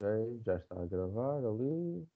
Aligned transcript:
Ok, 0.00 0.40
já 0.46 0.54
está 0.54 0.80
a 0.80 0.86
gravar 0.86 1.44
ali. 1.44 2.06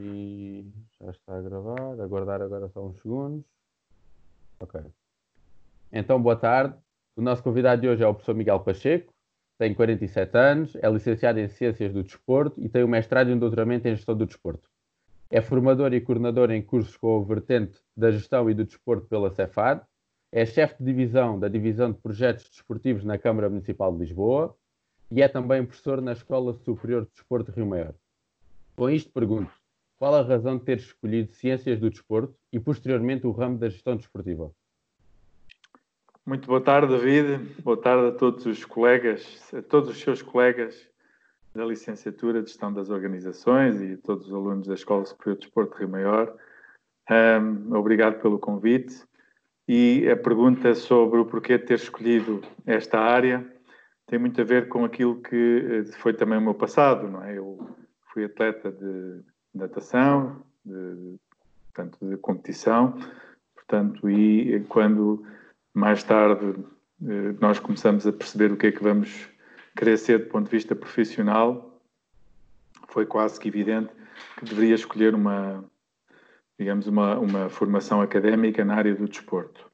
E 0.00 0.66
já 0.98 1.10
está 1.10 1.36
a 1.36 1.42
gravar. 1.42 2.00
Aguardar 2.00 2.40
agora 2.40 2.70
só 2.70 2.86
uns 2.86 2.96
segundos. 3.02 3.44
Ok. 4.60 4.80
Então, 5.92 6.20
boa 6.22 6.36
tarde. 6.36 6.74
O 7.16 7.20
nosso 7.20 7.42
convidado 7.42 7.82
de 7.82 7.88
hoje 7.88 8.02
é 8.02 8.06
o 8.06 8.14
professor 8.14 8.34
Miguel 8.34 8.60
Pacheco. 8.60 9.12
Tem 9.58 9.74
47 9.74 10.36
anos, 10.36 10.74
é 10.76 10.90
licenciado 10.90 11.38
em 11.38 11.48
Ciências 11.48 11.92
do 11.92 12.02
Desporto 12.02 12.60
e 12.60 12.68
tem 12.68 12.82
um 12.82 12.88
mestrado 12.88 13.28
e 13.28 13.34
um 13.34 13.38
doutoramento 13.38 13.86
em 13.86 13.94
Gestão 13.94 14.16
do 14.16 14.26
Desporto. 14.26 14.68
É 15.30 15.42
formador 15.42 15.92
e 15.92 16.00
coordenador 16.00 16.50
em 16.50 16.62
cursos 16.62 16.96
com 16.96 17.20
a 17.20 17.24
vertente 17.24 17.78
da 17.94 18.10
Gestão 18.10 18.48
e 18.48 18.54
do 18.54 18.64
Desporto 18.64 19.06
pela 19.06 19.30
Cefad. 19.30 19.82
É 20.32 20.46
chefe 20.46 20.82
de 20.82 20.86
divisão 20.86 21.38
da 21.38 21.46
Divisão 21.46 21.92
de 21.92 21.98
Projetos 21.98 22.48
Desportivos 22.48 23.04
na 23.04 23.18
Câmara 23.18 23.50
Municipal 23.50 23.92
de 23.92 23.98
Lisboa 23.98 24.56
e 25.14 25.22
é 25.22 25.28
também 25.28 25.64
professor 25.64 26.02
na 26.02 26.10
Escola 26.10 26.52
Superior 26.64 27.04
de 27.04 27.12
Desporto 27.12 27.52
Rio 27.52 27.66
Maior. 27.66 27.94
Com 28.74 28.90
isto 28.90 29.12
pergunto, 29.12 29.52
qual 29.96 30.12
a 30.12 30.22
razão 30.22 30.58
de 30.58 30.64
ter 30.64 30.78
escolhido 30.78 31.32
Ciências 31.32 31.78
do 31.78 31.88
Desporto 31.88 32.34
e 32.52 32.58
posteriormente 32.58 33.24
o 33.24 33.30
ramo 33.30 33.56
da 33.56 33.68
Gestão 33.68 33.96
Desportiva? 33.96 34.50
Muito 36.26 36.48
boa 36.48 36.60
tarde, 36.60 36.88
David. 36.88 37.62
Boa 37.62 37.80
tarde 37.80 38.08
a 38.08 38.12
todos 38.18 38.44
os 38.44 38.64
colegas, 38.64 39.54
a 39.54 39.62
todos 39.62 39.90
os 39.90 40.00
seus 40.00 40.20
colegas 40.20 40.90
da 41.54 41.64
licenciatura 41.64 42.42
de 42.42 42.48
Gestão 42.48 42.72
das 42.72 42.90
Organizações 42.90 43.80
e 43.80 43.92
a 43.92 43.98
todos 43.98 44.26
os 44.26 44.34
alunos 44.34 44.66
da 44.66 44.74
Escola 44.74 45.04
Superior 45.04 45.36
de 45.36 45.42
Desporto 45.42 45.78
Rio 45.78 45.90
Maior. 45.90 46.34
Um, 47.08 47.76
obrigado 47.76 48.20
pelo 48.20 48.36
convite. 48.36 49.04
E 49.68 50.08
a 50.10 50.16
pergunta 50.16 50.74
sobre 50.74 51.20
o 51.20 51.24
porquê 51.24 51.56
de 51.56 51.66
ter 51.66 51.74
escolhido 51.74 52.42
esta 52.66 52.98
área 52.98 53.53
tem 54.06 54.18
muito 54.18 54.40
a 54.40 54.44
ver 54.44 54.68
com 54.68 54.84
aquilo 54.84 55.20
que 55.22 55.84
eh, 55.86 55.92
foi 55.98 56.14
também 56.14 56.38
o 56.38 56.42
meu 56.42 56.54
passado, 56.54 57.08
não 57.08 57.22
é? 57.22 57.38
Eu 57.38 57.58
fui 58.12 58.24
atleta 58.24 58.70
de 58.70 59.22
natação, 59.54 60.42
de, 60.64 61.16
portanto, 61.72 61.98
de 62.02 62.16
competição, 62.18 62.98
portanto, 63.54 64.08
e 64.10 64.60
quando 64.68 65.24
mais 65.72 66.02
tarde 66.02 66.54
eh, 67.02 67.34
nós 67.40 67.58
começamos 67.58 68.06
a 68.06 68.12
perceber 68.12 68.52
o 68.52 68.56
que 68.56 68.68
é 68.68 68.72
que 68.72 68.82
vamos 68.82 69.28
querer 69.76 69.96
ser 69.96 70.18
do 70.20 70.26
ponto 70.26 70.44
de 70.44 70.52
vista 70.52 70.74
profissional, 70.74 71.80
foi 72.88 73.06
quase 73.06 73.40
que 73.40 73.48
evidente 73.48 73.92
que 74.38 74.44
deveria 74.44 74.74
escolher 74.74 75.14
uma, 75.14 75.64
digamos, 76.58 76.86
uma, 76.86 77.18
uma 77.18 77.48
formação 77.48 78.00
académica 78.00 78.64
na 78.64 78.74
área 78.76 78.94
do 78.94 79.08
desporto. 79.08 79.68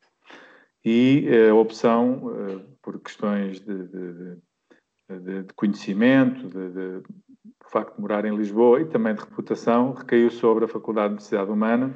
E 0.85 1.29
eh, 1.29 1.51
a 1.51 1.55
opção, 1.55 2.33
eh, 2.35 2.61
por 2.83 2.99
questões 3.01 3.61
de, 3.61 3.89
de, 3.89 4.37
de, 5.11 5.43
de 5.43 5.55
conhecimento, 5.55 6.49
de, 6.49 7.03
facto 7.71 7.95
de 7.95 8.01
morar 8.01 8.25
em 8.25 8.37
Lisboa 8.37 8.81
e 8.81 8.87
também 8.87 9.15
de 9.15 9.21
reputação, 9.21 9.93
recaiu 9.93 10.31
sobre 10.31 10.65
a 10.65 10.69
Faculdade 10.69 11.17
de 11.17 11.23
Cidade 11.23 11.51
Humana 11.51 11.95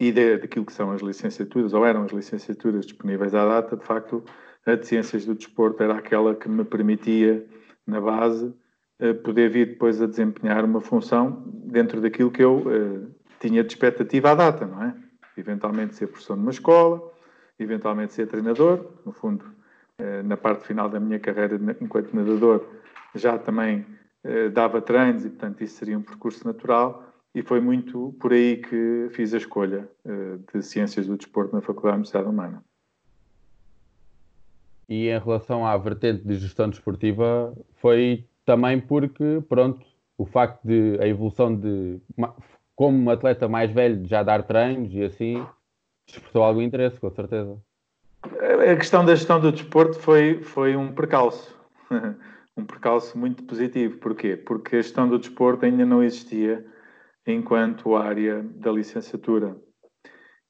e 0.00 0.10
daquilo 0.12 0.66
que 0.66 0.72
são 0.72 0.90
as 0.90 1.00
licenciaturas, 1.00 1.72
ou 1.72 1.86
eram 1.86 2.02
as 2.02 2.10
licenciaturas 2.10 2.84
disponíveis 2.84 3.34
à 3.34 3.46
data, 3.46 3.76
de 3.76 3.84
facto, 3.84 4.24
a 4.66 4.74
de 4.74 4.86
Ciências 4.86 5.24
do 5.24 5.34
Desporto 5.34 5.82
era 5.82 5.96
aquela 5.96 6.34
que 6.34 6.48
me 6.48 6.64
permitia, 6.64 7.46
na 7.86 8.00
base, 8.00 8.52
eh, 8.98 9.12
poder 9.12 9.50
vir 9.50 9.68
depois 9.68 10.02
a 10.02 10.06
desempenhar 10.06 10.64
uma 10.64 10.80
função 10.80 11.44
dentro 11.66 12.00
daquilo 12.00 12.30
que 12.30 12.42
eu 12.42 12.64
tinha 13.38 13.62
de 13.62 13.72
expectativa 13.72 14.32
à 14.32 14.34
data, 14.34 14.66
não 14.66 14.82
é? 14.82 15.03
Eventualmente 15.36 15.94
ser 15.94 16.06
professor 16.06 16.36
numa 16.36 16.50
escola, 16.50 17.02
eventualmente 17.58 18.12
ser 18.12 18.26
treinador, 18.26 18.92
no 19.04 19.12
fundo, 19.12 19.44
uh, 20.00 20.22
na 20.24 20.36
parte 20.36 20.66
final 20.66 20.88
da 20.88 21.00
minha 21.00 21.18
carreira 21.18 21.58
enquanto 21.80 22.14
nadador, 22.14 22.66
já 23.14 23.38
também 23.38 23.86
uh, 24.24 24.50
dava 24.50 24.80
treinos 24.80 25.24
e, 25.24 25.30
portanto, 25.30 25.62
isso 25.62 25.76
seria 25.76 25.98
um 25.98 26.02
percurso 26.02 26.46
natural 26.46 27.04
e 27.34 27.42
foi 27.42 27.60
muito 27.60 28.14
por 28.20 28.32
aí 28.32 28.58
que 28.58 29.08
fiz 29.10 29.34
a 29.34 29.38
escolha 29.38 29.88
de 30.52 30.62
Ciências 30.62 31.08
do 31.08 31.16
Desporto 31.16 31.52
na 31.52 31.60
Faculdade 31.60 31.94
de 31.94 31.96
Universidade 31.96 32.28
Humana. 32.28 32.64
E 34.88 35.08
em 35.08 35.18
relação 35.18 35.66
à 35.66 35.76
vertente 35.76 36.24
de 36.24 36.36
gestão 36.36 36.68
desportiva, 36.68 37.52
foi 37.74 38.24
também 38.44 38.80
porque, 38.80 39.42
pronto, 39.48 39.84
o 40.16 40.26
facto 40.26 40.62
de 40.64 40.98
a 41.00 41.06
evolução 41.06 41.54
de, 41.54 42.00
como 42.74 42.98
um 42.98 43.10
atleta 43.10 43.48
mais 43.48 43.70
velho, 43.70 44.04
já 44.06 44.22
dar 44.22 44.42
treinos 44.42 44.92
e 44.92 45.02
assim, 45.02 45.46
despertou 46.06 46.42
algum 46.42 46.62
interesse, 46.62 46.98
com 46.98 47.10
certeza. 47.10 47.56
A 48.22 48.76
questão 48.76 49.04
da 49.04 49.14
gestão 49.14 49.38
do 49.38 49.52
desporto 49.52 49.98
foi, 49.98 50.42
foi 50.42 50.76
um 50.76 50.92
percalço. 50.92 51.54
um 52.56 52.64
percalço 52.64 53.18
muito 53.18 53.42
positivo. 53.44 53.98
Porquê? 53.98 54.36
Porque 54.36 54.76
a 54.76 54.82
gestão 54.82 55.08
do 55.08 55.18
desporto 55.18 55.64
ainda 55.64 55.84
não 55.84 56.02
existia 56.02 56.64
enquanto 57.26 57.96
área 57.96 58.42
da 58.42 58.72
licenciatura. 58.72 59.56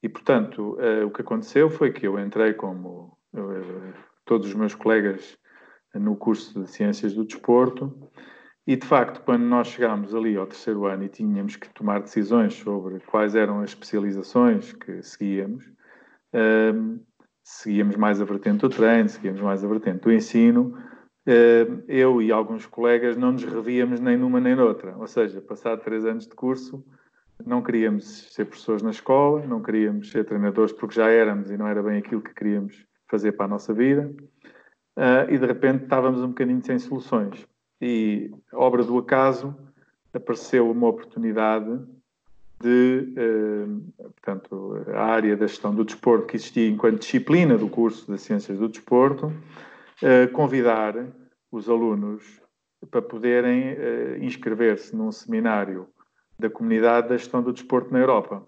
E, 0.01 0.09
portanto, 0.09 0.77
uh, 0.79 1.05
o 1.05 1.11
que 1.11 1.21
aconteceu 1.21 1.69
foi 1.69 1.91
que 1.91 2.07
eu 2.07 2.19
entrei 2.19 2.53
como 2.53 3.17
uh, 3.33 3.93
todos 4.23 4.47
os 4.47 4.53
meus 4.53 4.75
colegas 4.75 5.37
no 5.93 6.15
curso 6.15 6.61
de 6.61 6.69
Ciências 6.69 7.13
do 7.13 7.25
Desporto 7.25 7.93
e, 8.67 8.75
de 8.75 8.85
facto, 8.85 9.21
quando 9.21 9.43
nós 9.43 9.67
chegámos 9.67 10.15
ali 10.15 10.35
ao 10.35 10.47
terceiro 10.47 10.85
ano 10.85 11.03
e 11.03 11.09
tínhamos 11.09 11.55
que 11.55 11.69
tomar 11.69 12.01
decisões 12.01 12.55
sobre 12.55 12.99
quais 13.01 13.35
eram 13.35 13.61
as 13.61 13.69
especializações 13.69 14.73
que 14.73 15.03
seguíamos, 15.03 15.69
um, 16.33 16.99
seguíamos 17.43 17.95
mais 17.95 18.19
a 18.19 18.25
vertente 18.25 18.61
do 18.61 18.69
treino, 18.69 19.07
seguíamos 19.07 19.41
mais 19.41 19.63
a 19.63 19.67
vertente 19.67 19.99
do 19.99 20.11
ensino, 20.11 20.75
um, 21.27 21.83
eu 21.87 22.21
e 22.21 22.31
alguns 22.31 22.65
colegas 22.65 23.15
não 23.15 23.33
nos 23.33 23.43
revíamos 23.43 23.99
nem 23.99 24.17
numa 24.17 24.39
nem 24.39 24.55
noutra. 24.55 24.97
Ou 24.97 25.05
seja, 25.05 25.39
passado 25.41 25.83
três 25.83 26.03
anos 26.03 26.27
de 26.27 26.33
curso, 26.33 26.83
não 27.45 27.61
queríamos 27.61 28.33
ser 28.33 28.45
professores 28.45 28.81
na 28.81 28.89
escola, 28.89 29.45
não 29.45 29.61
queríamos 29.61 30.09
ser 30.09 30.25
treinadores 30.25 30.73
porque 30.73 30.95
já 30.95 31.09
éramos 31.09 31.51
e 31.51 31.57
não 31.57 31.67
era 31.67 31.83
bem 31.83 31.99
aquilo 31.99 32.21
que 32.21 32.33
queríamos 32.33 32.83
fazer 33.07 33.33
para 33.33 33.45
a 33.45 33.49
nossa 33.49 33.73
vida, 33.75 34.11
uh, 34.97 35.29
e 35.29 35.37
de 35.37 35.45
repente 35.45 35.83
estávamos 35.83 36.21
um 36.21 36.29
bocadinho 36.29 36.63
sem 36.63 36.79
soluções. 36.79 37.45
E, 37.81 38.31
obra 38.53 38.83
do 38.83 38.97
acaso, 38.97 39.55
apareceu 40.13 40.69
uma 40.71 40.87
oportunidade 40.87 41.79
de, 42.59 43.13
uh, 43.17 44.09
portanto, 44.11 44.85
a 44.93 45.03
área 45.03 45.35
da 45.35 45.45
gestão 45.45 45.75
do 45.75 45.83
desporto 45.83 46.27
que 46.27 46.37
existia 46.37 46.69
enquanto 46.69 46.99
disciplina 46.99 47.57
do 47.57 47.67
curso 47.67 48.11
de 48.11 48.17
Ciências 48.17 48.57
do 48.57 48.69
Desporto, 48.69 49.27
uh, 49.27 50.31
convidar 50.31 50.95
os 51.51 51.69
alunos 51.69 52.41
para 52.89 53.01
poderem 53.01 53.75
inscrever-se 54.21 54.95
num 54.95 55.11
seminário 55.11 55.87
da 56.37 56.49
comunidade 56.49 57.09
da 57.09 57.17
gestão 57.17 57.41
do 57.41 57.51
desporto 57.51 57.91
na 57.91 57.99
Europa. 57.99 58.45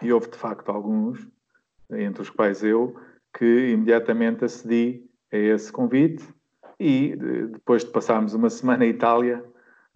E 0.00 0.12
houve, 0.12 0.30
de 0.30 0.38
facto, 0.38 0.70
alguns 0.70 1.26
entre 1.90 2.22
os 2.22 2.30
quais 2.30 2.62
eu, 2.62 2.96
que 3.36 3.70
imediatamente 3.70 4.44
acedi 4.44 5.04
a 5.32 5.36
esse 5.36 5.70
convite 5.70 6.24
e 6.80 7.14
depois 7.14 7.84
de 7.84 7.90
passarmos 7.90 8.32
uma 8.32 8.48
semana 8.48 8.86
em 8.86 8.88
Itália 8.88 9.44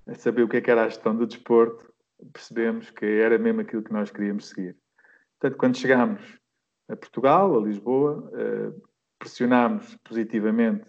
a 0.06 0.14
saber 0.14 0.42
o 0.42 0.48
que, 0.48 0.58
é 0.58 0.60
que 0.60 0.70
era 0.70 0.84
a 0.84 0.88
gestão 0.88 1.16
do 1.16 1.26
desporto, 1.26 1.90
percebemos 2.30 2.90
que 2.90 3.06
era 3.06 3.38
mesmo 3.38 3.62
aquilo 3.62 3.82
que 3.82 3.92
nós 3.92 4.10
queríamos 4.10 4.48
seguir. 4.50 4.76
Portanto, 5.40 5.58
quando 5.58 5.78
chegámos 5.78 6.20
a 6.86 6.94
Portugal, 6.94 7.58
a 7.58 7.62
Lisboa, 7.62 8.30
eh, 8.34 8.72
pressionámos 9.18 9.96
positivamente 10.04 10.84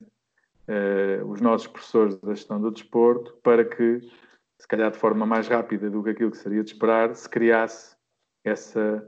eh, 0.68 1.22
os 1.26 1.40
nossos 1.40 1.68
professores 1.68 2.18
da 2.18 2.34
gestão 2.34 2.60
do 2.60 2.72
desporto 2.72 3.34
para 3.42 3.64
que, 3.64 4.02
se 4.60 4.68
calhar 4.68 4.92
de 4.92 4.98
forma 4.98 5.26
mais 5.26 5.48
rápida 5.48 5.90
do 5.90 6.04
que 6.04 6.10
aquilo 6.10 6.32
que 6.32 6.38
seria 6.38 6.62
de 6.62 6.72
esperar, 6.72 7.16
se 7.16 7.30
criasse 7.30 7.96
essa 8.44 9.08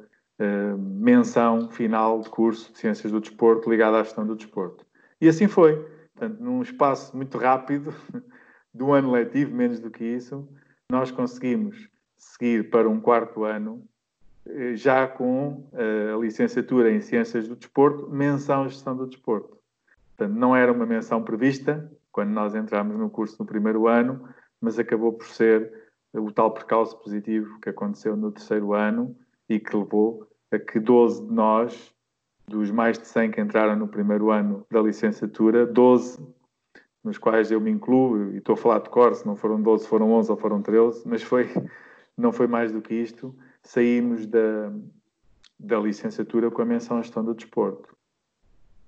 menção 0.77 1.67
final 1.71 2.21
de 2.21 2.29
curso 2.29 2.71
de 2.71 2.77
Ciências 2.77 3.11
do 3.11 3.19
Desporto 3.19 3.67
ligada 3.67 3.99
à 3.99 4.03
gestão 4.03 4.23
do 4.23 4.35
desporto. 4.35 4.85
E 5.19 5.27
assim 5.27 5.47
foi. 5.47 5.96
Portanto, 6.17 6.39
num 6.39 6.63
espaço 6.63 7.15
muito 7.15 7.37
rápido, 7.37 7.93
de 8.73 8.83
um 8.83 8.91
ano 8.91 9.11
letivo, 9.11 9.55
menos 9.55 9.79
do 9.79 9.91
que 9.91 10.03
isso, 10.03 10.49
nós 10.91 11.11
conseguimos 11.11 11.87
seguir 12.17 12.71
para 12.71 12.89
um 12.89 12.99
quarto 12.99 13.43
ano, 13.43 13.87
eh, 14.47 14.75
já 14.75 15.07
com 15.07 15.69
uh, 15.73 16.15
a 16.15 16.19
licenciatura 16.19 16.91
em 16.91 17.01
Ciências 17.01 17.47
do 17.47 17.55
Desporto, 17.55 18.09
menção 18.09 18.67
Gestão 18.67 18.97
do 18.97 19.05
Desporto. 19.05 19.57
Portanto, 20.15 20.35
não 20.35 20.55
era 20.55 20.71
uma 20.71 20.87
menção 20.87 21.23
prevista 21.23 21.87
quando 22.11 22.29
nós 22.29 22.55
entramos 22.55 22.97
no 22.97 23.11
curso 23.11 23.35
no 23.39 23.45
primeiro 23.45 23.87
ano, 23.87 24.27
mas 24.59 24.79
acabou 24.79 25.13
por 25.13 25.27
ser 25.27 25.71
o 26.11 26.31
tal 26.31 26.51
percalço 26.51 26.97
positivo 26.97 27.59
que 27.59 27.69
aconteceu 27.69 28.17
no 28.17 28.31
terceiro 28.31 28.73
ano 28.73 29.15
e 29.47 29.59
que 29.59 29.77
levou 29.77 30.27
a 30.51 30.57
que 30.57 30.79
12 30.79 31.27
de 31.27 31.31
nós, 31.31 31.93
dos 32.49 32.71
mais 32.71 32.97
de 32.97 33.07
100 33.07 33.31
que 33.31 33.41
entraram 33.41 33.75
no 33.75 33.87
primeiro 33.87 34.31
ano 34.31 34.65
da 34.71 34.81
licenciatura, 34.81 35.65
12, 35.65 36.19
nos 37.03 37.17
quais 37.17 37.51
eu 37.51 37.59
me 37.59 37.69
incluo, 37.69 38.31
e 38.33 38.37
estou 38.37 38.53
a 38.53 38.57
falar 38.57 38.79
de 38.79 38.89
cor, 38.89 39.13
se 39.15 39.25
não 39.25 39.35
foram 39.35 39.61
12, 39.61 39.87
foram 39.87 40.11
11 40.13 40.31
ou 40.31 40.37
foram 40.37 40.61
13, 40.61 41.07
mas 41.07 41.21
foi, 41.23 41.49
não 42.17 42.31
foi 42.31 42.47
mais 42.47 42.71
do 42.71 42.81
que 42.81 42.93
isto, 42.93 43.35
saímos 43.63 44.25
da, 44.25 44.71
da 45.59 45.79
licenciatura 45.79 46.49
com 46.49 46.61
a 46.61 46.65
menção 46.65 46.97
à 46.97 47.01
gestão 47.01 47.23
do 47.23 47.35
desporto. 47.35 47.95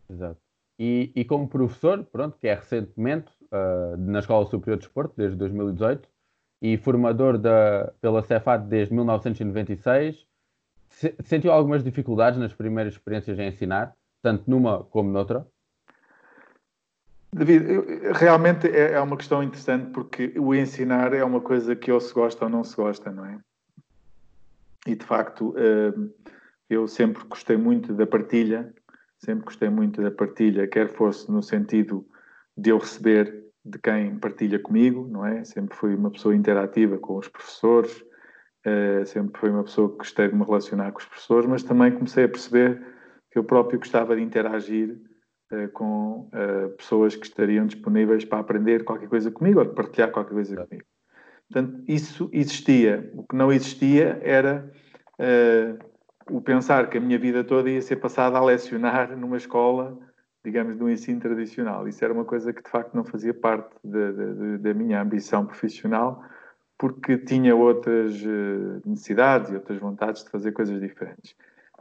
Exato. 0.10 0.40
e, 0.80 1.12
e, 1.16 1.24
como 1.24 1.48
professor, 1.48 2.04
pronto, 2.04 2.36
que 2.38 2.48
é 2.48 2.56
recentemente 2.56 3.32
uh, 3.52 3.96
na 3.98 4.20
Escola 4.20 4.46
Superior 4.46 4.78
de 4.78 4.86
Desporto, 4.86 5.14
desde 5.16 5.38
2018, 5.38 6.10
e 6.62 6.78
formador 6.78 7.38
da, 7.38 7.94
pela 8.02 8.24
Cefat 8.24 8.66
desde 8.66 8.94
1996, 8.94 10.26
se, 10.90 11.16
sentiu 11.24 11.52
algumas 11.52 11.84
dificuldades 11.84 12.40
nas 12.40 12.54
primeiras 12.54 12.94
experiências 12.94 13.38
em 13.40 13.48
ensinar, 13.48 13.96
tanto 14.22 14.50
numa 14.50 14.84
como 14.84 15.10
noutra? 15.10 15.46
David, 17.32 17.64
realmente 18.14 18.68
é, 18.68 18.94
é 18.94 19.00
uma 19.00 19.16
questão 19.16 19.44
interessante 19.44 19.92
porque 19.92 20.34
o 20.38 20.54
ensinar 20.54 21.14
é 21.14 21.24
uma 21.24 21.40
coisa 21.40 21.76
que 21.76 21.92
ou 21.92 22.02
se 22.02 22.14
gosta 22.14 22.46
ou 22.46 22.52
não 22.52 22.64
se 22.64 22.76
gosta, 22.76 23.12
não 23.12 23.26
é? 23.26 23.40
E 24.88 24.96
de 24.96 25.06
facto, 25.06 25.54
eh, 25.58 25.94
eu 26.70 26.88
sempre 26.88 27.24
gostei 27.26 27.56
muito 27.56 27.94
da 27.94 28.08
partilha, 28.08 28.74
sempre 29.20 29.46
gostei 29.46 29.70
muito 29.70 30.02
da 30.02 30.10
partilha, 30.10 30.68
quer 30.68 30.90
fosse 30.90 31.32
no 31.32 31.44
sentido 31.44 32.08
de 32.58 32.72
eu 32.72 32.78
receber 32.80 33.46
de 33.64 33.78
quem 33.78 34.18
partilha 34.18 34.58
comigo, 34.58 35.08
não 35.08 35.26
é? 35.26 35.44
Sempre 35.44 35.76
fui 35.76 35.94
uma 35.94 36.10
pessoa 36.10 36.36
interativa 36.36 36.98
com 36.98 37.18
os 37.18 37.28
professores, 37.28 38.04
eh, 38.70 39.06
sempre 39.06 39.40
fui 39.40 39.50
uma 39.50 39.64
pessoa 39.64 39.90
que 39.90 39.98
gostei 39.98 40.28
de 40.28 40.36
me 40.36 40.44
relacionar 40.44 40.92
com 40.92 41.00
os 41.00 41.06
professores, 41.06 41.46
mas 41.46 41.64
também 41.64 41.92
comecei 41.92 42.26
a 42.26 42.30
perceber 42.30 42.82
que 43.32 43.40
eu 43.40 43.44
próprio 43.44 43.80
gostava 43.80 44.16
de 44.16 44.22
interagir 44.22 44.98
uh, 45.52 45.70
com 45.74 46.30
uh, 46.34 46.70
pessoas 46.78 47.16
que 47.16 47.26
estariam 47.26 47.66
disponíveis 47.66 48.26
para 48.26 48.40
aprender 48.40 48.84
qualquer 48.84 49.08
coisa 49.08 49.32
comigo 49.32 49.60
ou 49.60 49.66
de 49.66 49.74
partilhar 49.74 50.12
qualquer 50.12 50.34
coisa 50.34 50.56
comigo. 50.66 50.86
Portanto, 51.52 51.84
isso 51.88 52.30
existia. 52.32 53.12
O 53.16 53.24
que 53.24 53.36
não 53.36 53.52
existia 53.52 54.20
era 54.24 54.72
o 56.30 56.40
pensar 56.40 56.90
que 56.90 56.98
a 56.98 57.02
minha 57.02 57.18
vida 57.18 57.44
toda 57.44 57.70
ia 57.70 57.82
ser 57.82 57.98
passada 57.98 58.38
a 58.38 58.44
lecionar 58.44 59.18
numa 59.18 59.36
escola, 59.36 59.98
digamos, 60.46 60.78
do 60.78 60.90
ensino 60.90 61.20
tradicional. 61.20 61.88
Isso 61.88 62.04
era 62.06 62.14
uma 62.14 62.24
coisa 62.24 62.54
que 62.54 62.64
de 62.64 62.70
facto 62.70 62.94
não 62.94 63.04
fazia 63.04 63.34
parte 63.34 63.76
de, 63.84 64.14
de, 64.14 64.58
da 64.60 64.74
minha 64.74 65.02
ambição 65.02 65.46
profissional, 65.46 66.24
porque 66.80 67.18
tinha 67.18 67.56
outras 67.56 68.16
necessidades 68.86 69.52
e 69.52 69.56
outras 69.56 69.78
vontades 69.78 70.24
de 70.24 70.32
fazer 70.32 70.52
coisas 70.54 70.80
diferentes 70.80 71.36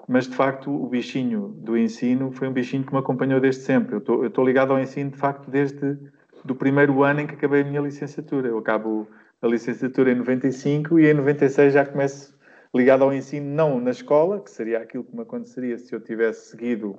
mas 0.06 0.26
de 0.26 0.36
facto 0.36 0.70
o 0.70 0.86
bichinho 0.86 1.48
do 1.58 1.76
ensino 1.76 2.30
foi 2.30 2.48
um 2.48 2.52
bichinho 2.52 2.84
que 2.84 2.92
me 2.92 2.98
acompanhou 2.98 3.40
desde 3.40 3.62
sempre. 3.62 3.96
Eu 3.96 4.26
estou 4.26 4.44
ligado 4.44 4.72
ao 4.72 4.78
ensino 4.78 5.10
de 5.10 5.16
facto 5.16 5.50
desde 5.50 5.98
do 6.44 6.54
primeiro 6.54 7.02
ano 7.02 7.20
em 7.20 7.26
que 7.26 7.34
acabei 7.34 7.62
a 7.62 7.64
minha 7.64 7.80
licenciatura. 7.80 8.48
Eu 8.48 8.58
acabo 8.58 9.08
a 9.42 9.46
licenciatura 9.46 10.12
em 10.12 10.14
95 10.14 10.98
e 10.98 11.10
em 11.10 11.14
96 11.14 11.72
já 11.72 11.84
começo 11.84 12.36
ligado 12.74 13.02
ao 13.02 13.12
ensino, 13.12 13.46
não 13.46 13.80
na 13.80 13.90
escola, 13.90 14.40
que 14.40 14.50
seria 14.50 14.78
aquilo 14.78 15.04
que 15.04 15.14
me 15.14 15.22
aconteceria 15.22 15.78
se 15.78 15.94
eu 15.94 16.00
tivesse 16.00 16.50
seguido, 16.50 16.98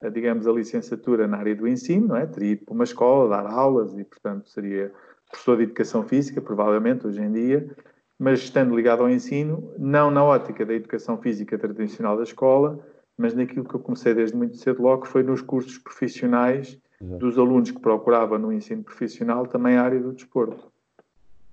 eh, 0.00 0.10
digamos, 0.10 0.46
a 0.46 0.52
licenciatura 0.52 1.28
na 1.28 1.38
área 1.38 1.54
do 1.54 1.66
ensino, 1.66 2.08
não 2.08 2.16
é? 2.16 2.26
Teria 2.26 2.52
ido 2.52 2.64
para 2.64 2.74
uma 2.74 2.84
escola, 2.84 3.28
dar 3.28 3.46
aulas 3.46 3.96
e, 3.96 4.04
portanto, 4.04 4.48
seria 4.48 4.92
professor 5.30 5.56
de 5.56 5.64
educação 5.64 6.02
física, 6.02 6.40
provavelmente, 6.40 7.06
hoje 7.06 7.20
em 7.20 7.32
dia, 7.32 7.70
mas 8.18 8.40
estando 8.40 8.74
ligado 8.74 9.02
ao 9.02 9.10
ensino, 9.10 9.72
não 9.78 10.10
na 10.10 10.24
ótica 10.24 10.64
da 10.64 10.74
educação 10.74 11.18
física 11.18 11.58
tradicional 11.58 12.16
da 12.16 12.22
escola, 12.22 12.78
mas 13.16 13.34
naquilo 13.34 13.64
que 13.64 13.74
eu 13.74 13.80
comecei 13.80 14.14
desde 14.14 14.36
muito 14.36 14.56
cedo 14.56 14.82
logo, 14.82 15.06
foi 15.06 15.22
nos 15.22 15.42
cursos 15.42 15.78
profissionais 15.78 16.78
Exato. 17.00 17.18
dos 17.18 17.38
alunos 17.38 17.70
que 17.70 17.80
procurava 17.80 18.38
no 18.38 18.52
ensino 18.52 18.82
profissional 18.82 19.46
também 19.46 19.76
a 19.76 19.82
área 19.82 20.00
do 20.00 20.12
desporto. 20.12 20.72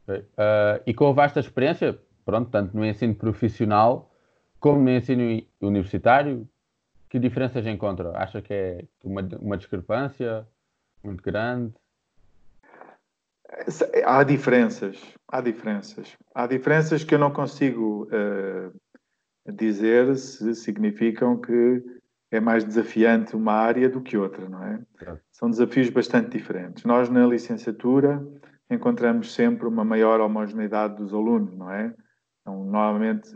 Uh, 0.08 0.82
e 0.86 0.94
com 0.94 1.08
a 1.08 1.14
vasta 1.14 1.40
experiência, 1.40 1.98
pronto, 2.26 2.50
tanto 2.50 2.76
no 2.76 2.86
ensino 2.86 3.16
profissional 3.16 4.10
como 4.60 4.82
no 4.82 4.90
ensino 4.90 5.42
universitário, 5.62 6.48
que 7.10 7.20
diferenças 7.20 7.66
encontra? 7.68 8.18
Acha 8.18 8.42
que 8.42 8.54
é 8.54 8.86
uma, 9.04 9.22
uma 9.40 9.58
discrepância 9.58 10.48
muito 11.04 11.22
grande? 11.22 11.74
Há 14.06 14.24
diferenças, 14.24 15.00
há 15.28 15.42
diferenças. 15.42 16.18
Há 16.34 16.48
diferenças 16.48 17.04
que 17.04 17.14
eu 17.14 17.20
não 17.20 17.32
consigo 17.32 18.08
uh, 18.08 19.54
dizer 19.54 20.16
se 20.18 20.56
significam 20.56 21.40
que 21.40 21.84
é 22.32 22.40
mais 22.40 22.64
desafiante 22.64 23.36
uma 23.36 23.54
área 23.54 23.88
do 23.88 24.02
que 24.02 24.18
outra, 24.18 24.50
não 24.50 24.64
é? 24.64 24.82
é? 25.02 25.18
São 25.32 25.50
desafios 25.50 25.90
bastante 25.90 26.32
diferentes. 26.32 26.84
Nós, 26.84 27.10
na 27.10 27.28
licenciatura, 27.28 28.26
encontramos 28.70 29.34
sempre 29.34 29.68
uma 29.68 29.86
maior 29.86 30.20
homogeneidade 30.20 30.96
dos 30.96 31.14
alunos, 31.14 31.56
não 31.56 31.72
é? 31.72 31.94
Então, 32.42 32.64
normalmente, 32.64 33.32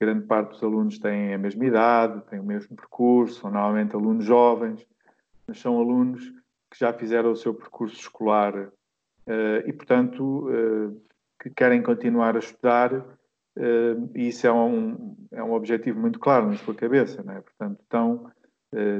grande 0.00 0.24
parte 0.26 0.50
dos 0.50 0.62
alunos 0.62 0.98
têm 0.98 1.34
a 1.34 1.38
mesma 1.38 1.66
idade, 1.66 2.22
têm 2.30 2.38
o 2.38 2.44
mesmo 2.44 2.76
percurso, 2.76 3.40
são 3.40 3.50
normalmente 3.50 3.96
alunos 3.96 4.24
jovens, 4.24 4.86
mas 5.46 5.58
são 5.58 5.76
alunos 5.76 6.32
que 6.70 6.78
já 6.78 6.92
fizeram 6.92 7.32
o 7.32 7.36
seu 7.36 7.52
percurso 7.52 7.96
escolar 7.96 8.70
e, 9.66 9.72
portanto, 9.72 10.48
uh, 10.48 11.00
que 11.42 11.50
querem 11.50 11.82
continuar 11.82 12.34
a 12.36 12.38
estudar 12.38 12.92
uh, 12.94 14.10
e 14.14 14.28
isso 14.28 14.46
é 14.46 14.52
um, 14.52 15.16
é 15.30 15.42
um 15.42 15.52
objetivo 15.52 16.00
muito 16.00 16.18
claro 16.18 16.46
na 16.46 16.56
sua 16.56 16.74
cabeça, 16.74 17.22
não 17.22 17.34
é? 17.34 17.40
Portanto, 17.40 17.80
estão 17.82 18.30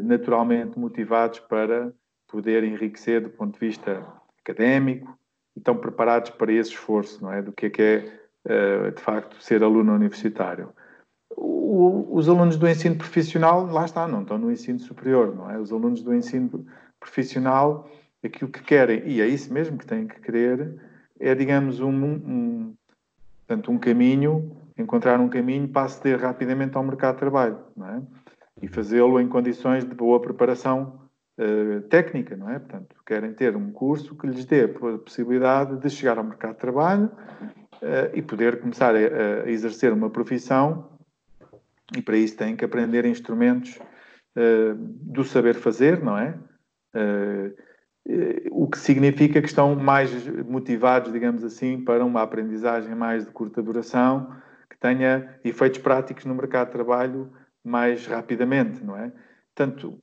naturalmente 0.03 0.79
motivados 0.79 1.41
para 1.41 1.93
poder 2.27 2.65
enriquecer 2.65 3.21
do 3.21 3.29
ponto 3.29 3.61
de 3.61 3.67
vista 3.67 4.03
académico 4.41 5.15
e 5.55 5.59
estão 5.59 5.77
preparados 5.77 6.31
para 6.31 6.51
esse 6.51 6.71
esforço, 6.71 7.23
não 7.23 7.31
é? 7.31 7.43
Do 7.43 7.53
que 7.53 7.67
é 7.67 7.71
que 7.71 7.83
é, 7.83 8.91
de 8.91 9.03
facto, 9.03 9.37
ser 9.43 9.63
aluno 9.63 9.93
universitário. 9.93 10.73
Os 11.37 12.31
alunos 12.31 12.57
do 12.57 12.67
ensino 12.67 12.97
profissional, 12.97 13.67
lá 13.67 13.85
está, 13.85 14.09
não 14.09 14.23
estão 14.23 14.39
no 14.39 14.51
ensino 14.51 14.79
superior, 14.79 15.37
não 15.37 15.51
é? 15.51 15.59
Os 15.59 15.71
alunos 15.71 16.03
do 16.03 16.15
ensino 16.15 16.65
profissional 16.99 17.87
aquilo 18.25 18.50
que 18.50 18.62
querem, 18.62 19.03
e 19.06 19.20
é 19.20 19.26
isso 19.26 19.53
mesmo 19.53 19.79
que 19.79 19.87
têm 19.87 20.06
que 20.06 20.20
querer, 20.20 20.75
é, 21.20 21.35
digamos, 21.35 21.81
um, 21.81 21.91
um, 21.91 22.75
portanto, 23.47 23.70
um 23.70 23.79
caminho, 23.79 24.56
encontrar 24.76 25.20
um 25.20 25.29
caminho 25.29 25.69
para 25.69 25.87
aceder 25.87 26.20
rapidamente 26.20 26.76
ao 26.76 26.85
mercado 26.85 27.15
de 27.15 27.20
trabalho, 27.20 27.59
não 27.76 27.88
é? 27.88 28.03
E 28.62 28.69
fazê-lo 28.69 29.20
em 29.20 29.29
condições 29.29 29.85
de 29.85 29.94
boa 29.94 30.20
preparação 30.20 31.09
uh, 31.38 31.81
técnica, 31.82 32.37
não 32.37 32.50
é? 32.50 32.59
Portanto, 32.59 32.97
querem 33.06 33.32
ter 33.32 33.56
um 33.56 33.70
curso 33.70 34.17
que 34.17 34.26
lhes 34.26 34.44
dê 34.44 34.65
a 34.65 34.69
possibilidade 34.99 35.76
de 35.79 35.91
chegar 35.91 36.19
ao 36.19 36.25
mercado 36.25 36.55
de 36.55 36.61
trabalho 36.61 37.06
uh, 37.06 38.11
e 38.15 38.23
poder 38.23 38.61
começar 38.61 38.94
a, 38.94 39.44
a, 39.44 39.50
exercer 39.50 39.93
uma 39.93 40.11
profissão 40.11 40.91
e 41.97 42.03
para 42.03 42.17
isso 42.17 42.37
têm 42.37 42.56
que 42.56 42.65
aprender 42.65 43.05
instrumentos 43.05 43.76
uh, 43.76 44.75
do 44.76 45.25
saber 45.25 45.55
fazer, 45.55 46.03
não 46.03 46.19
é? 46.19 46.38
O 48.50 48.67
que 48.67 48.79
significa 48.79 49.41
que 49.41 49.48
estão 49.48 49.74
mais 49.74 50.10
motivados, 50.46 51.12
digamos 51.12 51.44
assim, 51.44 51.84
para 51.84 52.05
uma 52.05 52.22
aprendizagem 52.22 52.94
mais 52.94 53.24
de 53.27 53.31
curta 53.31 53.62
duração, 53.62 54.32
que 54.70 54.79
tenha 54.79 55.38
efeitos 55.44 55.81
práticos 55.81 56.24
no 56.24 56.34
mercado 56.34 56.69
de 56.69 56.72
trabalho 56.72 57.31
mais 57.62 58.06
rapidamente, 58.06 58.82
não 58.82 58.96
é? 58.96 59.12
Portanto, 59.55 59.98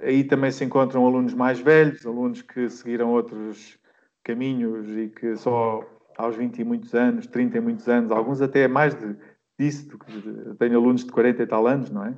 aí 0.00 0.24
também 0.24 0.50
se 0.50 0.64
encontram 0.64 1.06
alunos 1.06 1.34
mais 1.34 1.60
velhos, 1.60 2.06
alunos 2.06 2.40
que 2.40 2.70
seguiram 2.70 3.10
outros 3.10 3.78
caminhos 4.24 4.88
e 4.96 5.08
que 5.08 5.36
só 5.36 5.84
aos 6.16 6.36
20 6.36 6.58
e 6.58 6.64
muitos 6.64 6.94
anos, 6.94 7.26
30 7.26 7.58
e 7.58 7.60
muitos 7.60 7.88
anos, 7.88 8.10
alguns 8.10 8.40
até 8.40 8.66
mais 8.68 8.94
de, 8.94 9.16
disso, 9.58 9.98
tenho 10.58 10.78
alunos 10.78 11.04
de 11.04 11.12
40 11.12 11.42
e 11.42 11.46
tal 11.46 11.66
anos, 11.66 11.90
não 11.90 12.06
é? 12.06 12.14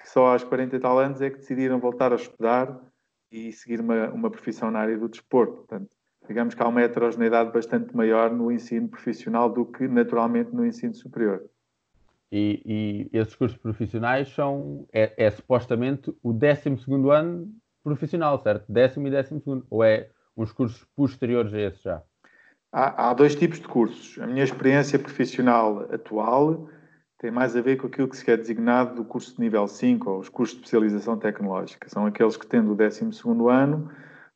Que 0.00 0.08
só 0.08 0.32
aos 0.32 0.44
40 0.44 0.76
e 0.76 0.78
tal 0.78 0.98
anos 0.98 1.20
é 1.20 1.30
que 1.30 1.38
decidiram 1.38 1.80
voltar 1.80 2.12
a 2.12 2.16
estudar 2.16 2.78
e 3.30 3.52
seguir 3.52 3.80
uma, 3.80 4.08
uma 4.10 4.30
profissão 4.30 4.70
na 4.70 4.80
área 4.80 4.98
do 4.98 5.08
desporto. 5.08 5.56
Portanto, 5.56 5.90
digamos 6.26 6.54
que 6.54 6.62
há 6.62 6.68
uma 6.68 6.82
heterogeneidade 6.82 7.52
bastante 7.52 7.94
maior 7.96 8.30
no 8.32 8.50
ensino 8.50 8.88
profissional 8.88 9.48
do 9.48 9.64
que 9.64 9.86
naturalmente 9.88 10.54
no 10.54 10.64
ensino 10.64 10.94
superior. 10.94 11.44
E, 12.30 13.08
e 13.12 13.18
esses 13.18 13.34
cursos 13.34 13.56
profissionais 13.58 14.28
são, 14.28 14.86
é, 14.92 15.12
é, 15.16 15.30
supostamente 15.30 16.12
o 16.22 16.32
12 16.32 16.76
ano 17.12 17.52
profissional, 17.84 18.42
certo? 18.42 18.70
Décimo 18.70 19.06
e 19.06 19.10
décimo 19.10 19.40
segundo. 19.40 19.66
Ou 19.70 19.84
é 19.84 20.08
uns 20.36 20.52
cursos 20.52 20.84
posteriores 20.96 21.54
a 21.54 21.60
esse 21.60 21.84
já? 21.84 22.02
Há, 22.72 23.10
há 23.10 23.14
dois 23.14 23.34
tipos 23.36 23.60
de 23.60 23.68
cursos. 23.68 24.18
A 24.20 24.26
minha 24.26 24.42
experiência 24.42 24.98
profissional 24.98 25.86
atual 25.92 26.68
tem 27.18 27.30
mais 27.30 27.56
a 27.56 27.60
ver 27.60 27.76
com 27.76 27.86
aquilo 27.86 28.08
que 28.08 28.16
se 28.16 28.24
quer 28.24 28.36
designado 28.36 28.94
do 28.94 29.04
curso 29.04 29.34
de 29.34 29.40
nível 29.40 29.66
5, 29.66 30.10
ou 30.10 30.18
os 30.18 30.28
cursos 30.28 30.56
de 30.56 30.62
especialização 30.62 31.18
tecnológica. 31.18 31.88
São 31.88 32.06
aqueles 32.06 32.36
que, 32.36 32.46
tendo 32.46 32.72
o 32.72 32.74
12 32.74 33.04
ano, 33.50 33.90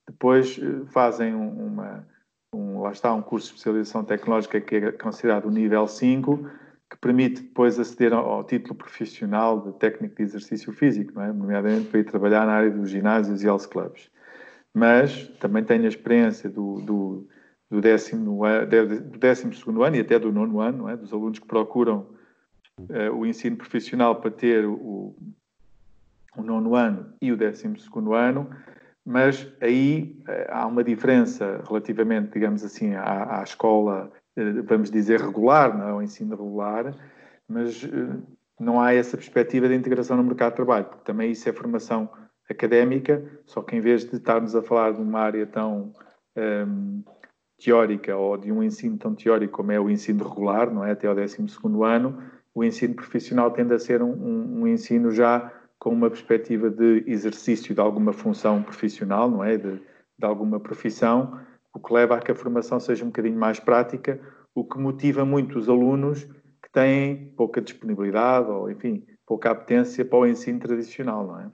depois 0.07 0.59
eh, 0.59 0.87
fazem 0.87 1.35
uma, 1.35 2.07
um, 2.55 2.81
lá 2.81 2.91
está, 2.91 3.13
um 3.13 3.23
curso 3.23 3.49
de 3.49 3.55
especialização 3.55 4.05
tecnológica 4.05 4.61
que 4.61 4.77
é 4.77 4.93
considerado 4.93 5.47
o 5.47 5.51
nível 5.51 5.87
5, 5.87 6.51
que 6.91 6.97
permite 6.99 7.43
depois 7.43 7.79
aceder 7.79 8.13
ao, 8.13 8.43
título 8.43 8.75
profissional 8.75 9.61
de 9.61 9.73
técnico 9.79 10.17
de 10.17 10.23
exercício 10.23 10.73
físico, 10.73 11.13
não 11.15 11.23
é? 11.23 11.33
nomeadamente 11.33 11.89
para 11.89 12.01
ir 12.01 12.05
trabalhar 12.05 12.47
na 12.47 12.53
área 12.53 12.71
dos 12.71 12.91
ginásios 12.91 13.43
e 13.43 13.47
health 13.47 13.69
clubs. 13.71 14.11
Mas 14.75 15.29
também 15.39 15.63
tenho 15.63 15.85
a 15.85 15.89
experiência 15.89 16.49
do, 16.49 16.81
do, 16.81 17.29
do, 17.71 17.81
décimo, 17.81 18.41
do 19.11 19.19
décimo 19.19 19.53
segundo 19.53 19.83
ano 19.85 19.97
e 19.97 20.01
até 20.01 20.19
do 20.19 20.33
nono 20.33 20.61
ano, 20.61 20.89
é? 20.89 20.97
dos 20.97 21.13
alunos 21.13 21.39
que 21.39 21.47
procuram 21.47 22.07
uh, 22.89 23.15
o 23.15 23.27
ensino 23.27 23.57
profissional 23.57 24.17
para 24.17 24.31
ter 24.31 24.65
o, 24.65 25.15
o 26.37 26.43
nono 26.43 26.75
ano 26.75 27.13
e 27.21 27.33
o 27.33 27.37
décimo 27.37 27.79
segundo 27.79 28.15
ano, 28.15 28.49
mas 29.05 29.51
aí 29.61 30.23
eh, 30.29 30.49
há 30.51 30.67
uma 30.67 30.85
diferença 30.85 31.63
relativamente, 31.67 32.33
digamos 32.33 32.63
assim, 32.63 32.95
à, 32.95 33.41
à 33.41 33.43
escola, 33.43 34.13
eh, 34.37 34.63
vamos 34.63 34.91
dizer, 34.91 35.21
regular, 35.21 35.77
não 35.77 35.89
é? 35.89 35.91
ao 35.91 36.03
ensino 36.03 36.37
regular, 36.37 36.95
mas 37.49 37.83
não 38.59 38.81
há 38.81 38.93
essa 38.93 39.17
perspectiva 39.17 39.69
de 39.69 39.75
integração 39.75 40.17
no 40.17 40.23
mercado 40.23 40.51
de 40.51 40.57
trabalho, 40.57 40.85
porque 40.85 41.05
também 41.05 41.33
isso 41.33 41.49
é 41.49 41.53
formação 41.53 42.09
académica, 42.49 43.25
só 43.47 43.63
que 43.63 43.75
em 43.75 43.81
vez 43.81 44.05
de 44.05 44.17
estarmos 44.17 44.55
a 44.55 44.63
falar 44.63 44.93
de 44.93 45.01
uma 45.01 45.21
área 45.21 45.47
tão 45.47 45.93
um, 46.37 46.41
ehm, 46.41 47.03
teórica 47.59 48.17
ou 48.17 48.37
de 48.37 48.51
um 48.51 48.63
ensino 48.63 48.97
tão 48.97 49.15
teórico 49.15 49.59
como 49.59 49.73
é 49.73 49.79
o 49.79 49.91
ensino 49.91 50.27
regular, 50.29 50.73
não 50.73 50.85
é? 50.85 50.93
Até 50.93 51.07
ao 51.07 51.15
12 51.15 51.37
ano, 51.85 52.23
o 52.54 52.64
ensino 52.64 52.95
profissional 52.95 53.50
tende 53.50 53.75
a 53.75 53.78
ser 53.78 54.02
um, 54.02 54.12
um, 54.12 54.61
um 54.61 54.66
ensino 54.66 55.11
já 55.11 55.52
com 55.78 55.90
uma 55.90 56.11
perspectiva 56.11 56.69
de 56.69 57.04
exercício 57.07 57.75
de 57.75 57.80
alguma 57.80 58.12
função 58.12 58.62
profissional, 58.62 59.30
não 59.30 59.42
é? 59.42 59.57
De, 59.57 59.76
de 60.19 60.26
alguma 60.26 60.61
profissão, 60.61 61.40
o 61.73 61.80
que 61.80 61.92
leva 61.92 62.16
a 62.16 62.21
que 62.21 62.30
a 62.30 62.35
formação 62.35 62.78
seja 62.78 63.04
um 63.04 63.09
bocadinho 63.09 63.38
mais 63.38 63.59
prática, 63.59 64.21
o 64.54 64.64
que 64.64 64.78
motiva 64.78 65.25
muito 65.25 65.59
os 65.59 65.69
alunos 65.69 66.25
que 66.25 66.71
têm 66.73 67.33
pouca 67.37 67.61
disponibilidade 67.61 68.50
ou, 68.50 68.71
enfim, 68.71 69.07
pouca 69.26 69.50
apetência 69.50 70.04
para 70.04 70.19
o 70.19 70.26
ensino 70.26 70.59
tradicional, 70.59 71.26
não 71.26 71.40
é? 71.40 71.50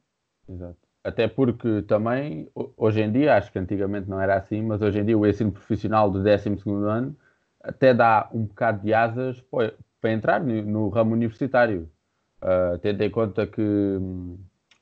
Exato. 0.48 0.78
Até 1.04 1.28
porque 1.28 1.82
também, 1.82 2.50
hoje 2.76 3.00
em 3.00 3.12
dia, 3.12 3.36
acho 3.36 3.52
que 3.52 3.58
antigamente 3.60 4.10
não 4.10 4.20
era 4.20 4.34
assim, 4.34 4.60
mas 4.60 4.82
hoje 4.82 4.98
em 4.98 5.04
dia 5.04 5.16
o 5.16 5.24
ensino 5.24 5.52
profissional 5.52 6.10
do 6.10 6.20
12 6.20 6.52
ano 6.84 7.16
até 7.62 7.92
dá 7.94 8.28
um 8.32 8.44
bocado 8.44 8.82
de 8.82 8.94
asas 8.94 9.40
para 10.06 10.12
entrar 10.12 10.40
no 10.40 10.88
ramo 10.88 11.12
universitário. 11.12 11.90
Uh, 12.40 12.78
tendo 12.78 13.02
em 13.02 13.10
conta 13.10 13.44
que 13.44 13.60
hum, 13.60 14.38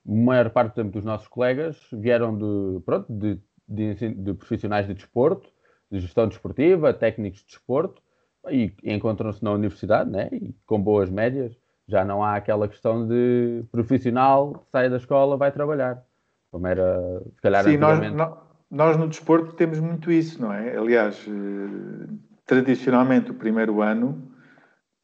a 0.07 0.12
maior 0.12 0.50
parte 0.50 0.75
exemplo, 0.75 0.93
dos 0.93 1.04
nossos 1.04 1.28
colegas 1.28 1.81
vieram 1.93 2.37
de, 2.37 2.81
pronto, 2.85 3.11
de, 3.11 3.40
de, 3.66 3.95
de, 3.95 4.35
profissionais 4.35 4.87
de 4.87 4.93
desporto, 4.93 5.49
de 5.90 6.00
gestão 6.00 6.28
desportiva, 6.28 6.93
técnicos 6.93 7.40
de 7.40 7.47
desporto, 7.47 8.02
e 8.50 8.75
encontram-se 8.85 9.43
na 9.43 9.52
universidade, 9.52 10.11
né? 10.11 10.28
e 10.31 10.54
com 10.66 10.78
boas 10.78 11.09
médias. 11.09 11.57
Já 11.88 12.04
não 12.04 12.23
há 12.23 12.37
aquela 12.37 12.69
questão 12.69 13.07
de 13.07 13.64
profissional 13.71 14.66
sai 14.71 14.90
da 14.90 14.97
escola, 14.97 15.38
vai 15.38 15.52
trabalhar. 15.52 16.02
Como 16.50 16.66
era, 16.66 17.23
se 17.35 17.40
calhar, 17.40 17.64
Sim, 17.64 17.78
nós, 17.78 17.99
nós 18.71 18.97
no 18.99 19.09
desporto 19.09 19.54
temos 19.54 19.81
muito 19.81 20.11
isso, 20.11 20.40
não 20.40 20.52
é? 20.52 20.76
Aliás, 20.76 21.26
eh, 21.26 22.09
tradicionalmente 22.47 23.31
o 23.31 23.35
primeiro 23.35 23.83
ano 23.83 24.34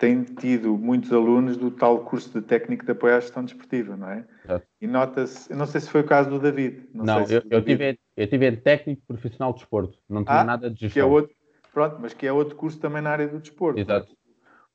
tem 0.00 0.24
tido 0.24 0.78
muitos 0.78 1.12
alunos 1.12 1.58
do 1.58 1.70
tal 1.70 2.00
curso 2.00 2.40
de 2.40 2.46
técnico 2.46 2.86
de 2.86 2.90
apoio 2.90 3.16
à 3.16 3.20
gestão 3.20 3.44
desportiva, 3.44 3.98
não 3.98 4.08
é? 4.08 4.24
é. 4.48 4.62
E 4.80 4.86
nota-se, 4.86 5.52
não 5.54 5.66
sei 5.66 5.82
se 5.82 5.90
foi 5.90 6.00
o 6.00 6.04
caso 6.04 6.30
do 6.30 6.38
David. 6.38 6.88
Não, 6.94 7.04
não 7.04 7.20
eu, 7.26 7.42
eu, 7.50 7.62
tive, 7.62 7.98
eu 8.16 8.26
tive 8.26 8.56
técnico 8.56 9.02
profissional 9.06 9.52
de 9.52 9.58
desporto, 9.58 9.98
não 10.08 10.24
tinha 10.24 10.40
ah, 10.40 10.44
nada 10.44 10.70
de 10.70 10.80
gestão. 10.80 10.94
Que 10.94 11.00
é 11.00 11.04
outro, 11.04 11.36
pronto, 11.74 11.98
mas 12.00 12.14
que 12.14 12.26
é 12.26 12.32
outro 12.32 12.56
curso 12.56 12.80
também 12.80 13.02
na 13.02 13.10
área 13.10 13.28
do 13.28 13.40
desporto. 13.40 13.78
Exato. 13.78 14.16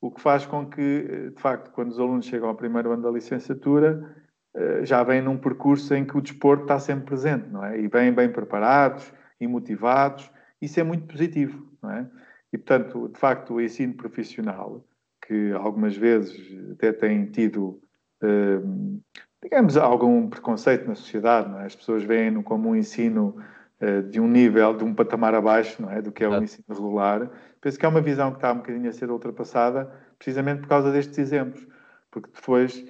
O 0.00 0.12
que 0.12 0.20
faz 0.20 0.46
com 0.46 0.64
que, 0.64 1.32
de 1.34 1.42
facto, 1.42 1.72
quando 1.72 1.90
os 1.90 1.98
alunos 1.98 2.26
chegam 2.26 2.48
ao 2.48 2.54
primeiro 2.54 2.92
ano 2.92 3.02
da 3.02 3.10
licenciatura, 3.10 4.14
eh, 4.54 4.84
já 4.84 5.02
vêm 5.02 5.22
num 5.22 5.36
percurso 5.36 5.92
em 5.92 6.04
que 6.04 6.16
o 6.16 6.20
desporto 6.20 6.62
está 6.62 6.78
sempre 6.78 7.06
presente, 7.06 7.48
não 7.48 7.64
é? 7.64 7.80
E 7.80 7.88
vêm 7.88 8.12
bem 8.12 8.30
preparados 8.30 9.12
e 9.40 9.48
motivados. 9.48 10.30
Isso 10.62 10.78
é 10.78 10.84
muito 10.84 11.04
positivo, 11.06 11.66
não 11.82 11.90
é? 11.90 12.08
E, 12.52 12.58
portanto, 12.58 13.08
de 13.08 13.18
facto, 13.18 13.54
o 13.54 13.60
ensino 13.60 13.94
profissional 13.94 14.84
que 15.26 15.52
algumas 15.52 15.96
vezes 15.96 16.36
até 16.72 16.92
têm 16.92 17.26
tido, 17.26 17.80
uh, 18.22 19.02
digamos, 19.42 19.76
algum 19.76 20.28
preconceito 20.28 20.86
na 20.86 20.94
sociedade. 20.94 21.52
É? 21.56 21.66
As 21.66 21.74
pessoas 21.74 22.04
veem-no 22.04 22.42
como 22.42 22.68
um 22.68 22.76
ensino 22.76 23.36
uh, 23.80 24.02
de 24.08 24.20
um 24.20 24.28
nível, 24.28 24.76
de 24.76 24.84
um 24.84 24.94
patamar 24.94 25.34
abaixo 25.34 25.82
não 25.82 25.90
é? 25.90 26.00
do 26.00 26.12
que 26.12 26.22
é 26.22 26.28
o 26.28 26.42
ensino 26.42 26.64
regular. 26.68 27.30
Penso 27.60 27.78
que 27.78 27.84
é 27.84 27.88
uma 27.88 28.00
visão 28.00 28.30
que 28.30 28.38
está 28.38 28.52
um 28.52 28.58
bocadinho 28.58 28.88
a 28.88 28.92
ser 28.92 29.10
ultrapassada, 29.10 29.90
precisamente 30.16 30.60
por 30.60 30.68
causa 30.68 30.92
destes 30.92 31.18
exemplos, 31.18 31.66
porque 32.10 32.30
depois 32.32 32.84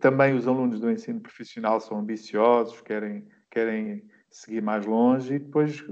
também 0.00 0.34
os 0.34 0.46
alunos 0.48 0.80
do 0.80 0.90
ensino 0.90 1.20
profissional 1.20 1.80
são 1.80 1.98
ambiciosos, 1.98 2.80
querem, 2.80 3.26
querem 3.50 4.04
seguir 4.30 4.62
mais 4.62 4.86
longe 4.86 5.34
e 5.34 5.38
depois 5.38 5.84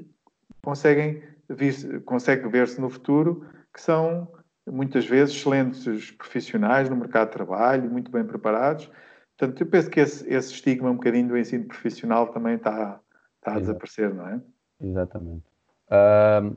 conseguem, 0.62 1.23
vir, 1.49 2.02
conseguem 2.04 2.49
ver-se 2.49 2.80
no 2.80 2.88
futuro 2.88 3.45
que 3.75 3.80
são 3.80 4.28
muitas 4.70 5.04
vezes 5.06 5.34
excelentes 5.34 6.10
profissionais 6.12 6.88
no 6.88 6.96
mercado 6.96 7.28
de 7.28 7.34
trabalho, 7.34 7.90
muito 7.90 8.10
bem 8.10 8.24
preparados. 8.24 8.90
Portanto, 9.36 9.60
eu 9.60 9.66
penso 9.66 9.90
que 9.90 10.00
esse, 10.00 10.28
esse 10.32 10.52
estigma 10.52 10.90
um 10.90 10.96
bocadinho 10.96 11.28
do 11.28 11.38
ensino 11.38 11.64
profissional 11.64 12.28
também 12.28 12.56
está, 12.56 13.00
está 13.38 13.54
a 13.54 13.60
desaparecer, 13.60 14.14
não 14.14 14.28
é? 14.28 14.40
Exatamente. 14.80 15.44
Uh, 15.88 16.56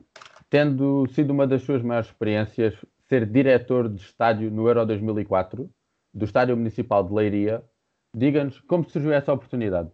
tendo 0.50 1.06
sido 1.08 1.30
uma 1.30 1.46
das 1.46 1.62
suas 1.62 1.82
maiores 1.82 2.08
experiências 2.08 2.74
ser 3.08 3.26
diretor 3.26 3.88
de 3.88 4.00
estádio 4.00 4.50
no 4.50 4.66
Euro 4.68 4.86
2004, 4.86 5.68
do 6.12 6.24
Estádio 6.24 6.56
Municipal 6.56 7.02
de 7.02 7.12
Leiria, 7.12 7.62
diga-nos 8.14 8.60
como 8.60 8.88
surgiu 8.88 9.12
essa 9.12 9.32
oportunidade. 9.32 9.90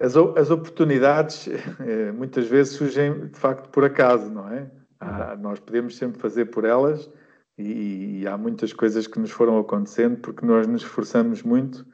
As, 0.00 0.16
as 0.16 0.50
oportunidades 0.50 1.48
eh, 1.80 2.12
muitas 2.12 2.48
vezes 2.48 2.74
surgem 2.74 3.28
de 3.28 3.38
facto 3.38 3.68
por 3.68 3.84
acaso, 3.84 4.30
não 4.30 4.48
é? 4.52 4.70
Há, 5.04 5.36
nós 5.36 5.60
podemos 5.60 5.96
sempre 5.96 6.20
fazer 6.20 6.46
por 6.46 6.64
elas 6.64 7.10
e, 7.58 8.20
e, 8.20 8.26
há 8.26 8.36
muitas 8.36 8.72
coisas 8.72 9.06
que 9.06 9.18
nos 9.18 9.30
foram 9.30 9.58
acontecendo 9.58 10.18
porque 10.18 10.44
nós 10.44 10.66
nos 10.66 10.82
esforçamos 10.82 11.42
muito 11.42 11.86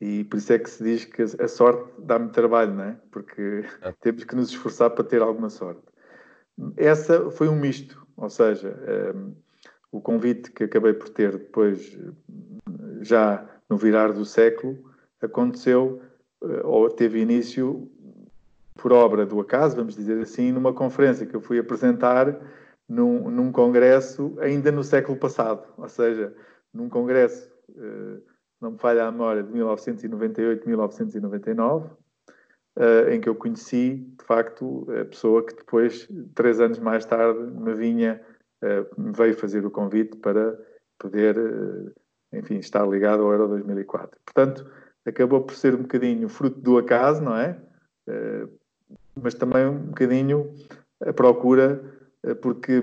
e 0.00 0.24
por 0.24 0.36
isso 0.36 0.52
é 0.52 0.58
que 0.58 0.70
se 0.70 0.82
diz 0.82 1.04
que 1.04 1.22
a, 1.22 1.48
sorte 1.48 1.90
dá-me 1.98 2.30
trabalho, 2.30 2.74
não 2.74 2.84
é? 2.84 2.96
Porque 3.10 3.64
é. 3.80 3.92
temos 4.00 4.24
que 4.24 4.36
nos 4.36 4.50
esforçar 4.50 4.90
para 4.90 5.04
ter 5.04 5.22
alguma 5.22 5.48
sorte. 5.48 5.82
Essa 6.76 7.30
foi 7.30 7.48
um 7.48 7.56
misto, 7.56 8.06
ou 8.16 8.28
seja, 8.28 8.68
um, 8.68 9.18
ehm, 9.18 9.34
o 9.92 10.00
convite 10.00 10.50
que 10.50 10.64
acabei 10.64 10.92
por 10.92 11.08
ter 11.08 11.32
depois, 11.32 11.98
já 13.00 13.46
no 13.68 13.76
virar 13.76 14.12
do 14.12 14.24
século, 14.24 14.78
aconteceu 15.20 16.00
eh, 16.42 16.60
ou 16.64 16.88
teve 16.90 17.20
início 17.20 17.90
por 18.74 18.92
obra 18.92 19.26
do 19.26 19.40
acaso, 19.40 19.76
vamos 19.76 19.96
dizer 19.96 20.20
assim, 20.20 20.52
numa 20.52 20.72
conferência 20.72 21.26
que 21.26 21.34
eu 21.34 21.40
fui 21.40 21.58
apresentar 21.58 22.38
num, 22.88 23.30
num 23.30 23.52
congresso 23.52 24.36
ainda 24.40 24.70
no 24.70 24.82
século 24.82 25.18
passado, 25.18 25.66
ou 25.76 25.88
seja, 25.88 26.34
num 26.72 26.88
congresso, 26.88 27.50
eh, 27.76 28.20
não 28.60 28.72
me 28.72 28.78
falha 28.78 29.04
a 29.04 29.12
memória, 29.12 29.42
de 29.42 29.52
1998, 29.52 30.68
1999, 30.68 31.90
eh, 32.76 33.14
em 33.14 33.20
que 33.20 33.28
eu 33.28 33.34
conheci, 33.34 33.96
de 34.18 34.24
facto, 34.24 34.86
a 35.00 35.04
pessoa 35.04 35.44
que 35.44 35.54
depois, 35.54 36.08
três 36.34 36.60
anos 36.60 36.78
mais 36.78 37.04
tarde, 37.04 37.40
me 37.40 37.74
vinha, 37.74 38.20
eh, 38.62 38.86
me 38.96 39.12
veio 39.12 39.34
fazer 39.34 39.64
o 39.66 39.70
convite 39.70 40.16
para 40.16 40.58
poder, 40.98 41.36
enfim, 42.32 42.58
estar 42.58 42.86
ligado 42.86 43.22
ao 43.22 43.32
Euro 43.32 43.48
2004. 43.48 44.18
Portanto, 44.24 44.70
acabou 45.04 45.42
por 45.42 45.54
ser 45.54 45.74
um 45.74 45.82
bocadinho 45.82 46.28
fruto 46.28 46.60
do 46.60 46.78
acaso, 46.78 47.22
não 47.22 47.36
é? 47.36 47.60
Mas 49.20 49.34
também 49.34 49.66
um 49.66 49.86
bocadinho 49.86 50.54
a 51.00 51.12
procura, 51.12 51.82
eh, 52.22 52.34
porque 52.34 52.82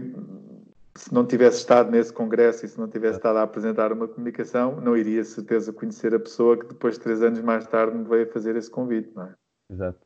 se 0.96 1.14
não 1.14 1.26
tivesse 1.26 1.60
estado 1.60 1.90
nesse 1.92 2.12
congresso 2.12 2.66
e 2.66 2.70
se 2.70 2.78
não 2.78 2.88
tivesse 2.88 3.18
estado 3.18 3.38
a 3.38 3.44
apresentar 3.44 3.92
uma 3.94 4.08
comunicação, 4.08 4.82
não 4.82 4.98
iria 4.98 5.24
certeza 5.24 5.72
conhecer 5.72 6.14
a 6.14 6.20
pessoa 6.20 6.58
que 6.58 6.68
depois, 6.68 6.98
três 6.98 7.22
anos 7.22 7.42
mais 7.42 7.66
tarde, 7.68 7.98
me 7.98 8.04
veio 8.04 8.24
a 8.28 8.32
fazer 8.32 8.56
esse 8.56 8.70
convite, 8.70 9.10
não 9.16 9.24
é? 9.24 9.34
Exato. 9.72 10.00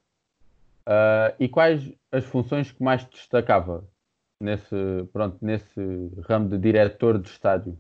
Uh, 0.88 1.34
e 1.40 1.48
quais 1.48 1.94
as 2.12 2.26
funções 2.26 2.72
que 2.72 2.84
mais 2.84 3.06
destacava 3.06 3.88
nesse, 4.40 4.76
pronto, 5.12 5.38
nesse 5.42 6.12
ramo 6.28 6.50
de 6.50 6.58
diretor 6.58 7.18
de 7.18 7.30
estádio? 7.30 7.78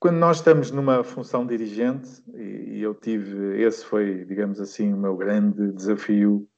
Quando 0.00 0.16
nós 0.16 0.38
estamos 0.38 0.70
numa 0.70 1.04
função 1.04 1.46
dirigente, 1.46 2.22
e 2.34 2.80
eu 2.80 2.94
tive, 2.94 3.62
esse 3.62 3.84
foi, 3.84 4.24
digamos 4.24 4.58
assim, 4.58 4.94
o 4.94 4.96
meu 4.96 5.14
grande 5.14 5.72
desafio 5.72 6.48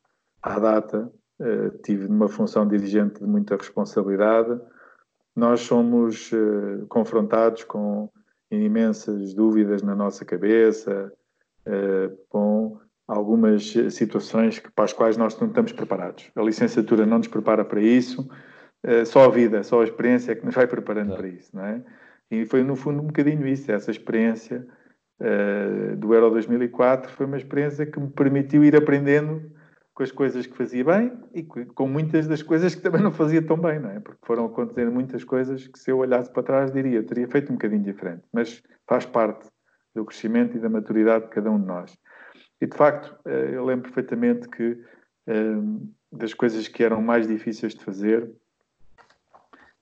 à 0.41 0.61
data, 0.61 1.13
uh, 1.41 1.77
tive 1.83 2.07
numa 2.07 2.29
função 2.29 2.69
dirigente 2.69 3.19
de 3.19 3.27
muita 3.27 3.57
responsabilidade, 3.57 4.61
nós 5.35 5.61
somos 5.63 6.31
uh, 6.31 6.87
confrontados 6.89 7.65
com 7.65 8.09
imensas 8.49 9.35
dúvidas 9.35 9.83
na 9.83 9.97
nossa 9.97 10.25
cabeça, 10.25 11.13
uh, 11.67 12.17
com 12.29 12.79
algumas 13.09 13.75
situações 13.91 14.61
que, 14.61 14.71
para 14.71 14.85
as 14.85 14.93
quais 14.93 15.17
nós 15.17 15.37
não 15.41 15.49
estamos 15.49 15.73
preparados. 15.73 16.31
A 16.37 16.43
licenciatura 16.43 17.05
não 17.05 17.19
nos 17.19 17.27
prepara 17.27 17.65
para 17.65 17.81
isso, 17.81 18.29
só 19.07 19.25
a 19.25 19.29
vida, 19.29 19.63
só 19.63 19.81
a 19.81 19.85
experiência 19.85 20.33
é 20.33 20.35
que 20.35 20.45
nos 20.45 20.55
vai 20.55 20.67
preparando 20.67 21.15
para 21.17 21.27
isso, 21.27 21.55
não 21.55 21.65
é? 21.65 21.85
E 22.33 22.47
foi, 22.47 22.63
no 22.63 22.75
fundo, 22.75 23.03
um 23.03 23.09
bocadinho 23.09 23.47
isso. 23.47 23.71
Essa 23.71 23.91
experiência 23.91 24.67
uh, 25.21 25.95
do 25.99 26.15
Euro 26.15 26.31
2004 26.31 27.13
foi 27.13 27.27
uma 27.27 27.37
experiência 27.37 27.85
que 27.85 28.01
me 28.01 28.09
permitiu 28.09 28.65
ir 28.65 28.75
aprendendo 28.75 29.53
com 29.93 30.03
as 30.03 30.11
coisas 30.11 30.47
que 30.47 30.57
fazia 30.57 30.83
bem 30.83 31.13
e 31.35 31.43
com 31.43 31.87
muitas 31.87 32.27
das 32.27 32.43
coisas 32.43 32.75
que 32.75 32.81
também 32.81 33.03
não 33.03 33.13
fazia 33.13 33.43
tão 33.43 33.59
bem, 33.59 33.79
não 33.79 33.91
é? 33.91 34.01
Porque 34.01 34.19
foram 34.25 34.47
acontecendo 34.47 34.91
muitas 34.91 35.23
coisas 35.23 35.69
que, 35.69 35.79
se 35.79 35.91
eu 35.91 35.99
olhasse 35.99 36.33
para 36.33 36.43
trás, 36.43 36.73
diria, 36.73 37.03
teria 37.03 37.29
feito 37.29 37.51
um 37.51 37.57
bocadinho 37.57 37.83
diferente. 37.83 38.23
Mas 38.33 38.63
faz 38.89 39.05
parte 39.05 39.51
do 39.95 40.07
crescimento 40.07 40.57
e 40.57 40.61
da 40.61 40.71
maturidade 40.71 41.27
de 41.27 41.31
cada 41.33 41.51
um 41.51 41.61
de 41.61 41.67
nós. 41.67 41.99
E 42.63 42.67
de 42.67 42.75
facto, 42.75 43.15
eu 43.29 43.63
lembro 43.67 43.93
perfeitamente 43.93 44.49
que 44.49 44.83
das 46.11 46.33
coisas 46.33 46.67
que 46.67 46.83
eram 46.83 47.03
mais 47.03 47.29
difíceis 47.29 47.75
de 47.75 47.85
fazer 47.85 48.33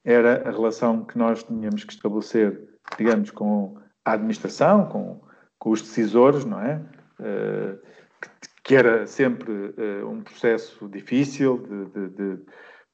era 0.05 0.49
a 0.49 0.51
relação 0.51 1.05
que 1.05 1.19
nós 1.19 1.43
tínhamos 1.43 1.85
que 1.85 1.93
estabelecer, 1.93 2.69
digamos, 2.97 3.31
com 3.31 3.77
a 4.05 4.13
administração, 4.13 4.87
com, 4.87 5.21
com 5.59 5.71
os 5.71 5.83
decisores, 5.83 6.45
não 6.45 6.61
é? 6.61 6.83
Uh, 7.19 7.79
que, 8.21 8.49
que, 8.65 8.75
era 8.75 9.07
sempre 9.07 9.53
uh, 9.53 10.09
um 10.09 10.23
processo 10.23 10.89
difícil, 10.89 11.59
de, 11.59 12.09
de, 12.09 12.37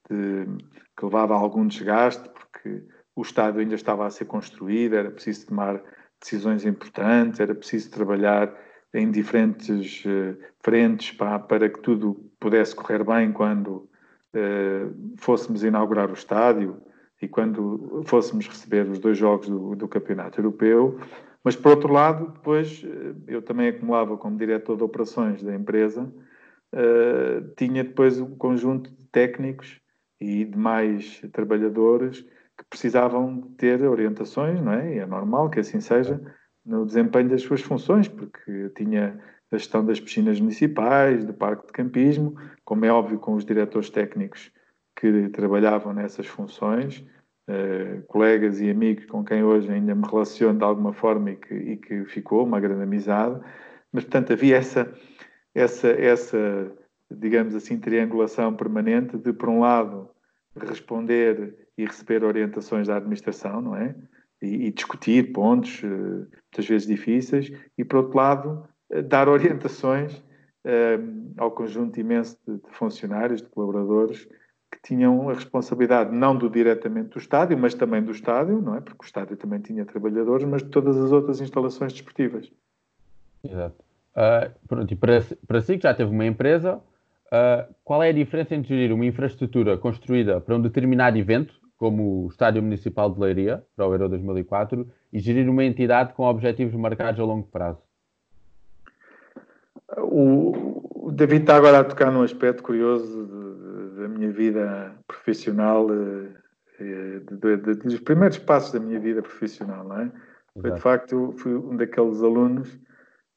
de, 0.09 0.63
que 0.97 1.05
levava 1.05 1.33
a 1.33 1.37
algum 1.37 1.65
desgaste, 1.65 2.29
porque 2.29 2.83
o 3.15 3.21
Estado 3.21 3.59
ainda 3.59 3.75
estava 3.75 4.05
a 4.05 4.09
ser 4.09 4.25
construído, 4.25 4.95
era 4.95 5.09
preciso 5.09 5.47
tomar 5.47 5.81
decisões 6.19 6.65
importantes, 6.65 7.39
era 7.39 7.55
preciso 7.55 7.89
trabalhar 7.89 8.53
em 8.93 9.09
diferentes 9.09 10.03
uh, 10.05 10.37
frentes 10.61 11.11
para, 11.15 11.39
para 11.39 11.69
que 11.69 11.79
tudo 11.79 12.29
pudesse 12.39 12.75
correr 12.75 13.03
bem 13.03 13.31
quando 13.31 13.89
fôssemos 15.17 15.63
inaugurar 15.63 16.11
o 16.11 16.13
estádio 16.13 16.79
e 17.21 17.27
quando 17.27 18.03
fôssemos 18.05 18.47
receber 18.47 18.87
os 18.87 18.99
dois 18.99 19.17
jogos 19.17 19.49
do, 19.49 19.75
do 19.75 19.87
Campeonato 19.87 20.39
Europeu. 20.39 20.99
Mas, 21.43 21.55
por 21.55 21.71
outro 21.71 21.91
lado, 21.91 22.31
depois 22.31 22.83
eh, 22.83 23.13
eu 23.27 23.41
também 23.41 23.69
acumulava 23.69 24.17
como 24.17 24.37
diretor 24.37 24.77
de 24.77 24.83
operações 24.83 25.41
da 25.41 25.55
empresa, 25.55 26.03
uh, 26.73 27.55
tinha 27.55 27.83
depois 27.83 28.19
um 28.19 28.35
conjunto 28.35 28.89
de 28.89 29.05
técnicos 29.05 29.79
e 30.19 30.45
demais 30.45 31.21
trabalhadores 31.31 32.21
que 32.57 32.65
precisavam 32.69 33.41
ter 33.57 33.81
orientações, 33.83 34.61
não 34.61 34.73
é? 34.73 34.95
E 34.95 34.99
é 34.99 35.05
normal 35.05 35.49
que 35.49 35.59
assim 35.59 35.79
seja, 35.79 36.19
no 36.65 36.85
desempenho 36.85 37.29
das 37.29 37.43
suas 37.43 37.61
funções, 37.61 38.07
porque 38.07 38.69
tinha 38.75 39.19
a 39.51 39.57
gestão 39.57 39.85
das 39.85 39.99
piscinas 39.99 40.39
municipais, 40.39 41.23
do 41.23 41.33
parque 41.33 41.67
de 41.67 41.71
campismo, 41.71 42.35
como 42.65 42.83
é 42.83 42.91
óbvio, 42.91 43.19
com 43.19 43.35
os 43.35 43.45
diretores 43.45 43.89
técnicos 43.89 44.51
que 44.97 45.29
trabalhavam 45.29 45.93
nessas 45.93 46.25
funções, 46.25 47.05
uh, 47.47 48.01
colegas 48.07 48.59
e 48.59 48.69
amigos 48.69 49.05
com 49.05 49.23
quem 49.23 49.43
hoje 49.43 49.71
ainda 49.71 49.93
me 49.93 50.05
relaciono 50.05 50.57
de 50.57 50.65
alguma 50.65 50.91
forma 50.91 51.31
e 51.31 51.35
que, 51.35 51.53
e 51.53 51.77
que 51.77 52.05
ficou 52.05 52.43
uma 52.43 52.59
grande 52.59 52.83
amizade, 52.83 53.39
mas 53.93 54.03
portanto 54.03 54.33
havia 54.33 54.57
essa, 54.57 54.91
essa, 55.53 55.89
essa, 55.89 56.71
digamos 57.11 57.53
assim, 57.53 57.79
triangulação 57.79 58.53
permanente 58.55 59.17
de, 59.17 59.31
por 59.31 59.49
um 59.49 59.59
lado, 59.59 60.09
responder 60.55 61.55
e 61.77 61.85
receber 61.85 62.23
orientações 62.23 62.87
da 62.87 62.97
administração, 62.97 63.61
não 63.61 63.75
é? 63.75 63.95
E, 64.41 64.67
e 64.67 64.71
discutir 64.71 65.31
pontos, 65.31 65.83
uh, 65.83 65.87
muitas 65.87 66.67
vezes 66.67 66.87
difíceis, 66.87 67.51
e 67.77 67.85
por 67.85 67.97
outro 67.97 68.17
lado, 68.17 68.67
uh, 68.91 69.03
dar 69.03 69.29
orientações 69.29 70.25
ao 71.37 71.49
conjunto 71.51 71.97
imenso 71.97 72.37
de, 72.45 72.57
de 72.57 72.69
funcionários, 72.71 73.41
de 73.41 73.47
colaboradores, 73.47 74.27
que 74.71 74.81
tinham 74.83 75.29
a 75.29 75.33
responsabilidade 75.33 76.13
não 76.13 76.35
do 76.35 76.49
diretamente 76.49 77.09
do 77.09 77.19
estádio, 77.19 77.57
mas 77.57 77.73
também 77.73 78.01
do 78.01 78.11
estádio, 78.11 78.61
não 78.61 78.75
é? 78.75 78.81
Porque 78.81 79.03
o 79.03 79.05
estádio 79.05 79.37
também 79.37 79.59
tinha 79.59 79.85
trabalhadores, 79.85 80.45
mas 80.45 80.61
de 80.61 80.69
todas 80.69 80.97
as 80.97 81.11
outras 81.11 81.39
instalações 81.39 81.93
desportivas. 81.93 82.51
Exato. 83.43 83.75
Uh, 84.15 84.51
pronto, 84.67 84.91
e 84.91 84.95
para, 84.95 85.23
para 85.47 85.61
si, 85.61 85.77
que 85.77 85.83
já 85.83 85.93
teve 85.93 86.11
uma 86.11 86.25
empresa, 86.25 86.75
uh, 86.77 87.73
qual 87.83 88.03
é 88.03 88.09
a 88.09 88.13
diferença 88.13 88.55
entre 88.55 88.69
gerir 88.69 88.93
uma 88.93 89.05
infraestrutura 89.05 89.77
construída 89.77 90.41
para 90.41 90.55
um 90.55 90.61
determinado 90.61 91.17
evento, 91.17 91.53
como 91.77 92.25
o 92.25 92.27
Estádio 92.27 92.61
Municipal 92.61 93.11
de 93.11 93.19
Leiria, 93.19 93.63
para 93.75 93.87
o 93.87 93.93
Euro 93.93 94.09
2004, 94.09 94.89
e 95.13 95.19
gerir 95.19 95.47
uma 95.47 95.63
entidade 95.63 96.13
com 96.13 96.23
objetivos 96.23 96.73
marcados 96.75 97.19
a 97.19 97.23
longo 97.23 97.47
prazo? 97.47 97.79
O, 99.99 101.07
o 101.07 101.11
David 101.11 101.41
está 101.41 101.55
agora 101.55 101.79
a 101.79 101.83
tocar 101.83 102.11
num 102.11 102.23
aspecto 102.23 102.63
curioso 102.63 103.46
da 104.07 104.17
minha 104.17 104.31
vida 104.31 104.95
profissional, 105.05 105.87
eh, 105.91 106.29
eh, 106.79 107.19
de, 107.31 107.57
de, 107.57 107.73
dos 107.75 107.99
primeiros 107.99 108.37
passos 108.37 108.71
da 108.71 108.79
minha 108.79 108.99
vida 108.99 109.21
profissional, 109.21 109.87
não 109.87 109.99
é? 109.99 110.11
Foi, 110.59 110.71
de 110.71 110.79
facto, 110.79 111.33
fui 111.37 111.53
um 111.53 111.75
daqueles 111.75 112.23
alunos 112.23 112.79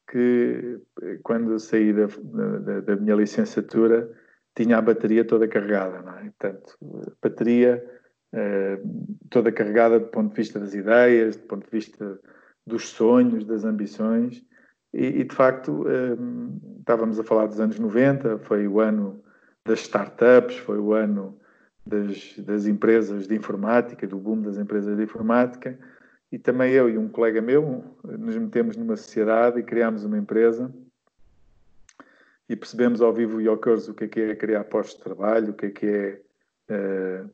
que, 0.09 0.79
quando 1.21 1.59
saí 1.59 1.93
da, 1.93 2.07
da, 2.07 2.79
da, 2.81 2.95
minha 2.95 3.15
licenciatura, 3.15 4.09
tinha 4.55 4.77
a 4.77 4.81
bateria 4.81 5.23
toda 5.23 5.47
carregada, 5.47 6.01
não 6.01 6.17
é? 6.17 6.31
Portanto, 6.39 6.77
bateria 7.21 7.83
eh, 8.33 8.79
toda 9.29 9.51
carregada 9.51 9.99
do 9.99 10.07
ponto 10.07 10.31
de 10.31 10.35
vista 10.35 10.59
das 10.59 10.73
ideias, 10.73 11.35
do 11.35 11.43
ponto 11.43 11.65
de 11.65 11.71
vista 11.71 12.19
dos 12.65 12.89
sonhos, 12.89 13.45
das 13.45 13.63
ambições, 13.63 14.43
e, 14.93 15.21
e 15.21 15.23
de 15.23 15.35
facto, 15.35 15.85
eh, 15.87 16.17
estávamos 16.79 17.19
a 17.19 17.23
falar 17.23 17.45
dos 17.45 17.59
anos 17.59 17.77
90, 17.77 18.39
foi 18.39 18.67
o 18.67 18.79
ano 18.79 19.23
das 19.65 19.81
startups, 19.81 20.57
foi 20.57 20.79
o 20.79 20.93
ano 20.93 21.39
das, 21.85 22.35
das, 22.37 22.67
empresas 22.67 23.27
de 23.27 23.35
informática, 23.35 24.07
do 24.07 24.17
boom 24.17 24.41
das 24.41 24.57
empresas 24.57 24.97
de 24.97 25.03
informática, 25.03 25.77
e 26.31 26.39
também 26.39 26.71
eu 26.71 26.89
e 26.89 26.97
um 26.97 27.09
colega 27.09 27.41
meu 27.41 27.83
nos 28.03 28.37
metemos 28.37 28.77
numa 28.77 28.95
sociedade 28.95 29.59
e 29.59 29.63
criámos 29.63 30.03
uma 30.05 30.17
empresa 30.17 30.73
e 32.47 32.55
percebemos 32.55 33.01
ao 33.01 33.13
vivo 33.13 33.39
e 33.39 33.47
ao 33.47 33.57
curso 33.57 33.91
o 33.91 33.93
que 33.93 34.05
é 34.05 34.07
que 34.07 34.19
é 34.19 34.35
criar 34.35 34.63
postos 34.65 34.97
de 34.97 35.03
trabalho, 35.03 35.51
o 35.51 35.53
que 35.53 35.67
é 35.67 35.69
que 35.69 35.85
é 35.87 36.21
uh, 36.69 37.25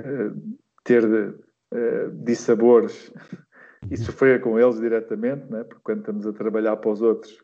uh, 0.00 0.56
ter 0.82 1.04
uh, 1.04 2.10
dissabores 2.24 3.12
e 3.90 3.96
sofrer 3.96 4.40
com 4.40 4.58
eles 4.58 4.80
diretamente, 4.80 5.50
né? 5.50 5.64
porque 5.64 5.82
quando 5.82 6.00
estamos 6.00 6.26
a 6.26 6.32
trabalhar 6.32 6.76
para 6.76 6.90
os 6.90 7.02
outros, 7.02 7.42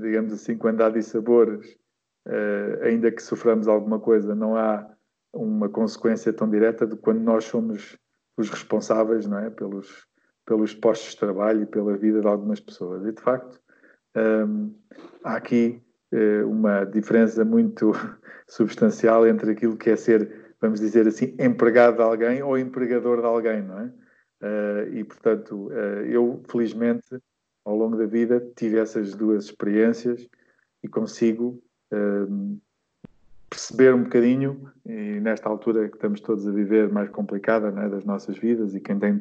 digamos 0.00 0.32
assim, 0.32 0.56
quando 0.56 0.80
há 0.80 0.88
dissabores, 0.88 1.76
uh, 2.26 2.82
ainda 2.82 3.10
que 3.10 3.22
soframos 3.22 3.68
alguma 3.68 3.98
coisa, 3.98 4.34
não 4.34 4.56
há 4.56 4.86
uma 5.32 5.68
consequência 5.68 6.32
tão 6.32 6.50
direta 6.50 6.86
de 6.86 6.96
quando 6.96 7.20
nós 7.20 7.44
somos 7.44 7.96
os 8.36 8.48
responsáveis 8.48 9.26
não 9.26 9.38
é? 9.38 9.50
pelos, 9.50 10.06
pelos 10.46 10.74
postos 10.74 11.12
de 11.12 11.18
trabalho 11.18 11.62
e 11.62 11.66
pela 11.66 11.96
vida 11.96 12.20
de 12.20 12.26
algumas 12.26 12.60
pessoas. 12.60 13.06
E, 13.06 13.12
de 13.12 13.20
facto, 13.20 13.60
um, 14.16 14.20
ehm, 14.20 14.74
há 15.22 15.36
aqui 15.36 15.82
uh, 16.12 16.48
uma 16.48 16.84
diferença 16.84 17.44
muito 17.44 17.92
substancial 18.48 19.26
entre 19.26 19.52
aquilo 19.52 19.76
que 19.76 19.90
é 19.90 19.96
ser, 19.96 20.54
vamos 20.60 20.80
dizer 20.80 21.06
assim, 21.06 21.36
empregado 21.38 21.96
de 21.96 22.02
alguém 22.02 22.42
ou 22.42 22.58
empregador 22.58 23.20
de 23.20 23.26
alguém, 23.26 23.62
não 23.62 23.78
é? 23.78 23.92
Uh, 24.42 24.94
e, 24.94 25.04
portanto, 25.04 25.66
uh, 25.66 26.02
eu, 26.06 26.42
felizmente, 26.50 27.06
ao 27.64 27.76
longo 27.76 27.96
da 27.96 28.06
vida, 28.06 28.40
tive 28.56 28.78
essas 28.78 29.14
duas 29.14 29.44
experiências 29.44 30.26
e 30.82 30.88
consigo 30.88 31.62
perceber 33.48 33.94
um 33.94 34.04
bocadinho, 34.04 34.70
e 34.86 35.20
nesta 35.20 35.48
altura 35.48 35.88
que 35.88 35.96
estamos 35.96 36.20
todos 36.20 36.46
a 36.46 36.52
viver 36.52 36.90
mais 36.90 37.10
complicada 37.10 37.70
né, 37.70 37.88
das 37.88 38.04
nossas 38.04 38.38
vidas 38.38 38.74
e 38.74 38.80
quem 38.80 38.98
tem 38.98 39.20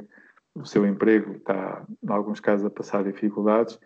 o 0.54 0.66
seu 0.66 0.86
emprego 0.86 1.34
está, 1.34 1.84
em 2.04 2.12
alguns 2.12 2.40
casos, 2.40 2.66
a 2.66 2.70
passar 2.70 3.04
dificuldades, 3.04 3.80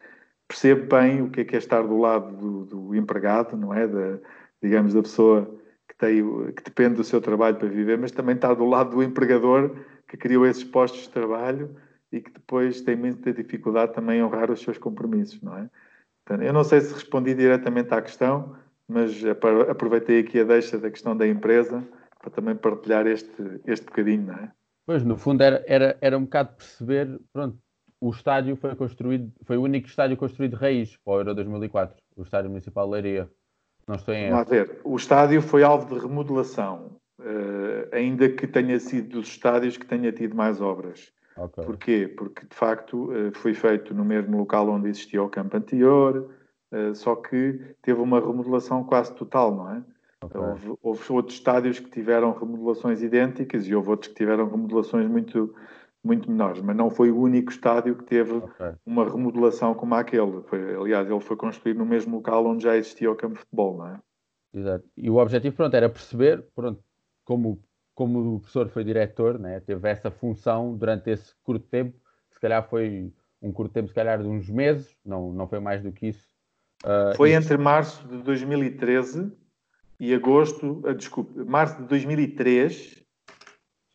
percebe 0.48 0.82
bem 0.82 1.22
o 1.22 1.30
que 1.30 1.42
é 1.42 1.46
que 1.46 1.56
é 1.56 1.60
estar 1.60 1.82
do 1.82 1.98
lado 1.98 2.36
do, 2.36 2.66
do 2.66 2.96
empregado, 2.96 3.56
não 3.56 3.74
é? 3.74 3.88
Da, 3.88 4.20
digamos, 4.62 4.94
da 4.94 5.02
pessoa 5.02 5.50
que, 5.88 5.96
tem, 5.98 6.24
que 6.52 6.64
depende 6.64 6.96
do 6.96 7.04
seu 7.04 7.22
trabalho 7.22 7.58
para 7.58 7.68
viver, 7.68 7.98
mas 7.98 8.12
também 8.12 8.36
está 8.36 8.54
do 8.54 8.66
lado 8.66 8.92
do 8.92 9.04
empregador 9.04 9.76
que 10.08 10.18
criou 10.18 10.46
esses 10.46 10.64
postos 10.64 11.04
de 11.04 11.10
trabalho 11.10 11.76
e 12.12 12.22
que 12.22 12.32
depois 12.32 12.82
tem 12.82 12.96
muita 12.96 13.34
dificuldade 13.34 13.94
também 13.94 14.20
em 14.20 14.24
honrar 14.24 14.52
os 14.52 14.62
seus 14.62 14.78
compromissos, 14.78 15.42
não 15.42 15.58
é? 15.58 15.70
Eu 16.42 16.54
não 16.54 16.64
sei 16.64 16.80
se 16.80 16.94
respondi 16.94 17.34
diretamente 17.34 17.94
à 17.94 18.02
questão, 18.02 18.56
mas 18.88 19.24
aproveitei 19.70 20.20
aqui 20.20 20.40
a 20.40 20.44
deixa 20.44 20.78
da 20.78 20.92
questão 20.92 21.16
da 21.16 21.28
empresa 21.28 21.84
para 22.20 22.32
também 22.32 22.56
partilhar 22.56 23.06
este, 23.08 23.62
este 23.66 23.86
bocadinho, 23.86 24.28
não 24.28 24.36
é? 24.36 24.52
Pois, 24.86 25.04
no 25.04 25.18
fundo 25.18 25.42
era, 25.42 25.64
era, 25.68 25.98
era 26.02 26.18
um 26.18 26.24
bocado 26.24 26.56
perceber, 26.58 27.20
pronto, 27.32 27.58
o 28.02 28.10
estádio 28.10 28.58
foi 28.58 28.76
construído, 28.76 29.32
foi 29.44 29.58
o 29.58 29.62
único 29.62 29.88
estádio 29.88 30.18
construído 30.18 30.52
de 30.52 30.58
raiz 30.58 30.98
para 30.98 31.14
o 31.14 31.18
Euro 31.20 31.36
2004, 31.36 31.98
o 32.18 32.24
Estádio 32.24 32.50
Municipal 32.50 32.86
de 32.86 32.92
Leiria. 32.92 33.30
Não 33.88 33.96
estou 33.96 34.14
em 34.14 34.30
Vamos 34.30 34.50
ver, 34.50 34.82
o 34.84 34.96
estádio 34.96 35.42
foi 35.42 35.64
alvo 35.64 35.94
de 35.94 36.02
remodelação, 36.02 36.98
uh, 37.20 37.96
ainda 37.96 38.28
que 38.28 38.46
tenha 38.46 38.78
sido 38.78 39.22
dos 39.22 39.30
estádios 39.30 39.78
que 39.78 39.86
tenha 39.86 40.12
tido 40.12 40.36
mais 40.36 40.60
obras. 40.60 41.14
Okay. 41.38 41.64
Porquê? 41.64 42.08
Porque, 42.08 42.46
de 42.46 42.56
facto, 42.56 43.10
uh, 43.12 43.32
foi 43.34 43.54
feito 43.54 43.94
no 43.94 44.04
mesmo 44.04 44.38
local 44.38 44.70
onde 44.70 44.90
existia 44.90 45.24
o 45.24 45.30
campo 45.30 45.56
anterior, 45.56 46.30
só 46.94 47.16
que 47.16 47.60
teve 47.82 48.00
uma 48.00 48.20
remodelação 48.20 48.84
quase 48.84 49.14
total, 49.16 49.56
não 49.56 49.72
é? 49.72 49.84
Okay. 50.24 50.40
Houve, 50.40 50.78
houve, 50.82 51.14
outros 51.14 51.38
estádios 51.38 51.80
que 51.80 51.90
tiveram 51.90 52.32
remodelações 52.32 53.02
idênticas 53.02 53.68
e 53.68 53.76
houve 53.76 53.90
outros 53.90 54.10
que 54.10 54.16
tiveram 54.16 54.50
remodelações 54.50 55.08
muito, 55.10 55.54
muito 56.04 56.32
menores, 56.32 56.62
mas 56.62 56.76
não 56.76 56.90
foi 56.90 57.12
o 57.12 57.20
único 57.20 57.52
estádio 57.52 57.96
que 57.96 58.06
teve 58.06 58.34
okay. 58.34 58.72
uma 58.86 59.04
remodelação 59.04 59.74
como 59.74 59.96
aquele. 59.96 60.42
Foi, 60.44 60.76
aliás, 60.76 61.10
ele 61.10 61.20
foi 61.20 61.36
construído 61.36 61.78
no 61.78 61.86
mesmo 61.86 62.16
local 62.18 62.46
onde 62.46 62.64
já 62.64 62.78
existia 62.78 63.12
o 63.12 63.16
campo 63.16 63.34
de 63.34 63.40
futebol, 63.42 63.78
não 63.78 63.88
é? 63.88 64.00
Exato. 64.54 64.86
E 64.96 65.10
o 65.10 65.18
objetivo, 65.18 65.56
pronto, 65.56 65.76
era 65.76 65.90
perceber, 65.90 66.46
pronto, 66.56 66.82
como, 67.26 67.60
como 67.96 68.36
o 68.36 68.40
professor 68.40 68.70
foi 68.70 68.84
diretor, 68.84 69.40
né, 69.40 69.60
teve 69.60 69.90
essa 69.90 70.12
função 70.12 70.78
durante 70.78 71.10
esse 71.10 71.34
curto 71.44 71.68
tempo, 71.68 71.98
se 72.32 72.40
calhar 72.40 72.68
foi 72.70 73.12
um 73.42 73.52
curto 73.52 73.74
tempo, 73.74 73.88
se 73.88 73.94
calhar 73.94 74.22
de 74.22 74.28
uns 74.28 74.50
meses, 74.50 74.96
não, 75.04 75.34
não 75.34 75.48
foi 75.48 75.60
mais 75.60 75.82
do 75.82 75.92
que 75.92 76.08
isso, 76.08 76.33
Uh, 76.84 77.16
Foi 77.16 77.32
entre 77.32 77.58
março 77.58 78.06
de 78.08 78.18
2013 78.18 79.32
e 80.00 80.14
agosto, 80.14 80.82
uh, 80.86 80.94
desculpe, 80.94 81.40
março 81.46 81.82
de 81.82 81.88
2003 81.88 83.02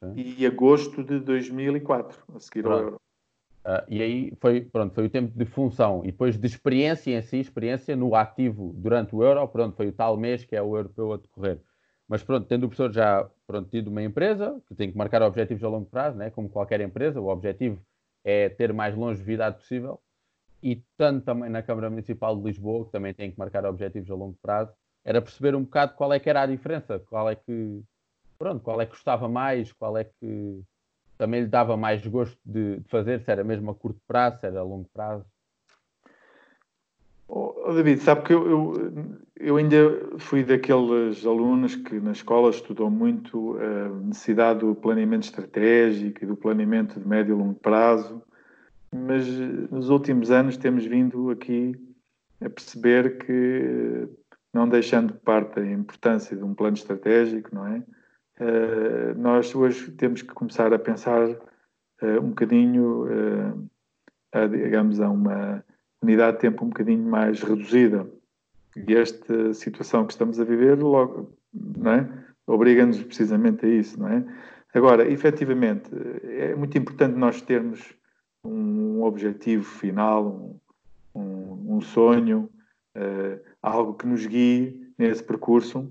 Sim. 0.02 0.12
e 0.16 0.46
agosto 0.46 1.04
de 1.04 1.20
2004, 1.20 2.24
a 2.34 2.40
seguir 2.40 2.62
Pronto. 2.62 2.76
ao 2.76 2.84
Euro. 2.84 3.00
Uh, 3.66 3.84
e 3.88 4.02
aí 4.02 4.32
foi, 4.40 4.62
pronto, 4.62 4.94
foi 4.94 5.04
o 5.04 5.10
tempo 5.10 5.36
de 5.36 5.44
função 5.44 6.00
e 6.02 6.06
depois 6.06 6.38
de 6.38 6.46
experiência 6.46 7.10
em 7.10 7.20
si, 7.20 7.36
experiência 7.38 7.94
no 7.94 8.14
ativo 8.14 8.72
durante 8.74 9.14
o 9.14 9.22
Euro, 9.22 9.46
pronto, 9.48 9.76
foi 9.76 9.88
o 9.88 9.92
tal 9.92 10.16
mês 10.16 10.44
que 10.44 10.56
é 10.56 10.62
o 10.62 10.74
europeu 10.74 11.12
a 11.12 11.18
decorrer. 11.18 11.60
Mas 12.08 12.22
pronto, 12.22 12.46
tendo 12.46 12.64
o 12.64 12.68
professor 12.68 12.90
já 12.90 13.28
pronto, 13.46 13.68
tido 13.68 13.88
uma 13.88 14.02
empresa 14.02 14.58
que 14.66 14.74
tem 14.74 14.90
que 14.90 14.96
marcar 14.96 15.20
objetivos 15.20 15.62
a 15.62 15.68
longo 15.68 15.84
prazo, 15.84 16.16
né, 16.16 16.30
como 16.30 16.48
qualquer 16.48 16.80
empresa, 16.80 17.20
o 17.20 17.28
objetivo 17.28 17.78
é 18.24 18.48
ter 18.48 18.72
mais 18.72 18.96
longevidade 18.96 19.58
possível 19.58 20.00
e 20.62 20.82
tanto 20.96 21.24
também 21.24 21.48
na 21.48 21.62
Câmara 21.62 21.90
Municipal 21.90 22.36
de 22.36 22.42
Lisboa, 22.42 22.84
que 22.84 22.92
também 22.92 23.14
tem 23.14 23.30
que 23.30 23.38
marcar 23.38 23.64
objetivos 23.64 24.10
a 24.10 24.14
longo 24.14 24.36
prazo, 24.42 24.72
era 25.04 25.22
perceber 25.22 25.54
um 25.54 25.62
bocado 25.62 25.94
qual 25.94 26.12
é 26.12 26.18
que 26.18 26.28
era 26.28 26.42
a 26.42 26.46
diferença, 26.46 26.98
qual 27.08 27.30
é 27.30 27.34
que, 27.34 27.82
pronto, 28.38 28.62
qual 28.62 28.80
é 28.80 28.86
que 28.86 28.92
gostava 28.92 29.28
mais, 29.28 29.72
qual 29.72 29.96
é 29.96 30.04
que 30.04 30.62
também 31.16 31.42
lhe 31.42 31.48
dava 31.48 31.76
mais 31.76 32.04
gosto 32.06 32.38
de, 32.44 32.78
de 32.80 32.88
fazer, 32.88 33.20
se 33.20 33.30
era 33.30 33.42
mesmo 33.42 33.70
a 33.70 33.74
curto 33.74 34.00
prazo, 34.06 34.40
se 34.40 34.46
era 34.46 34.60
a 34.60 34.62
longo 34.62 34.88
prazo. 34.92 35.24
Oh, 37.30 37.72
David, 37.74 38.00
sabe 38.00 38.22
que 38.22 38.32
eu, 38.32 38.50
eu, 38.50 39.18
eu, 39.36 39.56
ainda 39.56 39.76
fui 40.18 40.42
daqueles 40.42 41.26
alunos 41.26 41.76
que 41.76 42.00
na 42.00 42.12
escola 42.12 42.48
estudou 42.48 42.90
muito 42.90 43.58
a 43.58 43.88
necessidade 44.06 44.60
do 44.60 44.74
planeamento 44.74 45.24
estratégico 45.24 46.24
e 46.24 46.26
do 46.26 46.36
planeamento 46.36 46.98
de 46.98 47.06
médio 47.06 47.34
e 47.34 47.38
longo 47.38 47.58
prazo 47.60 48.22
mas 48.94 49.26
eh, 49.28 49.68
nos 49.70 49.90
últimos 49.90 50.30
anos 50.30 50.56
temos 50.56 50.84
vindo 50.84 51.30
aqui 51.30 51.72
a 52.40 52.48
perceber 52.48 53.18
que, 53.18 54.08
não 54.52 54.68
deixando 54.68 55.12
de 55.12 55.18
parte 55.20 55.60
a 55.60 55.72
importância 55.72 56.36
de 56.36 56.44
um 56.44 56.54
plano 56.54 56.76
estratégico, 56.76 57.54
não 57.54 57.66
é? 57.66 57.82
Uh, 58.40 59.18
nós 59.18 59.52
hoje 59.52 59.90
temos 59.92 60.22
que 60.22 60.32
começar 60.32 60.72
a 60.72 60.78
pensar 60.78 61.28
uh, 61.28 62.20
um 62.22 62.28
bocadinho, 62.28 63.06
uh, 63.06 63.68
a, 64.32 64.46
digamos, 64.46 65.00
a 65.00 65.10
uma 65.10 65.64
unidade 66.00 66.36
de 66.36 66.42
tempo 66.42 66.64
um 66.64 66.68
bocadinho 66.68 67.04
mais 67.04 67.42
reduzida. 67.42 68.08
E 68.76 68.94
esta 68.94 69.52
situação 69.54 70.06
que 70.06 70.12
estamos 70.12 70.38
a 70.38 70.44
viver, 70.44 70.78
logo, 70.80 71.36
não 71.52 71.92
é? 71.92 72.08
Obriga-nos 72.46 73.02
precisamente 73.02 73.66
a 73.66 73.68
isso, 73.68 73.98
não 73.98 74.08
é? 74.08 74.24
Agora, 74.72 75.10
efetivamente, 75.10 75.90
é 76.22 76.54
muito 76.54 76.78
importante 76.78 77.16
nós 77.16 77.42
termos 77.42 77.97
um 78.44 79.02
objetivo 79.02 79.64
final, 79.64 80.60
um, 81.14 81.20
um, 81.20 81.76
um 81.76 81.80
sonho, 81.80 82.48
uh, 82.96 83.40
algo 83.62 83.94
que 83.94 84.06
nos 84.06 84.26
guie 84.26 84.92
nesse 84.96 85.22
percurso. 85.22 85.90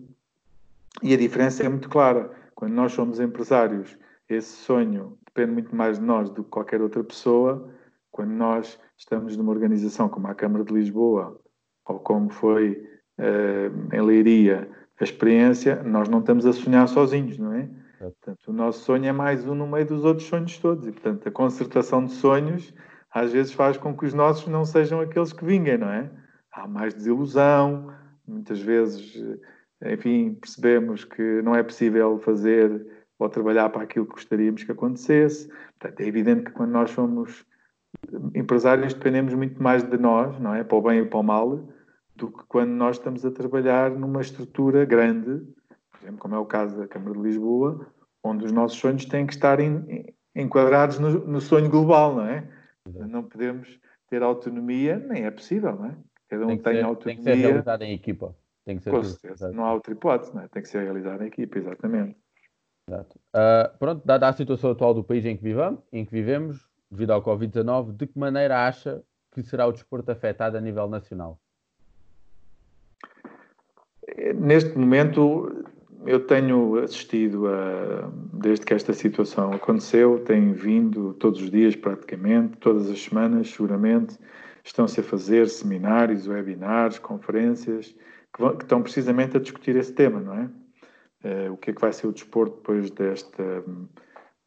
E 1.04 1.14
a 1.14 1.18
diferença 1.18 1.64
é 1.64 1.70
muito 1.70 1.90
clara. 1.90 2.32
Quando 2.56 2.74
nós 2.74 2.94
somos 2.94 3.20
empresários, 3.20 3.98
esse 4.28 4.56
sonho 4.58 5.18
depende 5.26 5.54
muito 5.54 5.76
mais 5.76 6.00
de 6.00 6.06
nós 6.06 6.30
do 6.30 6.44
que 6.44 6.50
qualquer 6.50 6.82
outra 6.82 7.04
pessoa. 7.04 7.70
Quando 8.12 8.32
nós 8.32 8.80
estamos 8.98 9.38
numa 9.38 9.52
organização 9.52 10.10
como 10.10 10.28
a 10.28 10.36
Câmara 10.36 10.64
de 10.64 10.74
Lisboa, 10.74 11.40
ou 11.86 12.00
como 12.00 12.30
foi 12.30 12.90
uh, 13.20 13.96
em 13.96 14.02
Leiria 14.02 14.70
a 15.00 15.04
experiência, 15.04 15.84
nós 15.84 16.10
não 16.10 16.20
estamos 16.20 16.46
a 16.46 16.54
sonhar 16.54 16.88
sozinhos, 16.88 17.38
não 17.38 17.54
é? 17.54 17.70
Portanto, 18.00 18.48
o 18.48 18.54
nosso 18.54 18.84
sonho 18.84 19.06
é 19.06 19.12
mais 19.12 19.48
um 19.48 19.56
no 19.56 19.68
meio 19.68 19.86
dos 19.86 20.06
outros 20.06 20.28
sonhos 20.28 20.58
todos. 20.58 20.88
E, 20.88 20.92
portanto, 20.92 21.28
a 21.28 21.32
concertação 21.32 22.06
de 22.06 22.12
sonhos 22.12 22.74
às 23.12 23.32
vezes 23.32 23.54
faz 23.54 23.78
com 23.78 23.96
que 23.98 24.06
os 24.06 24.14
nossos 24.14 24.48
não 24.48 24.64
sejam 24.66 25.02
aqueles 25.02 25.34
que 25.34 25.44
vinguem, 25.44 25.78
não 25.78 25.90
é? 25.90 26.10
Há 26.52 26.68
mais 26.68 26.94
desilusão, 26.94 27.92
muitas 28.28 28.60
vezes, 28.60 29.16
enfim, 29.84 30.36
percebemos 30.36 31.04
que 31.04 31.42
não 31.42 31.56
é 31.56 31.64
possível 31.64 32.20
fazer 32.20 32.86
ou 33.18 33.30
trabalhar 33.30 33.70
para 33.70 33.84
aquilo 33.84 34.06
que 34.06 34.14
gostaríamos 34.14 34.64
que 34.64 34.72
acontecesse. 34.72 35.48
Portanto, 35.80 36.02
é 36.02 36.06
evidente 36.06 36.46
que 36.46 36.52
quando 36.52 36.72
nós 36.72 36.92
somos 36.92 37.46
empresários 38.36 38.94
dependemos 38.94 39.34
muito 39.34 39.62
mais 39.62 39.84
de 39.84 39.98
nós, 39.98 40.40
não 40.40 40.54
é? 40.54 40.64
Para 40.64 40.78
o 40.78 40.82
bem 40.82 41.00
e 41.00 41.06
para 41.06 41.20
o 41.20 41.24
mal, 41.24 41.68
do 42.16 42.32
que 42.32 42.44
quando 42.48 42.72
nós 42.72 42.98
estamos 42.98 43.26
a 43.26 43.32
trabalhar 43.32 43.92
numa 43.92 44.22
estrutura 44.22 44.86
grande 44.86 45.42
por 45.98 46.06
exemplo, 46.06 46.20
como 46.20 46.36
é 46.36 46.40
o 46.40 46.46
caso 46.46 46.78
da 46.78 46.88
Câmara 46.88 47.16
de 47.16 47.22
Lisboa, 47.22 47.88
onde 48.24 48.46
os 48.46 48.52
nossos 48.52 48.78
sonhos 48.78 49.06
têm 49.06 49.26
que 49.26 49.34
estar 49.34 49.60
in, 49.60 50.06
enquadrados 50.36 51.00
no, 51.00 51.26
no, 51.26 51.42
sonho 51.42 51.70
global, 51.70 52.16
não 52.16 52.26
é? 52.26 52.48
Não 52.86 53.24
podemos 53.24 53.80
ter 54.10 54.22
autonomia, 54.24 54.98
nem 54.98 55.26
é 55.26 55.32
possível, 55.32 55.76
não 55.76 55.86
é? 55.86 55.98
Cada 56.30 56.46
um 56.46 56.48
tem, 56.50 56.58
tem 56.60 56.74
ser, 56.76 56.86
autonomia. 56.86 57.16
Tem 57.16 57.18
que 57.18 57.24
ser 57.24 57.48
realizado 57.48 57.82
em 57.82 57.94
equipa. 57.94 58.36
Tem 58.66 58.78
que 58.78 58.84
ser 58.84 58.92
Com 58.92 59.04
certeza, 59.04 59.52
não 59.52 59.66
há 59.66 59.74
outra 59.74 59.94
hipótese, 59.94 60.36
não 60.36 60.44
é? 60.44 60.48
Tem 60.48 60.62
que 60.62 60.70
ser 60.70 60.84
realizado 60.84 61.24
em 61.24 61.28
equipa, 61.28 61.58
exatamente. 61.58 62.18
Exato. 62.90 63.20
Uh, 63.34 63.78
pronto, 63.78 64.06
dada 64.06 64.28
a 64.28 64.34
situação 64.34 64.72
atual 64.72 64.94
do 64.94 65.04
país 65.04 65.26
em 65.26 65.36
que, 65.36 65.44
vivamos, 65.44 65.82
em 65.92 66.06
que 66.06 66.12
vivemos, 66.12 66.70
devido 66.90 67.12
ao 67.12 67.22
Covid-19, 67.22 67.96
de 67.96 68.08
que 68.08 68.18
maneira 68.18 68.66
acha 68.66 69.04
que 69.32 69.44
será 69.44 69.68
o 69.68 69.72
desporto 69.72 70.12
afetado 70.12 70.58
a 70.58 70.62
nível 70.62 70.88
nacional? 70.88 71.40
Neste 74.36 74.78
momento, 74.78 75.66
eu 76.08 76.26
tenho 76.26 76.80
assistido 76.80 77.48
a, 77.48 78.10
desde 78.34 78.66
que 78.66 78.74
esta 78.74 78.94
situação 78.94 79.52
aconteceu, 79.52 80.20
tenho 80.24 80.54
vindo 80.54 81.14
todos 81.16 81.42
os 81.42 81.52
dias 81.52 81.76
praticamente, 81.76 82.58
todas 82.58 82.90
as 82.90 83.02
semanas 83.02 83.50
seguramente, 83.50 84.18
estão-se 84.64 85.00
a 85.00 85.04
fazer 85.04 85.50
seminários, 85.50 86.28
webinars, 86.28 86.98
conferências, 86.98 87.96
que, 88.34 88.42
vão, 88.42 88.56
que, 88.56 88.64
estão 88.64 88.82
precisamente 88.82 89.36
a 89.38 89.40
discutir 89.40 89.76
esse 89.76 89.94
tema, 89.94 90.20
não 90.20 90.34
é? 90.34 90.50
Uh, 91.24 91.54
o 91.54 91.58
que 91.58 91.72
é 91.72 91.74
que 91.74 91.82
vai 91.82 91.92
ser 91.92 92.08
o 92.08 92.14
desporto 92.14 92.58
depois 92.58 92.90
desta 92.92 93.64
um, 93.68 93.88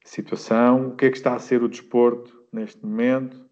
situação, 0.05 0.89
o 0.89 0.97
que 0.97 1.07
é 1.07 1.11
que 1.11 1.17
está 1.17 1.35
a 1.35 1.39
ser 1.39 1.63
o 1.63 1.69
desporto 1.69 2.43
neste 2.53 2.85
momento 2.85 3.45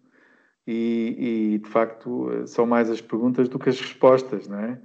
e, 0.65 1.53
e 1.53 1.57
de 1.59 1.69
facto 1.69 2.47
são 2.47 2.65
mais 2.65 2.89
as 2.89 3.01
perguntas 3.01 3.47
do 3.49 3.59
que 3.59 3.69
as 3.69 3.79
respostas, 3.79 4.47
não 4.47 4.59
é? 4.59 4.81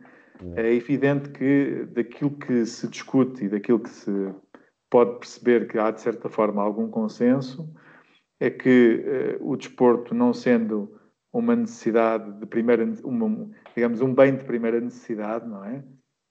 É 0.56 0.72
evidente 0.72 1.30
que 1.30 1.86
daquilo 1.92 2.32
que 2.32 2.66
se 2.66 2.88
discute 2.88 3.44
e 3.44 3.48
daquilo 3.48 3.80
que 3.80 3.90
se 3.90 4.34
pode 4.90 5.18
perceber 5.18 5.68
que 5.68 5.78
há, 5.78 5.90
de 5.90 6.00
certa 6.00 6.28
forma, 6.28 6.62
algum 6.62 6.88
consenso, 6.88 7.72
é 8.40 8.50
que 8.50 9.38
uh, 9.40 9.50
o 9.50 9.56
desporto, 9.56 10.14
não 10.14 10.32
sendo 10.32 11.00
uma 11.32 11.54
necessidade 11.54 12.32
de 12.38 12.46
primeira, 12.46 12.84
uma, 13.04 13.48
digamos, 13.74 14.00
um 14.00 14.14
bem 14.14 14.36
de 14.36 14.44
primeira 14.44 14.80
necessidade, 14.80 15.48
não 15.48 15.64
é? 15.64 15.84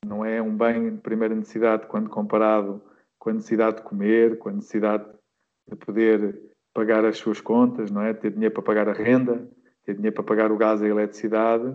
Não 0.06 0.26
é 0.26 0.42
um 0.42 0.56
bem 0.56 0.96
de 0.96 1.02
primeira 1.02 1.34
necessidade 1.34 1.88
quando 1.88 2.10
comparado 2.10 2.82
com 3.18 3.30
a 3.30 3.34
necessidade 3.34 3.78
de 3.78 3.84
comer, 3.84 4.38
com 4.38 4.50
a 4.50 4.54
necessidade 4.54 5.06
de 5.70 5.76
poder 5.78 6.42
pagar 6.74 7.06
as 7.06 7.18
suas 7.18 7.40
contas, 7.40 7.90
não 7.90 8.02
é? 8.02 8.14
Ter 8.14 8.32
dinheiro 8.32 8.54
para 8.54 8.64
pagar 8.64 8.90
a 8.90 8.94
renda, 8.94 9.48
ter 9.86 9.96
dinheiro 9.96 10.16
para 10.16 10.24
pagar 10.24 10.52
o 10.52 10.58
gás 10.58 10.82
e 10.82 10.86
a 10.86 10.90
eletricidade 10.90 11.74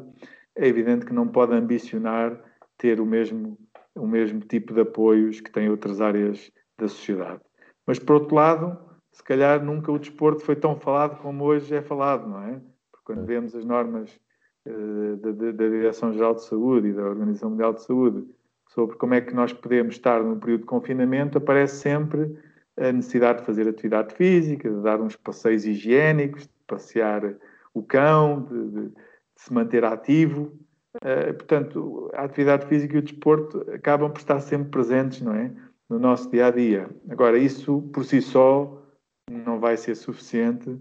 é 0.59 0.66
evidente 0.66 1.07
que 1.07 1.12
não 1.12 1.27
pode 1.27 1.55
ambicionar 1.55 2.38
ter 2.77 3.01
o 3.01 3.07
mesmo, 3.07 3.57
o 3.94 4.07
mesmo 4.07 4.40
tipo 4.40 4.75
de 4.75 4.81
apoios 4.81 5.40
que 5.40 5.51
têm 5.51 5.71
outras 5.71 6.01
áreas 6.01 6.51
da 6.77 6.88
sociedade. 6.88 7.40
Mas, 7.87 7.99
por 7.99 8.16
outro 8.16 8.35
lado, 8.35 8.79
se 9.12 9.23
calhar 9.23 9.64
nunca 9.64 9.90
o 9.90 9.99
desporto 9.99 10.42
foi 10.42 10.57
tão 10.57 10.79
falado 10.79 11.18
como 11.21 11.44
hoje 11.44 11.75
é 11.75 11.81
falado, 11.81 12.29
não 12.29 12.42
é? 12.42 12.61
Porque 12.90 13.05
quando 13.05 13.25
vemos 13.25 13.55
as 13.55 13.64
normas 13.64 14.21
uh, 14.66 15.16
da, 15.16 15.33
da 15.53 15.68
Direção-Geral 15.68 16.35
de 16.35 16.44
Saúde 16.44 16.88
e 16.88 16.92
da 16.92 17.03
Organização 17.03 17.51
Mundial 17.51 17.73
de 17.73 17.83
Saúde 17.85 18.27
sobre 18.68 18.97
como 18.97 19.14
é 19.14 19.21
que 19.21 19.35
nós 19.35 19.53
podemos 19.53 19.94
estar 19.94 20.23
num 20.23 20.38
período 20.38 20.61
de 20.61 20.66
confinamento, 20.66 21.38
aparece 21.38 21.77
sempre 21.77 22.37
a 22.77 22.92
necessidade 22.92 23.40
de 23.40 23.47
fazer 23.47 23.66
atividade 23.66 24.14
física, 24.14 24.68
de 24.68 24.83
dar 24.83 25.01
uns 25.01 25.16
passeios 25.16 25.64
higiênicos, 25.64 26.42
de 26.42 26.53
passear 26.66 27.35
o 27.73 27.83
cão, 27.83 28.42
de, 28.42 28.68
de 28.68 28.92
se 29.38 29.53
manter 29.53 29.85
ativo. 29.85 30.53
Uh, 30.96 31.33
portanto, 31.35 32.11
a 32.12 32.24
atividade 32.24 32.66
física 32.66 32.96
e 32.96 32.98
o 32.98 33.03
desporto 33.03 33.64
acabam 33.72 34.11
por 34.11 34.18
estar 34.18 34.40
sempre 34.40 34.68
presentes, 34.68 35.22
não 35.22 35.35
é? 35.35 35.53
No 35.88 35.98
nosso 35.98 36.31
dia 36.31 36.46
a 36.46 36.51
dia. 36.51 36.90
Agora, 37.09 37.38
isso 37.38 37.83
por 37.92 38.05
si 38.05 38.20
só 38.20 38.83
não 39.31 39.59
vai 39.59 39.77
ser 39.77 39.94
suficiente 39.94 40.77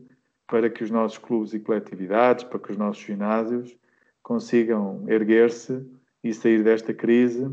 para 0.47 0.69
que 0.69 0.83
os 0.83 0.91
nossos 0.91 1.17
clubes 1.17 1.53
e 1.53 1.59
coletividades, 1.59 2.43
para 2.43 2.59
que 2.59 2.71
os 2.71 2.77
nossos 2.77 3.03
ginásios 3.03 3.77
consigam 4.23 5.03
erguer-se 5.07 5.85
e 6.23 6.33
sair 6.33 6.63
desta 6.63 6.93
crise 6.93 7.49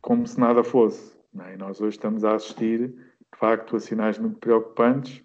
como 0.00 0.26
se 0.26 0.40
nada 0.40 0.64
fosse. 0.64 1.16
É? 1.40 1.56
Nós 1.56 1.80
hoje 1.80 1.96
estamos 1.96 2.24
a 2.24 2.34
assistir, 2.34 2.88
de 2.88 3.38
facto, 3.38 3.76
a 3.76 3.80
sinais 3.80 4.18
muito 4.18 4.38
preocupantes 4.38 5.22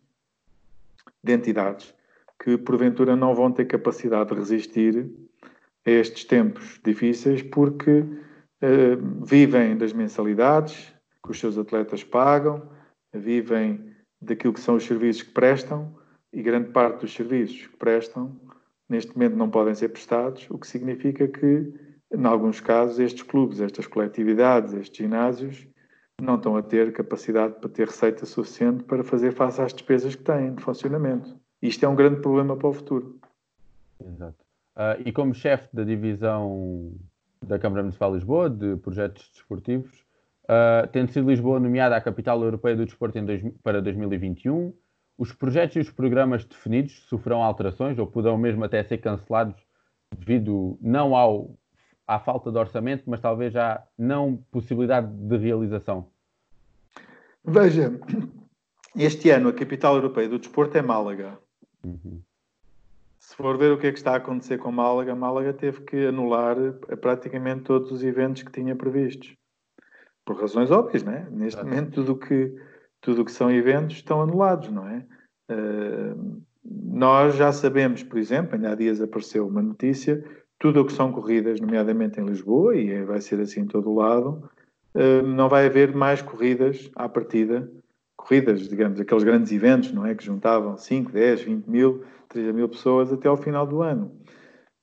de 1.24 1.34
entidades 1.34 1.97
que 2.42 2.58
porventura 2.58 3.16
não 3.16 3.34
vão 3.34 3.52
ter 3.52 3.66
capacidade 3.66 4.30
de 4.30 4.36
resistir 4.36 5.10
a 5.86 5.90
estes 5.92 6.26
tempos 6.26 6.80
difíceis 6.84 7.42
porque 7.42 8.00
uh, 8.00 9.26
vivem 9.26 9.78
das 9.78 9.94
mensalidades 9.94 10.94
que 11.24 11.32
os 11.32 11.40
seus 11.40 11.58
atletas 11.58 12.04
pagam, 12.04 12.70
vivem 13.14 13.94
daquilo 14.22 14.54
que 14.54 14.60
são 14.60 14.76
os 14.76 14.84
serviços 14.84 15.24
que 15.24 15.32
prestam 15.32 15.96
e 16.32 16.42
grande 16.42 16.70
parte 16.70 17.02
dos 17.02 17.14
serviços 17.14 17.68
que 17.68 17.78
prestam 17.78 18.40
neste 18.90 19.14
momento 19.16 19.36
não 19.36 19.50
podem 19.50 19.76
ser 19.76 19.90
prestados, 19.90 20.48
o 20.50 20.58
que 20.58 20.68
significa 20.68 21.28
que, 21.28 21.74
em 22.12 22.26
alguns 22.26 22.60
casos, 22.62 23.00
estes 23.00 23.24
clubes, 23.24 23.60
estas 23.60 23.88
coletividades, 23.88 24.74
estes 24.74 24.98
ginásios, 24.98 25.68
não 26.22 26.36
estão 26.36 26.56
a 26.56 26.64
ter 26.64 26.94
capacidade 26.94 27.60
para 27.60 27.70
ter 27.70 27.88
receita 27.88 28.26
suficiente 28.26 28.84
para 28.84 29.04
fazer 29.04 29.34
face 29.34 29.62
às 29.62 29.74
despesas 29.74 30.16
que 30.16 30.24
têm 30.24 30.56
de 30.56 30.64
funcionamento. 30.64 31.38
Isto 31.62 31.86
é 31.86 31.90
um 31.90 31.96
grande 31.96 32.22
problema 32.22 32.56
para 32.56 32.68
o 32.68 32.74
futuro. 32.74 33.20
Exato. 34.04 34.46
Uh, 34.76 35.02
e 35.06 35.12
como 35.12 35.34
chefe 35.34 35.68
da 35.74 35.84
divisão 35.84 36.94
da 37.46 37.58
Câmara 37.58 37.82
Municipal 37.82 38.12
de 38.12 38.18
Lisboa, 38.18 38.50
de 38.50 38.76
projetos 38.78 39.30
desportivos, 39.34 40.06
uh, 40.44 40.88
tendo 40.92 41.12
sido 41.12 41.30
Lisboa 41.30 41.60
nomeada 41.60 41.96
a 41.96 42.02
capital 42.02 42.44
europeia 42.44 42.76
do 42.76 42.86
desporto 42.86 43.20
dois, 43.22 43.42
para 43.64 43.82
2021, 43.82 44.74
os 45.18 45.34
projetos 45.34 45.76
e 45.78 45.80
os 45.80 45.90
programas 45.90 46.46
definidos 46.46 47.06
sofrerão 47.08 47.42
alterações 47.42 47.98
ou 47.98 48.06
poderão 48.06 48.38
mesmo 48.38 48.64
até 48.64 48.84
ser 48.84 49.00
cancelados 49.00 49.60
devido 50.16 50.78
não 50.80 51.16
ao, 51.16 51.58
à 52.08 52.20
falta 52.20 52.52
de 52.52 52.58
orçamento, 52.58 53.04
mas 53.08 53.20
talvez 53.20 53.56
à 53.56 53.84
não 53.98 54.38
possibilidade 54.52 55.08
de 55.12 55.38
realização? 55.38 56.08
Veja, 57.44 58.00
este 58.96 59.30
ano 59.32 59.50
a 59.50 59.54
capital 59.54 59.96
europeia 59.96 60.30
do 60.30 60.38
desporto 60.38 60.78
é 60.78 60.82
Málaga. 60.82 61.40
Uhum. 61.88 62.22
Se 63.20 63.36
for 63.36 63.58
ver 63.58 63.72
o 63.72 63.78
que 63.78 63.88
é 63.88 63.92
que 63.92 63.98
está 63.98 64.14
a 64.14 64.18
acontecer 64.18 64.58
com 64.58 64.72
Málaga, 64.72 65.16
Málaga 65.16 65.54
teve 65.54 65.82
que 65.82 66.08
anular 66.08 66.56
praticamente 67.02 67.64
todos 67.64 67.92
os 67.92 68.04
eventos 68.04 68.44
que 68.44 68.52
tinha 68.52 68.76
previstos. 68.76 69.36
Por 70.26 70.40
razões 70.40 70.72
óbvias, 70.72 71.04
não 71.04 71.14
é? 71.14 71.28
Neste 71.30 71.64
momento, 71.64 71.92
tudo 71.92 72.16
que, 72.18 72.56
tudo 73.02 73.26
que 73.26 73.32
são 73.32 73.50
eventos 73.52 73.98
estão 73.98 74.22
anulados, 74.22 74.70
não 74.70 74.88
é? 74.88 75.06
Uh, 75.50 76.42
nós 76.64 77.36
já 77.36 77.52
sabemos, 77.52 78.04
por 78.04 78.18
exemplo, 78.18 78.56
ainda 78.56 78.72
há 78.72 78.76
dias 78.76 79.02
apareceu 79.02 79.48
uma 79.48 79.62
notícia, 79.62 80.24
tudo 80.60 80.82
o 80.82 80.86
que 80.86 80.94
são 80.94 81.12
corridas, 81.12 81.62
nomeadamente 81.62 82.20
em 82.20 82.26
Lisboa, 82.26 82.76
e 82.76 83.04
vai 83.04 83.22
ser 83.22 83.40
assim 83.40 83.62
em 83.62 83.68
todo 83.68 83.90
o 83.90 83.96
lado, 83.96 84.50
uh, 84.96 85.26
não 85.26 85.48
vai 85.48 85.66
haver 85.66 85.96
mais 85.96 86.22
corridas 86.22 86.90
à 86.96 87.08
partida, 87.08 87.70
corridas, 88.28 88.68
digamos, 88.68 89.00
aqueles 89.00 89.24
grandes 89.24 89.52
eventos, 89.52 89.92
não 89.92 90.06
é? 90.06 90.14
Que 90.14 90.26
juntavam 90.26 90.78
5, 90.78 91.12
10, 91.12 91.42
20 91.44 91.66
mil, 91.68 92.04
30 92.28 92.54
mil 92.54 92.68
pessoas 92.68 93.12
até 93.12 93.28
ao 93.28 93.38
final 93.38 93.66
do 93.66 93.82
ano. 93.82 94.12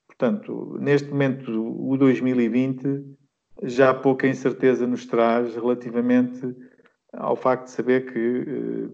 Portanto, 0.06 0.78
neste 0.80 1.10
momento, 1.10 1.50
o 1.50 1.96
2020 1.96 3.04
já 3.62 3.92
pouca 3.92 4.26
incerteza 4.26 4.86
nos 4.86 5.06
traz 5.06 5.54
relativamente 5.54 6.54
ao 7.12 7.36
facto 7.36 7.64
de 7.64 7.70
saber 7.70 8.12
que 8.12 8.18
uh, 8.18 8.92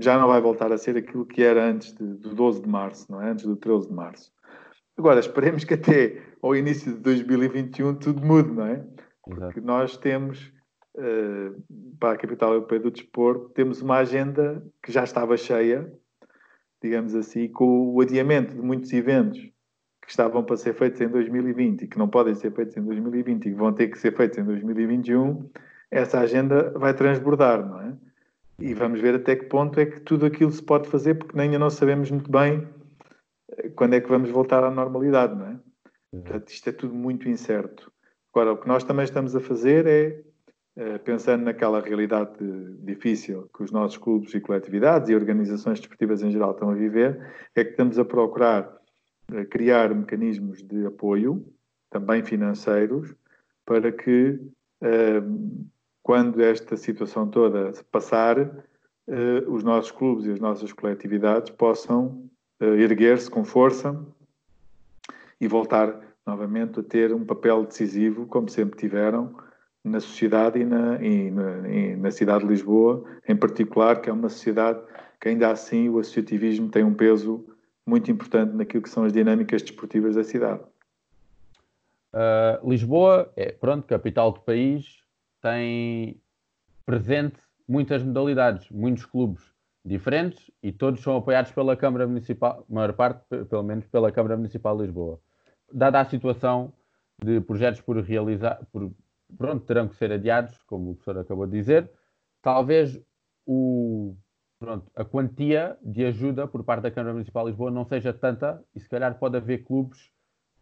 já 0.00 0.18
não 0.18 0.28
vai 0.28 0.40
voltar 0.40 0.72
a 0.72 0.78
ser 0.78 0.96
aquilo 0.96 1.26
que 1.26 1.42
era 1.42 1.64
antes 1.64 1.92
de, 1.92 2.04
do 2.04 2.34
12 2.34 2.62
de 2.62 2.68
março, 2.68 3.10
não 3.10 3.22
é? 3.22 3.30
Antes 3.30 3.44
do 3.44 3.56
13 3.56 3.88
de 3.88 3.94
março. 3.94 4.32
Agora, 4.96 5.20
esperemos 5.20 5.64
que 5.64 5.74
até 5.74 6.22
ao 6.42 6.56
início 6.56 6.92
de 6.92 7.00
2021 7.00 7.94
tudo 7.96 8.24
mude, 8.24 8.50
não 8.50 8.66
é? 8.66 8.84
Porque 9.22 9.60
nós 9.60 9.96
temos, 9.96 10.52
uh, 10.96 11.62
para 11.98 12.14
a 12.14 12.16
Capital 12.16 12.54
Europeia 12.54 12.80
do 12.80 12.90
Desporto, 12.90 13.50
temos 13.50 13.82
uma 13.82 13.96
agenda 13.96 14.62
que 14.82 14.92
já 14.92 15.04
estava 15.04 15.36
cheia, 15.36 15.92
digamos 16.82 17.14
assim, 17.14 17.48
com 17.48 17.94
o 17.94 18.00
adiamento 18.00 18.54
de 18.54 18.60
muitos 18.60 18.92
eventos 18.92 19.38
que 20.02 20.10
estavam 20.10 20.42
para 20.42 20.56
ser 20.56 20.74
feitos 20.74 21.00
em 21.00 21.08
2020 21.08 21.82
e 21.82 21.86
que 21.86 21.98
não 21.98 22.08
podem 22.08 22.34
ser 22.34 22.52
feitos 22.52 22.76
em 22.76 22.82
2020 22.82 23.46
e 23.46 23.50
que 23.50 23.56
vão 23.56 23.72
ter 23.72 23.88
que 23.88 23.98
ser 23.98 24.16
feitos 24.16 24.38
em 24.38 24.44
2021, 24.44 25.48
essa 25.90 26.20
agenda 26.20 26.70
vai 26.70 26.94
transbordar, 26.94 27.66
não 27.66 27.80
é? 27.80 27.96
E 28.60 28.74
vamos 28.74 29.00
ver 29.00 29.14
até 29.14 29.34
que 29.36 29.46
ponto 29.46 29.80
é 29.80 29.86
que 29.86 30.00
tudo 30.00 30.26
aquilo 30.26 30.50
se 30.50 30.62
pode 30.62 30.88
fazer, 30.88 31.14
porque 31.14 31.38
ainda 31.38 31.58
não 31.58 31.70
sabemos 31.70 32.10
muito 32.10 32.30
bem 32.30 32.68
eh, 33.56 33.70
quando 33.70 33.94
é 33.94 34.00
que 34.00 34.08
vamos 34.08 34.30
voltar 34.30 34.62
à 34.62 34.70
normalidade, 34.70 35.34
não 35.34 35.46
é? 35.46 35.58
Portanto, 36.10 36.48
isto 36.48 36.68
é 36.68 36.72
tudo 36.72 36.94
muito 36.94 37.28
incerto. 37.28 37.90
Agora, 38.32 38.52
o 38.52 38.58
que 38.58 38.68
nós 38.68 38.84
também 38.84 39.04
estamos 39.04 39.34
a 39.34 39.40
fazer 39.40 39.86
é, 39.86 40.06
eh, 40.06 40.24
pensando 41.04 41.44
naquela 41.44 41.80
realidade 41.80 42.30
difícil 42.82 43.50
que 43.54 43.62
os 43.62 43.70
nossos 43.70 43.98
clubes 43.98 44.32
e 44.34 44.40
coletividades 44.40 45.08
e 45.08 45.14
organizações 45.14 45.78
desportivas 45.78 46.22
em 46.22 46.30
geral 46.30 46.52
estão 46.52 46.70
a 46.70 46.74
viver, 46.74 47.20
é 47.54 47.64
que 47.64 47.70
estamos 47.70 47.98
a 47.98 48.04
procurar 48.04 48.80
eh, 49.32 49.44
criar 49.44 49.94
mecanismos 49.94 50.62
de 50.62 50.86
apoio, 50.86 51.44
também 51.90 52.22
financeiros, 52.22 53.14
para 53.66 53.92
que 53.92 54.40
quando 56.02 56.40
esta 56.40 56.76
situação 56.76 57.28
toda 57.28 57.72
passar, 57.92 58.38
eh, 58.38 59.44
os 59.46 59.62
nossos 59.62 59.90
clubes 59.90 60.26
e 60.26 60.32
as 60.32 60.40
nossas 60.40 60.72
coletividades 60.72 61.50
possam 61.50 62.30
eh, 62.60 62.82
erguer-se 62.82 63.30
com 63.30 63.44
força 63.44 64.00
e 65.40 65.48
voltar 65.48 66.00
novamente 66.26 66.80
a 66.80 66.82
ter 66.82 67.12
um 67.12 67.24
papel 67.24 67.64
decisivo, 67.64 68.26
como 68.26 68.48
sempre 68.48 68.78
tiveram, 68.78 69.34
na 69.84 70.00
sociedade 70.00 70.60
e 70.60 70.64
na, 70.64 71.02
e 71.02 71.30
na, 71.30 71.68
e 71.68 71.96
na 71.96 72.10
cidade 72.10 72.44
de 72.44 72.50
Lisboa, 72.50 73.04
em 73.26 73.36
particular, 73.36 74.00
que 74.00 74.10
é 74.10 74.12
uma 74.12 74.28
sociedade 74.28 74.80
que 75.20 75.28
ainda 75.28 75.50
assim 75.50 75.88
o 75.88 75.98
associativismo 75.98 76.70
tem 76.70 76.84
um 76.84 76.94
peso 76.94 77.46
muito 77.86 78.10
importante 78.10 78.54
naquilo 78.54 78.82
que 78.82 78.90
são 78.90 79.04
as 79.04 79.12
dinâmicas 79.12 79.62
desportivas 79.62 80.14
da 80.14 80.24
cidade. 80.24 80.62
Uh, 82.14 82.68
Lisboa 82.68 83.32
é, 83.36 83.52
pronto, 83.52 83.86
capital 83.86 84.32
do 84.32 84.40
país, 84.40 85.00
tem 85.40 86.20
presente 86.84 87.40
muitas 87.68 88.02
modalidades, 88.02 88.68
muitos 88.70 89.06
clubes 89.06 89.42
diferentes 89.84 90.50
e 90.62 90.72
todos 90.72 91.00
são 91.02 91.16
apoiados 91.16 91.52
pela 91.52 91.76
Câmara 91.76 92.06
Municipal, 92.06 92.64
maior 92.68 92.92
parte, 92.92 93.24
pelo 93.48 93.62
menos, 93.62 93.86
pela 93.86 94.12
Câmara 94.12 94.36
Municipal 94.36 94.76
de 94.76 94.84
Lisboa. 94.84 95.20
Dada 95.72 96.00
a 96.00 96.04
situação 96.04 96.72
de 97.22 97.40
projetos 97.40 97.80
por 97.80 97.96
realizar, 98.00 98.60
por, 98.72 98.90
pronto, 99.36 99.64
terão 99.64 99.88
que 99.88 99.96
ser 99.96 100.12
adiados, 100.12 100.56
como 100.66 100.90
o 100.90 100.94
professor 100.94 101.20
acabou 101.20 101.46
de 101.46 101.52
dizer, 101.52 101.90
talvez 102.42 103.00
o, 103.46 104.14
pronto, 104.58 104.90
a 104.94 105.04
quantia 105.04 105.76
de 105.82 106.04
ajuda 106.04 106.46
por 106.46 106.64
parte 106.64 106.82
da 106.82 106.90
Câmara 106.90 107.12
Municipal 107.12 107.44
de 107.44 107.50
Lisboa 107.50 107.70
não 107.70 107.84
seja 107.84 108.12
tanta 108.12 108.62
e 108.74 108.80
se 108.80 108.88
calhar 108.88 109.18
pode 109.18 109.36
haver 109.36 109.64
clubes 109.64 110.10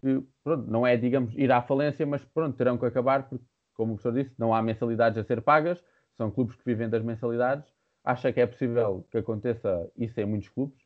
que, 0.01 0.23
pronto, 0.45 0.71
não 0.71 0.87
é, 0.87 0.97
digamos, 0.97 1.35
ir 1.37 1.51
à 1.51 1.61
falência, 1.61 2.07
mas 2.07 2.25
pronto, 2.25 2.57
terão 2.57 2.79
que 2.79 2.87
acabar 2.87 3.29
porque 3.29 3.45
como 3.79 3.93
o 3.93 3.97
professor 3.97 4.13
disse, 4.13 4.35
não 4.37 4.53
há 4.53 4.61
mensalidades 4.61 5.17
a 5.17 5.25
ser 5.25 5.41
pagas, 5.41 5.81
são 6.17 6.33
clubes 6.33 6.57
que 6.57 6.65
vivem 6.67 6.91
das 6.91 7.03
mensalidades. 7.03 7.73
Acha 8.03 8.33
que 8.33 8.41
é 8.41 8.47
possível 8.47 9.07
que 9.09 9.19
aconteça 9.19 9.89
isso 9.97 10.21
em 10.21 10.27
muitos 10.27 10.49
clubes? 10.49 10.77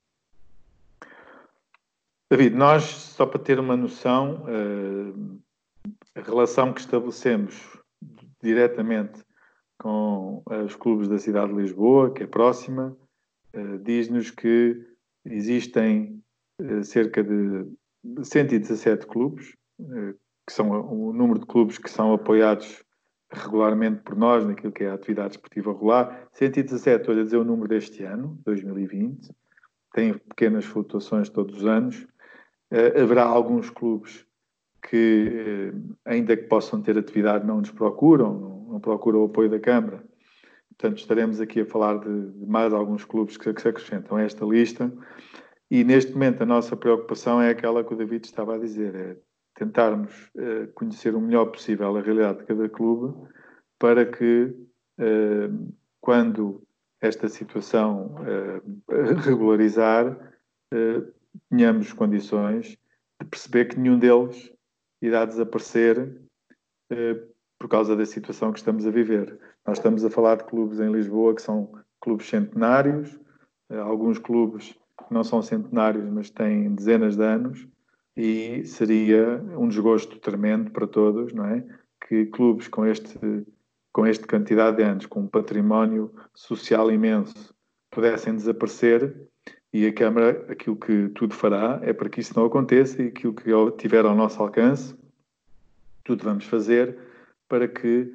David, 2.30 2.54
nós, 2.54 2.84
só 2.84 3.24
para 3.24 3.38
ter 3.38 3.58
uma 3.58 3.76
noção, 3.76 4.44
eh, 4.46 5.38
a 6.14 6.20
relação 6.20 6.72
que 6.72 6.80
estabelecemos 6.80 7.78
diretamente 8.42 9.22
com 9.78 10.42
os 10.64 10.76
clubes 10.76 11.08
da 11.08 11.18
cidade 11.18 11.52
de 11.52 11.60
Lisboa, 11.60 12.12
que 12.12 12.22
é 12.22 12.26
próxima, 12.26 12.96
eh, 13.52 13.78
diz-nos 13.78 14.30
que 14.30 14.80
existem 15.24 16.22
eh, 16.60 16.82
cerca 16.82 17.22
de 17.22 17.66
117 18.22 19.06
clubes 19.06 19.54
que 20.46 20.52
são 20.52 20.70
o 20.70 21.12
número 21.12 21.40
de 21.40 21.46
clubes 21.46 21.78
que 21.78 21.90
são 21.90 22.12
apoiados 22.12 22.84
regularmente 23.32 24.02
por 24.02 24.16
nós 24.16 24.44
naquilo 24.44 24.72
que 24.72 24.84
é 24.84 24.90
a 24.90 24.94
atividade 24.94 25.34
esportiva 25.34 25.72
regular. 25.72 26.28
117, 26.32 27.00
estou 27.00 27.14
a 27.14 27.22
dizer 27.22 27.36
o 27.38 27.44
número 27.44 27.68
deste 27.68 28.02
ano, 28.04 28.38
2020. 28.44 29.34
Tem 29.92 30.14
pequenas 30.14 30.64
flutuações 30.64 31.28
todos 31.28 31.58
os 31.58 31.66
anos. 31.66 32.06
Haverá 32.70 33.24
alguns 33.24 33.70
clubes 33.70 34.26
que, 34.82 35.72
uh, 35.72 35.96
ainda 36.04 36.36
que 36.36 36.44
possam 36.44 36.82
ter 36.82 36.98
atividade, 36.98 37.46
não 37.46 37.58
nos 37.58 37.70
procuram, 37.70 38.66
não, 38.68 38.80
procuram 38.80 39.20
o 39.20 39.26
apoio 39.26 39.48
da 39.48 39.60
Câmara. 39.60 40.02
Portanto, 40.76 40.98
estaremos 40.98 41.40
aqui 41.40 41.60
a 41.60 41.66
falar 41.66 41.98
de, 41.98 42.30
de 42.32 42.46
mais 42.46 42.72
alguns 42.72 43.04
clubes 43.04 43.36
que, 43.36 43.52
que 43.52 43.62
se 43.62 43.68
acrescentam 43.68 44.16
a 44.16 44.22
esta 44.22 44.44
lista. 44.44 44.92
E 45.70 45.84
neste 45.84 46.12
momento 46.12 46.42
a 46.42 46.46
nossa 46.46 46.76
preocupação 46.76 47.40
é 47.40 47.50
aquela 47.50 47.84
que 47.84 47.94
o 47.94 47.96
David 47.96 48.26
estava 48.26 48.56
a 48.56 48.58
dizer, 48.58 48.94
é 48.94 49.16
tentarmos 49.54 50.30
uh, 50.34 50.72
conhecer 50.74 51.14
o 51.14 51.20
melhor 51.20 51.46
possível 51.46 51.96
a 51.96 52.00
realidade 52.00 52.40
de 52.40 52.44
cada 52.46 52.68
clube 52.68 53.14
para 53.78 54.04
que, 54.04 54.54
uh, 54.98 55.74
quando 56.00 56.62
esta 57.00 57.28
situação 57.28 58.14
regularizar, 59.24 60.16
tenhamos 61.50 61.92
condições 61.92 62.78
de 63.20 63.26
perceber 63.28 63.64
que 63.64 63.78
nenhum 63.78 63.98
deles 63.98 64.51
irá 65.02 65.24
desaparecer 65.24 66.20
por 67.58 67.68
causa 67.68 67.96
da 67.96 68.06
situação 68.06 68.52
que 68.52 68.58
estamos 68.58 68.86
a 68.86 68.90
viver. 68.90 69.38
Nós 69.66 69.78
estamos 69.78 70.04
a 70.04 70.10
falar 70.10 70.36
de 70.36 70.44
clubes 70.44 70.80
em 70.80 70.90
Lisboa 70.90 71.34
que 71.34 71.42
são 71.42 71.72
clubes 72.00 72.28
centenários, 72.28 73.18
alguns 73.70 74.18
clubes 74.18 74.74
que 75.06 75.12
não 75.12 75.24
são 75.24 75.42
centenários, 75.42 76.08
mas 76.10 76.30
têm 76.30 76.74
dezenas 76.74 77.16
de 77.16 77.24
anos, 77.24 77.66
e 78.16 78.64
seria 78.64 79.42
um 79.56 79.68
desgosto 79.68 80.18
tremendo 80.18 80.70
para 80.70 80.86
todos, 80.86 81.32
não 81.32 81.46
é? 81.46 81.64
Que 82.06 82.26
clubes 82.26 82.68
com 82.68 82.84
este 82.84 83.18
com 83.92 84.06
esta 84.06 84.26
quantidade 84.26 84.78
de 84.78 84.82
anos, 84.82 85.06
com 85.06 85.20
um 85.20 85.26
património 85.26 86.10
social 86.34 86.90
imenso, 86.90 87.54
pudessem 87.90 88.34
desaparecer 88.34 89.28
E 89.72 89.86
a 89.86 89.92
Câmara, 89.92 90.44
aquilo 90.50 90.76
que 90.76 91.08
tudo 91.10 91.34
fará 91.34 91.80
é 91.82 91.92
para 91.92 92.08
que 92.10 92.20
isso 92.20 92.38
não 92.38 92.44
aconteça 92.44 93.02
e 93.02 93.08
aquilo 93.08 93.32
que 93.32 93.50
tiver 93.78 94.04
ao 94.04 94.14
nosso 94.14 94.42
alcance, 94.42 94.94
tudo 96.04 96.24
vamos 96.24 96.44
fazer 96.44 96.98
para 97.48 97.66
que 97.66 98.12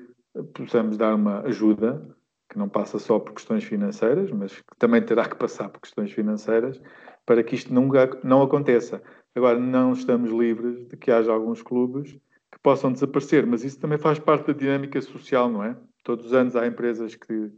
possamos 0.53 0.97
dar 0.97 1.15
uma 1.15 1.41
ajuda 1.41 2.15
que 2.49 2.57
não 2.57 2.69
passa 2.69 2.99
só 2.99 3.19
por 3.19 3.33
questões 3.33 3.63
financeiras, 3.63 4.31
mas 4.31 4.53
que 4.53 4.77
também 4.77 5.01
terá 5.01 5.27
que 5.27 5.35
passar 5.35 5.69
por 5.69 5.81
questões 5.81 6.11
financeiras 6.11 6.79
para 7.25 7.43
que 7.43 7.55
isto 7.55 7.73
não, 7.73 7.89
não 8.23 8.41
aconteça. 8.41 9.01
Agora, 9.35 9.59
não 9.59 9.93
estamos 9.93 10.31
livres 10.31 10.87
de 10.87 10.95
que 10.95 11.11
haja 11.11 11.31
alguns 11.31 11.61
clubes 11.61 12.11
que 12.51 12.59
possam 12.63 12.91
desaparecer, 12.91 13.45
mas 13.45 13.63
isso 13.63 13.79
também 13.79 13.97
faz 13.97 14.17
parte 14.17 14.47
da 14.47 14.53
dinâmica 14.53 15.01
social, 15.01 15.49
não 15.49 15.63
é? 15.63 15.75
Todos 16.03 16.27
os 16.27 16.33
anos 16.33 16.55
há 16.55 16.65
empresas 16.65 17.15
que, 17.15 17.51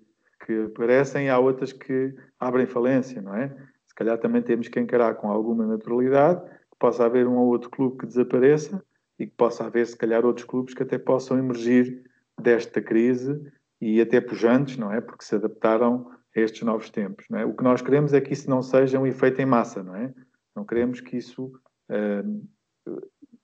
que 0.46 0.64
aparecem 0.64 1.28
e 1.28 1.30
há 1.30 1.38
outras 1.38 1.72
que 1.72 2.16
abrem 2.40 2.66
falência, 2.66 3.22
não 3.22 3.36
é? 3.36 3.56
Calhar 4.00 4.18
também 4.18 4.42
temos 4.42 4.70
que 4.70 4.80
encarar 4.80 5.16
com 5.16 5.30
alguma 5.30 5.66
naturalidade 5.66 6.42
que 6.50 6.78
possa 6.80 7.06
haver 7.06 7.28
um 7.28 7.36
ou 7.36 7.48
outro 7.48 7.70
clube 7.70 7.98
que 7.98 8.06
desapareça 8.06 8.82
e 9.20 9.28
que 9.28 9.34
possa 9.36 9.66
haver, 9.66 9.86
se 9.86 9.98
calhar, 9.98 10.26
outros 10.26 10.46
clubes 10.46 10.74
que 10.74 10.84
até 10.84 10.98
possam 10.98 11.38
emergir 11.38 12.10
desta 12.40 12.82
crise 12.82 13.38
e 13.82 14.00
até 14.00 14.22
pujantes, 14.22 14.78
não 14.78 14.90
é? 14.90 15.02
Porque 15.02 15.26
se 15.26 15.36
adaptaram 15.36 16.10
a 16.34 16.40
estes 16.40 16.62
novos 16.62 16.90
tempos, 16.90 17.26
não 17.30 17.40
é? 17.40 17.46
O 17.46 17.54
que 17.54 17.62
nós 17.62 17.82
queremos 17.82 18.14
é 18.14 18.22
que 18.22 18.32
isso 18.32 18.50
não 18.50 18.62
seja 18.62 18.98
um 18.98 19.06
efeito 19.06 19.42
em 19.42 19.46
massa, 19.46 19.84
não 19.84 19.94
é? 19.94 20.14
Não 20.56 20.64
queremos 20.64 21.02
que 21.02 21.18
isso 21.18 21.52
uh, 21.92 22.48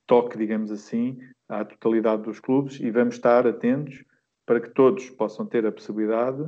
toque, 0.07 0.37
digamos 0.37 0.71
assim, 0.71 1.19
à 1.49 1.65
totalidade 1.65 2.23
dos 2.23 2.39
clubes 2.39 2.79
e 2.79 2.89
vamos 2.89 3.15
estar 3.15 3.45
atentos 3.45 4.05
para 4.45 4.61
que 4.61 4.69
todos 4.69 5.09
possam 5.09 5.45
ter 5.45 5.65
a 5.65 5.71
possibilidade 5.71 6.45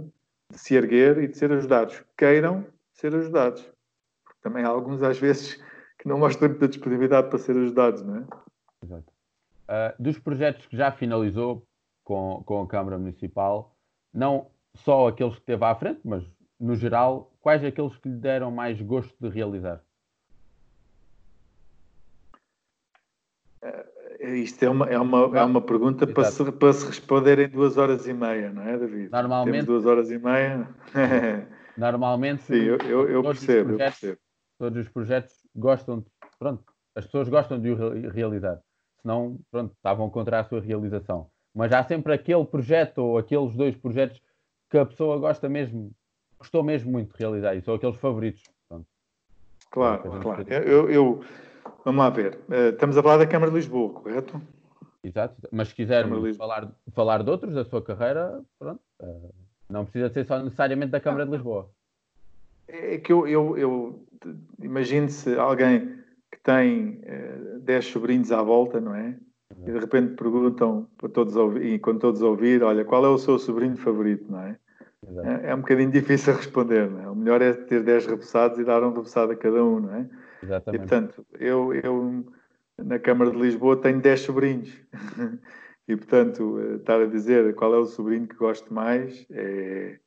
de 0.49 0.57
se 0.57 0.75
erguer 0.75 1.17
e 1.17 1.27
de 1.27 1.37
ser 1.37 1.51
ajudados. 1.51 2.01
Queiram 2.17 2.65
ser 2.93 3.13
ajudados. 3.13 3.69
Também 4.41 4.63
há 4.63 4.67
alguns, 4.67 5.01
às 5.03 5.17
vezes, 5.17 5.55
que 5.97 6.07
não 6.07 6.17
mostram 6.19 6.49
muita 6.49 6.67
disponibilidade 6.67 7.29
para 7.29 7.39
ser 7.39 7.57
ajudados, 7.57 8.03
não 8.03 8.17
é? 8.17 8.25
Exato. 8.83 9.13
Uh, 9.67 10.01
dos 10.01 10.17
projetos 10.19 10.65
que 10.65 10.77
já 10.77 10.91
finalizou 10.91 11.67
com, 12.03 12.41
com 12.45 12.61
a 12.61 12.67
Câmara 12.67 12.97
Municipal, 12.97 13.75
não 14.13 14.47
só 14.73 15.07
aqueles 15.07 15.35
que 15.35 15.41
teve 15.41 15.65
à 15.65 15.75
frente, 15.75 15.99
mas 16.05 16.23
no 16.59 16.75
geral, 16.75 17.31
quais 17.41 17.63
aqueles 17.63 17.95
que 17.97 18.07
lhe 18.07 18.15
deram 18.15 18.49
mais 18.51 18.81
gosto 18.81 19.13
de 19.19 19.27
realizar? 19.29 19.81
É, 23.61 24.35
isto 24.37 24.63
é 24.63 24.69
uma, 24.69 24.85
é 24.85 24.97
uma, 24.97 25.37
é 25.37 25.43
uma 25.43 25.61
pergunta 25.61 26.07
para 26.07 26.25
se, 26.25 26.51
para 26.51 26.73
se 26.73 26.87
responder 26.87 27.39
em 27.39 27.49
duas 27.49 27.77
horas 27.77 28.07
e 28.07 28.13
meia, 28.13 28.51
não 28.51 28.63
é, 28.63 28.77
David? 28.77 29.11
Normalmente. 29.11 29.51
Temos 29.51 29.65
duas 29.65 29.85
horas 29.85 30.11
e 30.11 30.17
meia. 30.17 30.67
Normalmente. 31.77 32.43
Sim, 32.43 32.55
eu, 32.55 32.77
eu, 32.77 33.09
eu 33.09 33.23
percebo, 33.23 33.71
eu 33.71 33.77
percebo. 33.77 34.19
Todos 34.57 34.85
os 34.85 34.91
projetos 34.91 35.33
gostam, 35.55 35.99
de, 35.99 36.05
pronto, 36.39 36.63
as 36.95 37.05
pessoas 37.05 37.29
gostam 37.29 37.59
de 37.59 37.69
o 37.69 38.09
realizar. 38.09 38.59
Senão, 39.01 39.39
pronto, 39.51 39.73
estavam 39.73 40.09
contra 40.09 40.39
a 40.39 40.43
sua 40.43 40.59
realização. 40.59 41.29
Mas 41.53 41.71
há 41.71 41.83
sempre 41.83 42.13
aquele 42.13 42.45
projeto 42.45 42.99
ou 42.99 43.17
aqueles 43.17 43.55
dois 43.55 43.75
projetos 43.75 44.21
que 44.69 44.77
a 44.77 44.85
pessoa 44.85 45.17
gosta 45.17 45.47
mesmo, 45.47 45.91
gostou 46.37 46.63
mesmo 46.63 46.91
muito 46.91 47.13
de 47.13 47.19
realizar 47.19 47.55
e 47.55 47.61
são 47.61 47.75
aqueles 47.75 47.97
favoritos. 47.97 48.43
Pronto. 48.67 48.85
Claro, 49.71 50.19
claro. 50.21 50.45
Eu, 50.51 50.89
eu, 50.89 51.23
vamos 51.85 51.99
lá 51.99 52.09
ver. 52.09 52.39
Uh, 52.49 52.73
estamos 52.73 52.97
a 52.97 53.03
falar 53.03 53.17
da 53.17 53.27
Câmara 53.27 53.51
de 53.51 53.57
Lisboa, 53.57 53.93
correto? 53.93 54.41
Exato, 55.03 55.35
mas 55.51 55.69
se 55.69 55.75
quiser 55.75 56.05
falar, 56.35 56.71
falar 56.93 57.23
de 57.23 57.29
outros 57.29 57.53
da 57.53 57.63
sua 57.63 57.81
carreira, 57.81 58.43
pronto, 58.59 58.81
uh, 59.01 59.33
não 59.69 59.85
precisa 59.85 60.09
ser 60.09 60.25
só 60.25 60.39
necessariamente 60.39 60.91
da 60.91 60.99
Câmara 60.99 61.25
de 61.25 61.31
Lisboa. 61.31 61.69
É 62.67 62.97
que 62.97 63.11
eu, 63.13 63.27
eu, 63.27 63.57
eu 63.57 64.07
imagino-se 64.61 65.35
alguém 65.37 65.97
que 66.31 66.39
tem 66.43 67.01
uh, 67.03 67.59
10 67.59 67.85
sobrinhos 67.85 68.31
à 68.31 68.41
volta, 68.41 68.81
não 68.81 68.93
é? 68.93 69.17
E 69.65 69.71
de 69.71 69.79
repente 69.79 70.15
perguntam 70.15 70.87
para 70.97 71.09
todos 71.09 71.35
ouvir, 71.35 71.65
e 71.65 71.79
quando 71.79 71.99
todos 71.99 72.21
ouvir, 72.21 72.61
olha, 72.63 72.83
qual 72.83 73.05
é 73.05 73.07
o 73.07 73.17
seu 73.17 73.39
sobrinho 73.39 73.77
favorito, 73.77 74.29
não 74.29 74.41
é? 74.41 74.57
É, 75.23 75.51
é, 75.51 75.55
um 75.55 75.59
bocadinho 75.59 75.91
difícil 75.91 76.33
responder, 76.33 76.89
não 76.89 77.01
é? 77.01 77.09
O 77.09 77.15
melhor 77.15 77.41
é 77.41 77.53
ter 77.53 77.83
10 77.83 78.07
repassados 78.07 78.59
e 78.59 78.63
dar 78.63 78.83
um 78.83 78.93
repassado 78.93 79.31
a 79.31 79.35
cada 79.35 79.63
um, 79.63 79.79
não 79.79 79.95
é? 79.95 80.09
Exatamente. 80.43 80.75
E, 80.75 80.79
portanto, 80.79 81.25
eu, 81.39 81.73
eu 81.73 82.25
na 82.77 82.99
Câmara 82.99 83.31
de 83.31 83.37
Lisboa 83.37 83.77
tenho 83.77 84.01
10 84.01 84.19
sobrinhos. 84.19 84.81
e, 85.87 85.95
portanto, 85.95 86.59
eh, 86.59 86.75
estar 86.75 87.01
a 87.01 87.05
dizer 87.05 87.55
qual 87.55 87.73
é 87.73 87.77
o 87.77 87.85
sobrinho 87.85 88.27
que 88.27 88.35
gosto 88.35 88.73
mais, 88.73 89.25
é... 89.31 89.97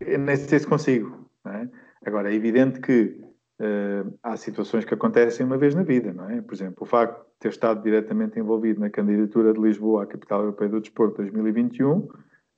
Eu 0.00 0.18
nem 0.18 0.36
sei 0.36 0.58
se 0.58 0.66
consigo, 0.66 1.29
é? 1.52 1.68
Agora, 2.04 2.30
é 2.30 2.34
evidente 2.34 2.80
que 2.80 3.20
uh, 3.60 4.18
há 4.22 4.36
situações 4.36 4.84
que 4.84 4.94
acontecem 4.94 5.44
uma 5.44 5.58
vez 5.58 5.74
na 5.74 5.82
vida, 5.82 6.12
não 6.12 6.28
é? 6.28 6.40
Por 6.40 6.54
exemplo, 6.54 6.78
o 6.80 6.86
facto 6.86 7.18
de 7.20 7.38
ter 7.40 7.48
estado 7.48 7.82
diretamente 7.82 8.38
envolvido 8.38 8.80
na 8.80 8.90
candidatura 8.90 9.52
de 9.52 9.60
Lisboa 9.60 10.04
à 10.04 10.06
Capital 10.06 10.40
Europeia 10.40 10.70
do 10.70 10.80
Desporto 10.80 11.16
2021 11.18 12.08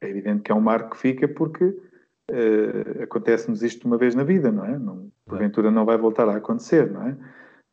é 0.00 0.08
evidente 0.08 0.42
que 0.42 0.52
é 0.52 0.54
um 0.54 0.60
marco 0.60 0.90
que 0.90 0.98
fica 0.98 1.28
porque 1.28 1.64
uh, 1.64 3.02
acontece-nos 3.02 3.62
isto 3.62 3.86
uma 3.86 3.96
vez 3.96 4.14
na 4.14 4.24
vida, 4.24 4.50
não 4.50 4.64
é? 4.64 4.78
Não, 4.78 5.10
porventura 5.26 5.70
não 5.70 5.84
vai 5.84 5.96
voltar 5.96 6.28
a 6.28 6.36
acontecer, 6.36 6.90
não 6.90 7.06
é? 7.06 7.16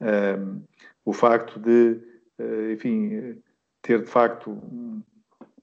Uh, 0.01 0.61
o 1.03 1.13
facto 1.13 1.59
de, 1.59 1.99
uh, 2.39 2.71
enfim, 2.71 3.41
ter 3.81 4.01
de 4.01 4.09
facto 4.09 4.51
um, 4.51 5.01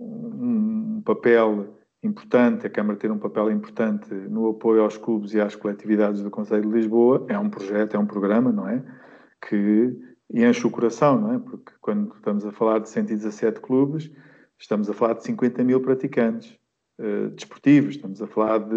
um, 0.01 1.03
papel 1.05 1.75
importante, 2.03 2.67
a 2.67 2.71
Câmara 2.71 2.99
ter 2.99 3.11
um 3.11 3.19
papel 3.19 3.51
importante 3.51 4.13
no 4.13 4.49
apoio 4.49 4.83
aos 4.83 4.97
clubes 4.97 5.35
e 5.35 5.41
às 5.41 5.57
coletividades 5.57 6.23
do 6.23 6.31
Conselho 6.31 6.63
de 6.63 6.77
Lisboa, 6.77 7.27
é 7.29 7.39
um 7.39 7.51
projeto, 7.51 7.97
é 7.97 7.99
um 7.99 8.07
programa, 8.07 8.53
não 8.53 8.69
é? 8.69 8.83
Que 9.49 9.97
enche 10.33 10.67
o 10.67 10.71
coração, 10.71 11.21
não 11.21 11.35
é? 11.35 11.39
Porque 11.39 11.73
quando 11.81 12.15
estamos 12.15 12.45
a 12.45 12.53
falar 12.53 12.81
de 12.81 12.89
117 12.89 13.61
clubes, 13.61 14.11
Estamos 14.59 14.89
a 14.89 14.95
falar 14.95 15.15
de 15.15 15.25
50 15.25 15.63
mil 15.65 15.81
praticantes 15.81 16.59
uh, 16.99 17.29
desportivos, 17.31 17.97
estamos 17.97 18.23
a 18.23 18.27
falar 18.27 18.59
de 18.59 18.75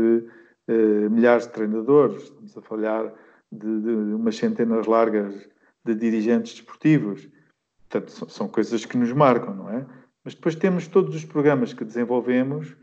uh, 0.68 1.10
milhares 1.10 1.48
de 1.48 1.54
treinadores, 1.54 2.24
estamos 2.24 2.58
a 2.58 2.62
falar 2.62 3.14
de, 3.52 3.82
de, 3.82 3.92
umas 4.14 4.36
centenas 4.36 4.86
largas 4.86 5.48
de 5.86 5.96
dirigentes 5.96 6.54
desportivos. 6.54 7.30
Portanto, 7.88 8.12
são, 8.12 8.30
são 8.30 8.48
coisas 8.50 8.86
que 8.86 8.98
nos 8.98 9.14
marcam, 9.14 9.56
não 9.56 9.70
é? 9.70 9.86
Mas 10.24 10.36
depois 10.36 10.56
temos 10.56 10.88
todos 10.88 11.16
os 11.16 11.24
programas 11.24 11.74
que 11.74 11.86
desenvolvemos 11.86 12.76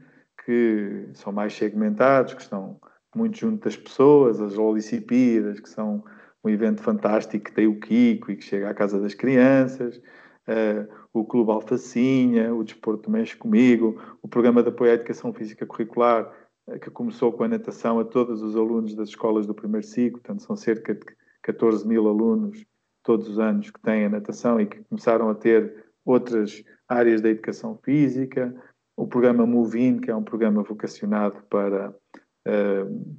que 0.47 1.09
são 1.15 1.33
mais 1.33 1.55
segmentados, 1.55 2.33
que 2.33 2.41
estão 2.41 2.81
muito 3.13 3.37
junto 3.37 3.65
das 3.65 3.77
pessoas, 3.77 4.41
as 4.41 4.57
Olicipíadas, 4.57 5.59
que 5.59 5.69
são 5.69 6.05
um 6.45 6.49
evento 6.49 6.81
fantástico 6.83 7.47
que 7.47 7.53
tem 7.53 7.67
o 7.67 7.81
Kiko 7.81 8.31
e 8.31 8.37
que 8.37 8.45
chega 8.45 8.71
à 8.71 8.75
casa 8.75 9.01
das 9.01 9.13
crianças, 9.13 9.97
uh, 9.97 10.89
o 11.13 11.25
Clube 11.25 11.51
Alfacinha, 11.51 12.55
o 12.55 12.63
Desporto 12.63 13.11
Mexe 13.11 13.37
Comigo, 13.37 14.01
o 14.23 14.29
Programa 14.29 14.63
de 14.63 14.69
Apoio 14.69 14.93
à 14.93 14.95
Educação 14.95 15.33
Física 15.33 15.67
Curricular, 15.67 16.33
uh, 16.69 16.79
que 16.79 16.91
começou 16.91 17.33
com 17.33 17.43
a 17.43 17.49
natação 17.49 17.99
a 17.99 18.05
todos 18.05 18.41
os 18.41 18.55
alunos 18.55 18.95
das 18.95 19.09
escolas 19.09 19.49
do 19.49 19.55
primeiro 19.55 19.85
ciclo, 19.85 20.21
portanto 20.21 20.45
são 20.45 20.55
cerca 20.55 20.95
de 20.95 21.05
14 21.43 21.85
mil 21.89 22.07
alunos 22.07 22.65
todos 23.03 23.29
os 23.29 23.41
anos 23.41 23.69
que 23.69 23.81
têm 23.81 24.05
a 24.05 24.11
natação 24.11 24.61
e 24.61 24.67
que 24.67 24.85
começaram 24.85 25.29
a 25.29 25.35
ter 25.35 25.87
outras 26.05 26.63
áreas 26.89 27.21
da 27.21 27.31
educação 27.31 27.77
física, 27.83 28.55
o 28.97 29.07
programa 29.07 29.47
Movin, 29.47 29.99
que 29.99 30.11
é 30.11 30.17
um 30.17 30.23
programa 30.23 30.63
vocacionado 30.63 31.43
para 31.51 31.91
uh, 31.91 33.17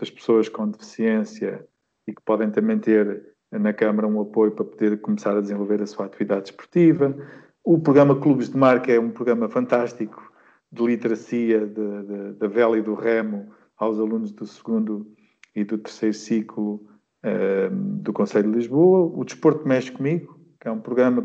as 0.00 0.10
pessoas 0.10 0.48
com 0.48 0.68
deficiência 0.68 1.64
e 2.06 2.12
que 2.12 2.22
podem 2.22 2.50
também 2.50 2.78
ter 2.78 3.34
na 3.52 3.72
Câmara 3.72 4.08
um 4.08 4.20
apoio 4.20 4.50
para 4.50 4.64
poder 4.64 5.00
começar 5.00 5.36
a 5.36 5.40
desenvolver 5.40 5.80
a 5.80 5.86
sua 5.86 6.06
atividade 6.06 6.50
esportiva. 6.50 7.14
O 7.62 7.78
programa 7.78 8.18
Clubes 8.20 8.50
de 8.50 8.56
Marca 8.56 8.92
é 8.92 8.98
um 8.98 9.10
programa 9.10 9.48
fantástico 9.48 10.32
de 10.70 10.84
literacia 10.84 11.66
da 12.38 12.48
vela 12.48 12.76
e 12.76 12.82
do 12.82 12.94
remo 12.94 13.52
aos 13.76 13.98
alunos 13.98 14.32
do 14.32 14.46
segundo 14.46 15.06
e 15.54 15.64
do 15.64 15.78
terceiro 15.78 16.14
ciclo 16.14 16.86
uh, 17.24 17.70
do 17.70 18.12
Conselho 18.12 18.50
de 18.50 18.58
Lisboa. 18.58 19.10
O 19.14 19.24
Desporto 19.24 19.66
Mexe 19.66 19.92
Comigo, 19.92 20.38
que 20.60 20.68
é 20.68 20.70
um 20.70 20.80
programa 20.80 21.22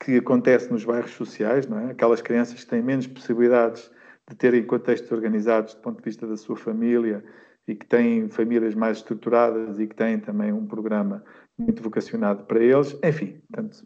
que, 0.00 0.16
acontece 0.18 0.70
nos 0.72 0.84
bairros 0.84 1.12
sociais, 1.12 1.66
não 1.66 1.78
é? 1.78 1.90
Aquelas 1.90 2.20
crianças 2.20 2.62
que 2.62 2.70
têm 2.70 2.82
menos 2.82 3.06
possibilidades 3.06 3.90
de 4.28 4.36
terem 4.36 4.64
contextos 4.64 5.10
organizados 5.12 5.74
do 5.74 5.80
ponto 5.80 5.98
de 5.98 6.04
vista 6.04 6.26
da 6.26 6.36
sua 6.36 6.56
família 6.56 7.24
e 7.66 7.74
que 7.74 7.86
têm 7.86 8.28
famílias 8.28 8.74
mais 8.74 8.98
estruturadas 8.98 9.78
e 9.78 9.86
que 9.86 9.94
têm 9.94 10.18
também 10.18 10.52
um 10.52 10.66
programa 10.66 11.24
muito 11.58 11.82
vocacionado 11.82 12.44
para 12.44 12.62
eles. 12.62 12.98
Enfim, 13.02 13.40
portanto, 13.50 13.84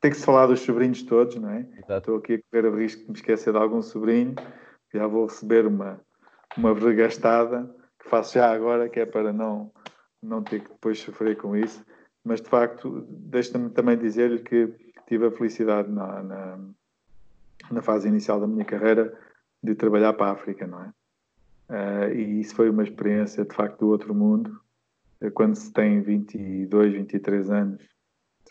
tem 0.00 0.10
que 0.10 0.16
se 0.16 0.24
falar 0.24 0.46
dos 0.46 0.60
sobrinhos 0.60 1.02
todos, 1.02 1.36
não 1.36 1.50
é? 1.50 1.60
Exato. 1.60 1.98
Estou 1.98 2.16
aqui 2.16 2.34
a 2.34 2.40
correr 2.50 2.68
o 2.68 2.76
risco 2.76 3.02
de 3.02 3.08
me 3.08 3.16
esquecer 3.16 3.52
de 3.52 3.58
algum 3.58 3.82
sobrinho. 3.82 4.34
Já 4.92 5.06
vou 5.06 5.26
receber 5.26 5.66
uma, 5.66 6.00
uma 6.56 6.74
regastada 6.74 7.74
que 7.98 8.08
faço 8.08 8.34
já 8.34 8.52
agora, 8.52 8.88
que 8.88 9.00
é 9.00 9.06
para 9.06 9.32
não, 9.32 9.72
não 10.22 10.42
ter 10.42 10.60
que 10.60 10.68
depois 10.68 10.98
sofrer 10.98 11.36
com 11.36 11.56
isso. 11.56 11.84
Mas, 12.24 12.40
de 12.40 12.48
facto, 12.48 13.06
deixa-me 13.08 13.70
também 13.70 13.96
dizer-lhe 13.96 14.40
que 14.40 14.74
tive 15.10 15.26
a 15.26 15.30
felicidade 15.32 15.90
na, 15.90 16.22
na, 16.22 16.58
na 17.68 17.82
fase 17.82 18.06
inicial 18.06 18.38
da 18.38 18.46
minha 18.46 18.64
carreira 18.64 19.12
de 19.60 19.74
trabalhar 19.74 20.12
para 20.12 20.26
a 20.26 20.32
África, 20.34 20.68
não 20.68 20.84
é? 20.84 20.92
Uh, 21.68 22.14
e 22.14 22.40
isso 22.40 22.54
foi 22.54 22.70
uma 22.70 22.84
experiência 22.84 23.44
de 23.44 23.52
facto 23.52 23.80
do 23.80 23.88
outro 23.88 24.14
mundo 24.14 24.60
quando 25.34 25.54
se 25.56 25.72
tem 25.72 26.00
22, 26.00 26.92
23 26.94 27.50
anos, 27.50 27.82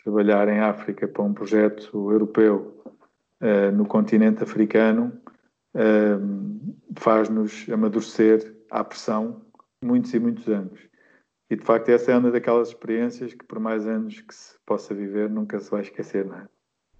trabalhar 0.04 0.48
em 0.48 0.60
África 0.60 1.08
para 1.08 1.22
um 1.22 1.32
projeto 1.32 2.10
europeu 2.12 2.84
uh, 3.40 3.74
no 3.74 3.86
continente 3.86 4.42
africano 4.42 5.12
uh, 5.74 6.74
faz-nos 6.96 7.66
amadurecer 7.70 8.54
à 8.70 8.84
pressão 8.84 9.40
muitos 9.82 10.12
e 10.12 10.18
muitos 10.18 10.46
anos. 10.46 10.78
E 11.50 11.56
de 11.56 11.64
facto, 11.64 11.88
essa 11.88 12.12
é 12.12 12.16
uma 12.16 12.30
daquelas 12.30 12.68
experiências 12.68 13.34
que, 13.34 13.44
por 13.44 13.58
mais 13.58 13.84
anos 13.84 14.20
que 14.20 14.32
se 14.32 14.56
possa 14.64 14.94
viver, 14.94 15.28
nunca 15.28 15.58
se 15.58 15.68
vai 15.68 15.80
esquecer, 15.80 16.24
não 16.24 16.36
é? 16.36 16.48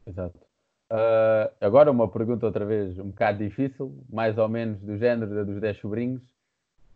Exato. 0.05 0.37
Uh, 0.91 1.55
agora, 1.61 1.89
uma 1.89 2.11
pergunta 2.11 2.47
outra 2.47 2.67
vez 2.67 2.99
um 2.99 3.11
bocado 3.11 3.39
difícil, 3.39 4.05
mais 4.09 4.37
ou 4.37 4.49
menos 4.49 4.81
do 4.81 4.99
género 4.99 5.33
da 5.33 5.45
dos 5.45 5.61
10 5.61 5.77
sobrinhos. 5.79 6.23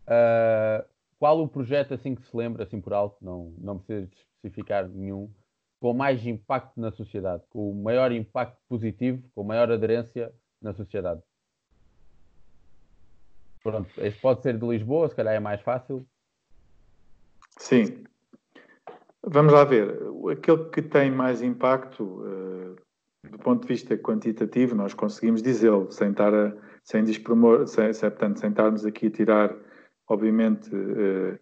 Uh, 0.05 0.85
qual 1.17 1.41
o 1.41 1.47
projeto 1.47 1.93
assim 1.93 2.13
que 2.13 2.27
se 2.27 2.35
lembra, 2.35 2.63
assim 2.63 2.81
por 2.81 2.91
alto, 2.91 3.15
não, 3.23 3.53
não 3.57 3.79
precisa 3.79 4.09
especificar 4.11 4.89
nenhum, 4.89 5.31
com 5.79 5.93
mais 5.93 6.27
impacto 6.27 6.77
na 6.77 6.91
sociedade, 6.91 7.43
com 7.49 7.71
o 7.71 7.73
maior 7.73 8.11
impacto 8.11 8.59
positivo, 8.67 9.23
com 9.33 9.45
maior 9.45 9.71
aderência 9.71 10.33
na 10.61 10.73
sociedade? 10.73 11.21
Pronto, 13.63 13.89
este 13.97 14.19
pode 14.19 14.41
ser 14.41 14.59
de 14.59 14.67
Lisboa, 14.67 15.07
se 15.07 15.15
calhar 15.15 15.33
é 15.33 15.39
mais 15.39 15.61
fácil. 15.61 16.05
Sim. 17.65 18.03
Vamos 19.25 19.51
lá 19.51 19.63
ver. 19.63 19.97
Aquele 20.31 20.65
que 20.65 20.83
tem 20.83 21.09
mais 21.09 21.41
impacto, 21.41 22.03
uh, 22.03 22.75
do 23.27 23.39
ponto 23.39 23.63
de 23.63 23.67
vista 23.67 23.97
quantitativo, 23.97 24.75
nós 24.75 24.93
conseguimos 24.93 25.41
dizê-lo, 25.41 25.91
sem 25.91 26.11
estar 26.11 26.31
a, 26.31 26.55
sem 26.83 27.03
despromor, 27.03 27.65
sem, 27.65 27.91
portanto, 27.91 28.39
sem 28.39 28.51
estarmos 28.51 28.85
aqui 28.85 29.07
a 29.07 29.09
tirar, 29.09 29.55
obviamente, 30.07 30.69
uh, 30.75 31.39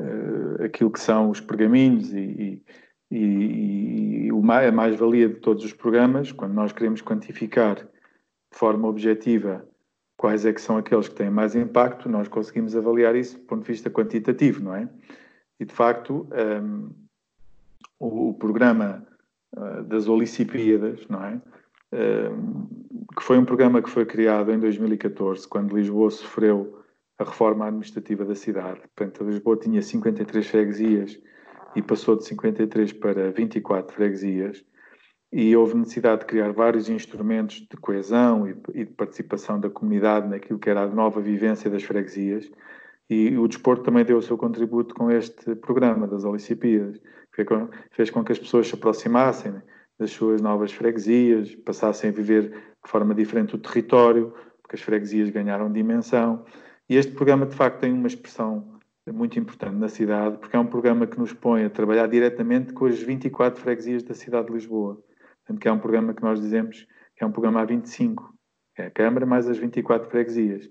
uh, 0.00 0.64
aquilo 0.64 0.90
que 0.90 0.98
são 0.98 1.28
os 1.28 1.42
pergaminhos 1.42 2.10
e, 2.10 2.62
e, 3.10 3.18
e, 3.18 4.28
e 4.28 4.30
a 4.30 4.72
mais-valia 4.72 5.28
de 5.28 5.40
todos 5.40 5.62
os 5.62 5.74
programas, 5.74 6.32
quando 6.32 6.54
nós 6.54 6.72
queremos 6.72 7.02
quantificar 7.02 7.74
de 7.76 8.58
forma 8.58 8.88
objetiva 8.88 9.68
quais 10.16 10.46
é 10.46 10.54
que 10.54 10.60
são 10.62 10.78
aqueles 10.78 11.06
que 11.06 11.16
têm 11.16 11.28
mais 11.28 11.54
impacto, 11.54 12.08
nós 12.08 12.28
conseguimos 12.28 12.74
avaliar 12.74 13.14
isso 13.14 13.36
do 13.38 13.44
ponto 13.44 13.60
de 13.60 13.72
vista 13.72 13.90
quantitativo, 13.90 14.64
não 14.64 14.74
é? 14.74 14.88
E, 15.58 15.64
de 15.64 15.74
facto, 15.74 16.28
um, 16.62 16.90
o, 17.98 18.30
o, 18.30 18.34
programa 18.34 19.06
uh, 19.56 19.82
das 19.84 20.08
Olicipíadas, 20.08 21.06
não 21.08 21.24
é? 21.24 21.40
Um, 21.92 22.66
que 23.16 23.22
foi 23.22 23.38
um 23.38 23.44
programa 23.44 23.80
que 23.80 23.88
foi 23.88 24.04
criado 24.04 24.52
em 24.52 24.58
2014, 24.58 25.48
quando 25.48 25.76
Lisboa 25.76 26.10
sofreu 26.10 26.82
a 27.18 27.24
reforma 27.24 27.66
administrativa 27.66 28.24
da 28.24 28.34
cidade. 28.34 28.80
Portanto, 28.94 29.24
Lisboa 29.24 29.56
tinha 29.56 29.80
53 29.80 30.46
freguesias 30.46 31.18
e 31.74 31.80
passou 31.80 32.16
de 32.16 32.24
53 32.24 32.92
para 32.94 33.30
24 33.30 33.94
freguesias 33.94 34.64
e 35.32 35.56
houve 35.56 35.76
necessidade 35.76 36.20
de 36.20 36.26
criar 36.26 36.52
vários 36.52 36.88
instrumentos 36.88 37.66
de 37.68 37.76
coesão 37.76 38.48
e 38.74 38.84
de 38.84 38.92
participação 38.92 39.58
da 39.58 39.68
comunidade 39.68 40.28
naquilo 40.28 40.58
que 40.58 40.70
era 40.70 40.82
a 40.82 40.86
nova 40.86 41.20
vivência 41.20 41.70
das 41.70 41.82
freguesias 41.82 42.50
e 43.08 43.36
o 43.36 43.46
desporto 43.46 43.84
também 43.84 44.04
deu 44.04 44.18
o 44.18 44.22
seu 44.22 44.36
contributo 44.36 44.94
com 44.94 45.10
este 45.10 45.54
programa 45.54 46.06
das 46.06 46.24
Olicipíadas. 46.24 47.00
Fez 47.90 48.10
com 48.10 48.24
que 48.24 48.32
as 48.32 48.38
pessoas 48.38 48.66
se 48.66 48.74
aproximassem 48.74 49.54
das 49.98 50.10
suas 50.10 50.40
novas 50.40 50.72
freguesias, 50.72 51.54
passassem 51.54 52.10
a 52.10 52.12
viver 52.12 52.50
de 52.50 52.90
forma 52.90 53.14
diferente 53.14 53.54
o 53.54 53.58
território, 53.58 54.34
porque 54.62 54.76
as 54.76 54.82
freguesias 54.82 55.30
ganharam 55.30 55.72
dimensão. 55.72 56.44
E 56.88 56.96
este 56.96 57.12
programa, 57.12 57.46
de 57.46 57.54
facto, 57.54 57.80
tem 57.80 57.92
uma 57.92 58.06
expressão 58.06 58.76
muito 59.12 59.38
importante 59.38 59.76
na 59.76 59.88
cidade, 59.88 60.38
porque 60.38 60.56
é 60.56 60.58
um 60.58 60.66
programa 60.66 61.06
que 61.06 61.18
nos 61.18 61.32
põe 61.32 61.64
a 61.64 61.70
trabalhar 61.70 62.08
diretamente 62.08 62.72
com 62.72 62.86
as 62.86 63.00
24 63.00 63.60
freguesias 63.60 64.02
da 64.02 64.14
cidade 64.14 64.48
de 64.48 64.54
Lisboa. 64.54 65.00
Portanto, 65.44 65.60
que 65.60 65.68
é 65.68 65.72
um 65.72 65.78
programa 65.78 66.12
que 66.12 66.22
nós 66.22 66.40
dizemos 66.40 66.86
que 67.14 67.24
é 67.24 67.26
um 67.26 67.32
programa 67.32 67.64
A25, 67.64 68.24
é 68.76 68.86
a 68.86 68.90
Câmara 68.90 69.24
mais 69.24 69.48
as 69.48 69.56
24 69.56 70.10
freguesias 70.10 70.68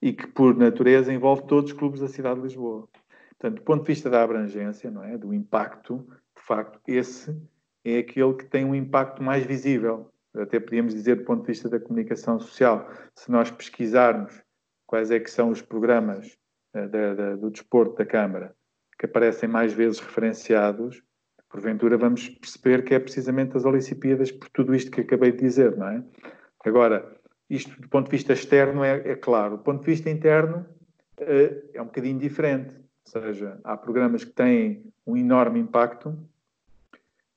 e 0.00 0.12
que, 0.12 0.26
por 0.26 0.56
natureza, 0.56 1.12
envolve 1.12 1.46
todos 1.46 1.72
os 1.72 1.76
clubes 1.76 2.00
da 2.00 2.08
cidade 2.08 2.36
de 2.36 2.46
Lisboa. 2.46 2.88
Portanto, 3.30 3.56
do 3.60 3.62
ponto 3.62 3.82
de 3.82 3.86
vista 3.86 4.10
da 4.10 4.22
abrangência, 4.22 4.90
não 4.90 5.02
é? 5.04 5.16
do 5.16 5.32
impacto, 5.32 6.06
de 6.36 6.42
facto, 6.42 6.80
esse 6.86 7.36
é 7.84 7.98
aquele 7.98 8.34
que 8.34 8.46
tem 8.46 8.64
um 8.64 8.74
impacto 8.74 9.22
mais 9.22 9.44
visível. 9.44 10.10
Até 10.34 10.60
podíamos 10.60 10.94
dizer, 10.94 11.16
do 11.16 11.24
ponto 11.24 11.42
de 11.42 11.48
vista 11.48 11.68
da 11.68 11.80
comunicação 11.80 12.38
social, 12.38 12.88
se 13.14 13.30
nós 13.30 13.50
pesquisarmos 13.50 14.42
quais 14.86 15.10
é 15.10 15.18
que 15.18 15.30
são 15.30 15.50
os 15.50 15.62
programas 15.62 16.36
uh, 16.74 16.88
da, 16.88 17.14
da, 17.14 17.36
do 17.36 17.50
desporto 17.50 17.96
da 17.96 18.06
Câmara 18.06 18.54
que 18.98 19.06
aparecem 19.06 19.48
mais 19.48 19.72
vezes 19.72 20.00
referenciados, 20.00 21.02
porventura 21.48 21.96
vamos 21.96 22.28
perceber 22.28 22.84
que 22.84 22.94
é 22.94 22.98
precisamente 22.98 23.56
as 23.56 23.64
Olimpíadas 23.64 24.30
por 24.30 24.48
tudo 24.50 24.74
isto 24.74 24.90
que 24.90 25.00
acabei 25.00 25.32
de 25.32 25.38
dizer, 25.38 25.76
não 25.76 25.88
é? 25.88 26.04
Agora, 26.64 27.17
isto 27.48 27.80
do 27.80 27.88
ponto 27.88 28.06
de 28.06 28.10
vista 28.10 28.32
externo 28.32 28.84
é, 28.84 29.10
é 29.10 29.16
claro. 29.16 29.56
Do 29.56 29.62
ponto 29.62 29.80
de 29.80 29.86
vista 29.86 30.10
interno 30.10 30.66
uh, 31.20 31.68
é 31.72 31.80
um 31.80 31.86
bocadinho 31.86 32.18
diferente. 32.18 32.74
Ou 32.74 33.22
seja, 33.22 33.58
há 33.64 33.76
programas 33.76 34.24
que 34.24 34.32
têm 34.32 34.84
um 35.06 35.16
enorme 35.16 35.58
impacto, 35.58 36.16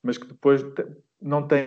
mas 0.03 0.17
que 0.17 0.27
depois 0.27 0.65
não 1.21 1.47
têm 1.47 1.65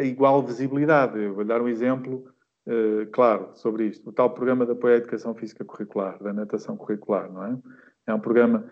a 0.00 0.04
igual 0.04 0.42
visibilidade. 0.42 1.20
Eu 1.20 1.34
vou 1.34 1.44
dar 1.44 1.60
um 1.62 1.68
exemplo 1.68 2.26
uh, 2.66 3.06
claro 3.12 3.50
sobre 3.54 3.86
isto. 3.86 4.08
O 4.08 4.12
tal 4.12 4.30
programa 4.30 4.66
de 4.66 4.72
apoio 4.72 4.94
à 4.94 4.96
educação 4.96 5.34
física 5.34 5.64
curricular, 5.64 6.20
da 6.22 6.32
natação 6.32 6.76
curricular, 6.76 7.30
não 7.30 7.44
é? 7.44 7.58
É 8.06 8.14
um 8.14 8.20
programa 8.20 8.64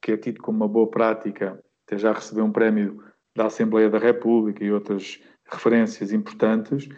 que 0.00 0.12
é 0.12 0.16
tido 0.16 0.42
como 0.42 0.58
uma 0.58 0.68
boa 0.68 0.90
prática, 0.90 1.58
até 1.86 1.96
já 1.96 2.12
recebeu 2.12 2.44
um 2.44 2.52
prémio 2.52 3.02
da 3.36 3.46
Assembleia 3.46 3.88
da 3.88 3.98
República 3.98 4.64
e 4.64 4.72
outras 4.72 5.22
referências 5.46 6.12
importantes, 6.12 6.88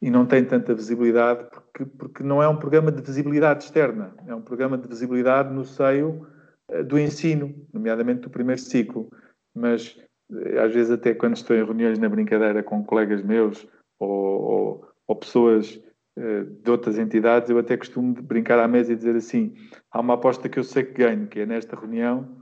e 0.00 0.10
não 0.10 0.26
tem 0.26 0.44
tanta 0.44 0.74
visibilidade 0.74 1.44
porque, 1.50 1.84
porque 1.84 2.22
não 2.22 2.42
é 2.42 2.48
um 2.48 2.56
programa 2.56 2.92
de 2.92 3.02
visibilidade 3.02 3.64
externa, 3.64 4.14
é 4.26 4.34
um 4.34 4.42
programa 4.42 4.76
de 4.76 4.86
visibilidade 4.88 5.52
no 5.52 5.64
seio 5.64 6.26
uh, 6.70 6.84
do 6.84 6.98
ensino, 6.98 7.54
nomeadamente 7.72 8.20
do 8.20 8.30
primeiro 8.30 8.60
ciclo. 8.60 9.10
Mas 9.54 9.96
uh, 10.30 10.60
às 10.60 10.74
vezes 10.74 10.90
até 10.90 11.14
quando 11.14 11.36
estou 11.36 11.56
em 11.56 11.64
reuniões 11.64 11.98
na 11.98 12.08
brincadeira 12.08 12.62
com 12.62 12.84
colegas 12.84 13.22
meus 13.22 13.66
ou, 13.98 14.10
ou, 14.10 14.88
ou 15.06 15.16
pessoas 15.16 15.80
uh, 16.18 16.44
de 16.44 16.70
outras 16.70 16.98
entidades, 16.98 17.48
eu 17.48 17.58
até 17.58 17.76
costumo 17.76 18.12
brincar 18.14 18.58
à 18.58 18.68
mesa 18.68 18.92
e 18.92 18.96
dizer 18.96 19.16
assim: 19.16 19.54
há 19.90 20.00
uma 20.00 20.14
aposta 20.14 20.48
que 20.48 20.58
eu 20.58 20.64
sei 20.64 20.84
que 20.84 20.92
ganho, 20.92 21.26
que 21.26 21.40
é 21.40 21.46
nesta 21.46 21.74
reunião, 21.74 22.36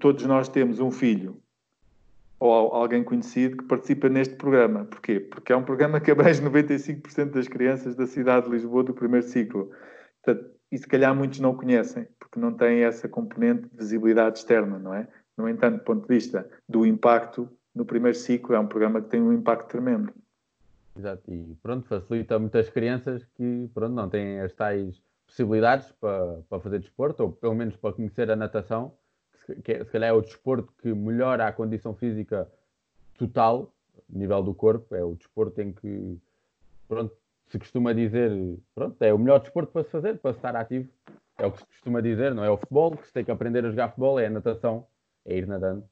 todos 0.00 0.24
nós 0.26 0.48
temos 0.48 0.80
um 0.80 0.90
filho 0.90 1.36
ou 2.38 2.50
alguém 2.50 3.02
conhecido 3.02 3.56
que 3.56 3.64
participa 3.64 4.08
neste 4.08 4.34
programa. 4.34 4.84
Porquê? 4.84 5.20
Porque 5.20 5.52
é 5.52 5.56
um 5.56 5.62
programa 5.62 6.00
que 6.00 6.10
abrange 6.10 6.42
95% 6.42 7.30
das 7.30 7.48
crianças 7.48 7.94
da 7.94 8.06
cidade 8.06 8.46
de 8.46 8.52
Lisboa 8.52 8.84
do 8.84 8.94
primeiro 8.94 9.26
ciclo. 9.26 9.70
Portanto, 10.22 10.50
e 10.70 10.78
se 10.78 10.86
calhar 10.86 11.14
muitos 11.14 11.40
não 11.40 11.54
conhecem, 11.54 12.06
porque 12.18 12.38
não 12.38 12.52
têm 12.52 12.80
essa 12.80 13.08
componente 13.08 13.68
de 13.68 13.76
visibilidade 13.76 14.38
externa, 14.38 14.78
não 14.78 14.92
é? 14.94 15.06
No 15.36 15.48
entanto, 15.48 15.78
do 15.78 15.84
ponto 15.84 16.02
de 16.02 16.14
vista 16.14 16.48
do 16.68 16.84
impacto, 16.84 17.48
no 17.74 17.84
primeiro 17.84 18.16
ciclo 18.16 18.54
é 18.54 18.58
um 18.58 18.66
programa 18.66 19.00
que 19.00 19.08
tem 19.08 19.20
um 19.20 19.32
impacto 19.32 19.68
tremendo. 19.68 20.12
Exato, 20.96 21.22
e 21.28 21.56
pronto, 21.62 21.86
facilita 21.88 22.38
muitas 22.38 22.68
crianças 22.70 23.24
que 23.36 23.68
pronto, 23.74 23.94
não 23.94 24.08
têm 24.08 24.40
as 24.40 24.52
tais 24.52 25.02
possibilidades 25.26 25.90
para, 25.92 26.42
para 26.48 26.60
fazer 26.60 26.78
desporto, 26.78 27.22
ou 27.24 27.32
pelo 27.32 27.54
menos 27.54 27.76
para 27.76 27.92
conhecer 27.92 28.30
a 28.30 28.36
natação, 28.36 28.92
se 29.46 29.84
calhar 29.92 30.10
é 30.10 30.12
o 30.12 30.20
desporto 30.20 30.72
que 30.80 30.92
melhora 30.92 31.46
a 31.46 31.52
condição 31.52 31.94
física 31.94 32.48
total, 33.18 33.72
nível 34.08 34.42
do 34.42 34.54
corpo, 34.54 34.94
é 34.94 35.04
o 35.04 35.14
desporto 35.14 35.60
em 35.60 35.72
que, 35.72 36.18
pronto, 36.88 37.14
se 37.48 37.58
costuma 37.58 37.92
dizer, 37.92 38.30
pronto, 38.74 39.00
é 39.02 39.12
o 39.12 39.18
melhor 39.18 39.40
desporto 39.40 39.72
para 39.72 39.84
se 39.84 39.90
fazer, 39.90 40.18
para 40.18 40.32
se 40.32 40.38
estar 40.38 40.56
ativo. 40.56 40.88
É 41.38 41.46
o 41.46 41.52
que 41.52 41.58
se 41.58 41.66
costuma 41.66 42.00
dizer, 42.00 42.34
não 42.34 42.44
é 42.44 42.50
o 42.50 42.56
futebol, 42.56 42.96
que 42.96 43.06
se 43.06 43.12
tem 43.12 43.24
que 43.24 43.30
aprender 43.30 43.64
a 43.64 43.70
jogar 43.70 43.88
futebol, 43.88 44.18
é 44.18 44.26
a 44.26 44.30
natação, 44.30 44.86
é 45.26 45.36
ir 45.36 45.46
nadando. 45.46 45.84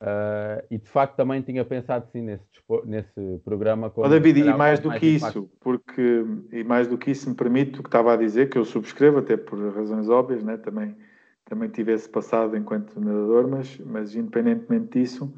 Uh, 0.00 0.62
e 0.70 0.78
de 0.78 0.88
facto 0.88 1.16
também 1.16 1.42
tinha 1.42 1.64
pensado 1.64 2.06
sim 2.12 2.22
nesse, 2.22 2.44
nesse 2.84 3.40
programa. 3.44 3.92
Oh, 3.96 4.08
David, 4.08 4.40
e 4.40 4.54
mais 4.54 4.78
do 4.78 4.90
mais 4.90 5.00
que 5.00 5.16
impacto. 5.16 5.38
isso, 5.40 5.50
porque, 5.58 6.24
e 6.52 6.62
mais 6.62 6.86
do 6.86 6.96
que 6.96 7.10
isso 7.10 7.28
me 7.28 7.34
permite 7.34 7.80
o 7.80 7.82
que 7.82 7.88
estava 7.88 8.14
a 8.14 8.16
dizer, 8.16 8.48
que 8.48 8.56
eu 8.56 8.64
subscrevo, 8.64 9.18
até 9.18 9.36
por 9.36 9.58
razões 9.74 10.08
óbvias, 10.08 10.44
né, 10.44 10.56
também 10.56 10.94
também 11.48 11.68
tivesse 11.68 12.08
passado 12.08 12.56
enquanto 12.56 13.00
nadador, 13.00 13.48
mas, 13.48 13.78
mas 13.80 14.14
independentemente 14.14 15.00
disso, 15.00 15.34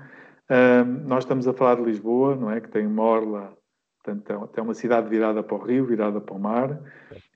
nós 1.07 1.25
estamos 1.25 1.47
a 1.47 1.53
falar 1.53 1.77
de 1.77 1.83
Lisboa, 1.83 2.35
não 2.35 2.51
é? 2.51 2.61
Que 2.61 2.69
tem 2.69 2.87
uma 2.87 3.03
orla, 3.03 3.57
portanto, 4.03 4.51
é 4.57 4.61
uma 4.61 4.75
cidade 4.75 5.09
virada 5.09 5.43
para 5.43 5.55
o 5.55 5.63
rio, 5.63 5.87
virada 5.87 6.21
para 6.21 6.35
o 6.35 6.41
mar, 6.41 6.81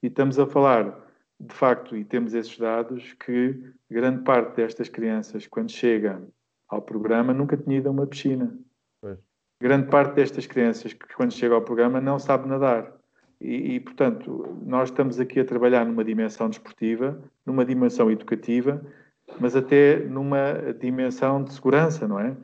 e 0.03 0.09
estamos 0.09 0.39
a 0.39 0.47
falar, 0.47 1.01
de 1.39 1.55
facto, 1.55 1.97
e 1.97 2.05
temos 2.05 2.35
esses 2.35 2.59
dados, 2.59 3.12
que 3.14 3.72
grande 3.89 4.25
parte 4.25 4.57
destas 4.57 4.89
crianças, 4.89 5.47
quando 5.47 5.70
chegam 5.70 6.29
ao 6.68 6.83
programa, 6.83 7.33
nunca 7.33 7.57
tinha 7.57 7.79
ido 7.79 7.89
a 7.89 7.93
uma 7.93 8.07
piscina. 8.07 8.59
Grande 9.61 9.89
parte 9.89 10.14
destas 10.14 10.47
crianças 10.47 10.93
que, 10.93 11.14
quando 11.14 11.33
chegam 11.33 11.57
ao 11.57 11.62
programa, 11.62 12.01
não 12.01 12.18
sabe 12.18 12.49
nadar. 12.49 12.93
E, 13.45 13.74
e, 13.74 13.80
portanto, 13.80 14.57
nós 14.64 14.88
estamos 14.88 15.20
aqui 15.20 15.38
a 15.38 15.45
trabalhar 15.45 15.84
numa 15.84 16.03
dimensão 16.03 16.49
desportiva, 16.49 17.20
numa 17.45 17.62
dimensão 17.62 18.11
educativa, 18.11 18.80
mas 19.38 19.55
até 19.55 19.99
numa 19.99 20.72
dimensão 20.80 21.45
de 21.45 21.53
segurança, 21.53 22.09
não 22.09 22.18
é? 22.18 22.34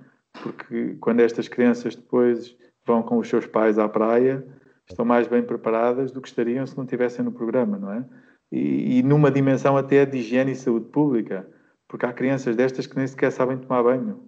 Porque 0.42 0.96
quando 1.00 1.20
estas 1.20 1.48
crianças 1.48 1.96
depois 1.96 2.54
vão 2.84 3.02
com 3.02 3.16
os 3.16 3.28
seus 3.30 3.46
pais 3.46 3.78
à 3.78 3.88
praia, 3.88 4.46
estão 4.86 5.06
mais 5.06 5.26
bem 5.26 5.42
preparadas 5.42 6.12
do 6.12 6.20
que 6.20 6.28
estariam 6.28 6.66
se 6.66 6.76
não 6.76 6.84
estivessem 6.84 7.24
no 7.24 7.32
programa, 7.32 7.78
não 7.78 7.92
é? 7.94 8.04
E, 8.52 8.98
e, 8.98 9.02
numa 9.02 9.30
dimensão 9.30 9.78
até 9.78 10.04
de 10.04 10.18
higiene 10.18 10.52
e 10.52 10.56
saúde 10.56 10.90
pública, 10.90 11.48
porque 11.88 12.04
há 12.04 12.12
crianças 12.12 12.54
destas 12.54 12.86
que 12.86 12.96
nem 12.96 13.06
sequer 13.06 13.32
sabem 13.32 13.56
tomar 13.56 13.82
banho 13.82 14.20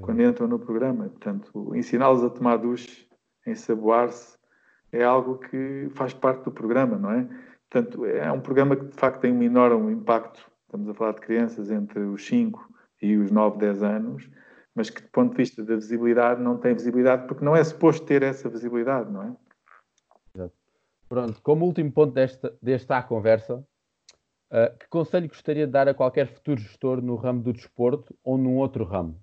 quando 0.00 0.22
entram 0.22 0.46
no 0.46 0.60
programa. 0.60 1.08
Portanto, 1.08 1.74
ensiná-los 1.74 2.22
a 2.22 2.30
tomar 2.30 2.58
duche, 2.58 3.08
a 3.44 3.50
ensaboar-se, 3.50 4.36
é 4.94 5.02
algo 5.02 5.38
que 5.38 5.88
faz 5.90 6.14
parte 6.14 6.44
do 6.44 6.52
programa, 6.52 6.96
não 6.96 7.10
é? 7.10 7.28
Portanto, 7.68 8.06
é 8.06 8.30
um 8.30 8.40
programa 8.40 8.76
que 8.76 8.84
de 8.84 8.94
facto 8.94 9.20
tem 9.20 9.32
um 9.32 9.42
enorme 9.42 9.92
impacto. 9.92 10.48
Estamos 10.66 10.88
a 10.88 10.94
falar 10.94 11.12
de 11.12 11.20
crianças 11.20 11.70
entre 11.70 12.00
os 12.00 12.24
5 12.24 12.72
e 13.02 13.16
os 13.16 13.30
9, 13.30 13.58
10 13.58 13.82
anos, 13.82 14.30
mas 14.74 14.90
que, 14.90 15.02
do 15.02 15.08
ponto 15.08 15.32
de 15.32 15.36
vista 15.36 15.64
da 15.64 15.74
visibilidade, 15.74 16.40
não 16.40 16.56
tem 16.56 16.74
visibilidade, 16.74 17.26
porque 17.26 17.44
não 17.44 17.56
é 17.56 17.64
suposto 17.64 18.06
ter 18.06 18.22
essa 18.22 18.48
visibilidade, 18.48 19.10
não 19.10 19.22
é? 19.22 19.36
Exato. 20.34 20.54
Pronto, 21.08 21.42
como 21.42 21.66
último 21.66 21.90
ponto 21.90 22.12
desta, 22.12 22.56
desta 22.62 23.02
conversa, 23.02 23.56
uh, 23.56 24.78
que 24.78 24.88
conselho 24.88 25.28
gostaria 25.28 25.66
de 25.66 25.72
dar 25.72 25.88
a 25.88 25.94
qualquer 25.94 26.28
futuro 26.28 26.60
gestor 26.60 27.02
no 27.02 27.16
ramo 27.16 27.42
do 27.42 27.52
desporto 27.52 28.16
ou 28.22 28.38
num 28.38 28.56
outro 28.56 28.84
ramo? 28.84 29.20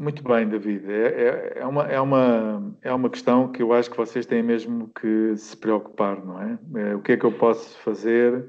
Muito 0.00 0.22
bem, 0.22 0.48
David. 0.48 0.88
É, 0.88 1.06
é, 1.06 1.52
é, 1.56 1.66
uma, 1.66 1.82
é, 1.88 2.00
uma, 2.00 2.76
é 2.82 2.94
uma 2.94 3.10
questão 3.10 3.50
que 3.50 3.60
eu 3.60 3.72
acho 3.72 3.90
que 3.90 3.96
vocês 3.96 4.24
têm 4.24 4.44
mesmo 4.44 4.88
que 4.90 5.36
se 5.36 5.56
preocupar, 5.56 6.24
não 6.24 6.40
é? 6.40 6.58
é 6.76 6.94
o 6.94 7.02
que 7.02 7.12
é 7.12 7.16
que 7.16 7.24
eu 7.26 7.32
posso 7.32 7.76
fazer 7.80 8.48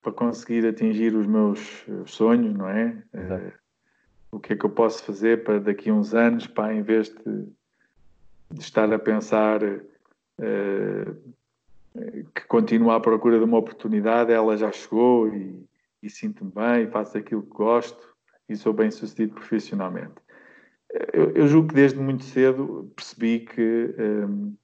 para 0.00 0.12
conseguir 0.12 0.66
atingir 0.66 1.14
os 1.14 1.26
meus 1.26 1.84
sonhos, 2.06 2.54
não 2.54 2.70
é? 2.70 2.96
é 3.12 3.52
o 4.30 4.40
que 4.40 4.54
é 4.54 4.56
que 4.56 4.64
eu 4.64 4.70
posso 4.70 5.04
fazer 5.04 5.44
para 5.44 5.60
daqui 5.60 5.90
a 5.90 5.94
uns 5.94 6.14
anos, 6.14 6.46
para 6.46 6.72
em 6.72 6.80
vez 6.80 7.10
de, 7.10 7.46
de 8.50 8.60
estar 8.60 8.90
a 8.90 8.98
pensar 8.98 9.62
é, 9.62 11.04
que 12.34 12.46
continuo 12.48 12.90
à 12.92 12.98
procura 12.98 13.38
de 13.38 13.44
uma 13.44 13.58
oportunidade, 13.58 14.32
ela 14.32 14.56
já 14.56 14.72
chegou 14.72 15.28
e, 15.28 15.66
e 16.02 16.08
sinto-me 16.08 16.50
bem, 16.50 16.90
faço 16.90 17.18
aquilo 17.18 17.42
que 17.42 17.50
gosto 17.50 18.16
e 18.48 18.56
sou 18.56 18.72
bem 18.72 18.90
sucedido 18.90 19.34
profissionalmente 19.34 20.21
eu, 21.12 21.30
eu, 21.32 21.48
julgo 21.48 21.68
que 21.68 21.74
desde 21.74 21.98
muito 21.98 22.24
cedo 22.24 22.92
percebi 22.94 23.40
que, 23.40 23.94
um, 23.98 24.54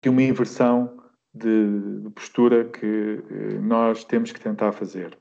que 0.00 0.08
uma 0.08 0.22
inversão 0.22 1.02
de, 1.34 2.00
de, 2.00 2.10
postura 2.10 2.64
que 2.64 2.86
eh, 3.30 3.58
nós 3.60 4.04
temos 4.04 4.30
que 4.30 4.40
tentar 4.40 4.72
fazer. 4.72 5.18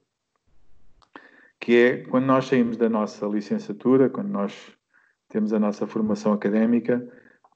Que 1.59 1.75
é 1.77 1.97
quando 2.03 2.25
nós 2.25 2.47
saímos 2.47 2.77
da 2.77 2.89
nossa 2.89 3.25
licenciatura, 3.25 4.09
quando 4.09 4.29
nós 4.29 4.75
temos 5.29 5.53
a 5.53 5.59
nossa 5.59 5.87
formação 5.87 6.33
académica 6.33 7.07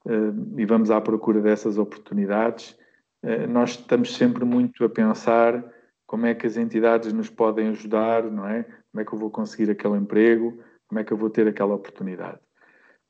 uh, 0.05 0.59
e 0.59 0.65
vamos 0.65 0.89
à 0.89 1.01
procura 1.01 1.41
dessas 1.41 1.77
oportunidades, 1.77 2.77
uh, 3.23 3.47
nós 3.49 3.71
estamos 3.71 4.15
sempre 4.15 4.45
muito 4.45 4.85
a 4.85 4.89
pensar 4.89 5.63
como 6.07 6.25
é 6.25 6.33
que 6.33 6.47
as 6.47 6.55
entidades 6.55 7.11
nos 7.11 7.29
podem 7.29 7.69
ajudar, 7.69 8.23
não 8.23 8.47
é? 8.47 8.63
Como 8.63 9.01
é 9.01 9.05
que 9.05 9.13
eu 9.13 9.19
vou 9.19 9.29
conseguir 9.29 9.69
aquele 9.69 9.97
emprego? 9.97 10.63
Como 10.87 10.99
é 10.99 11.03
que 11.03 11.11
eu 11.11 11.17
vou 11.17 11.29
ter 11.29 11.47
aquela 11.47 11.75
oportunidade? 11.75 12.44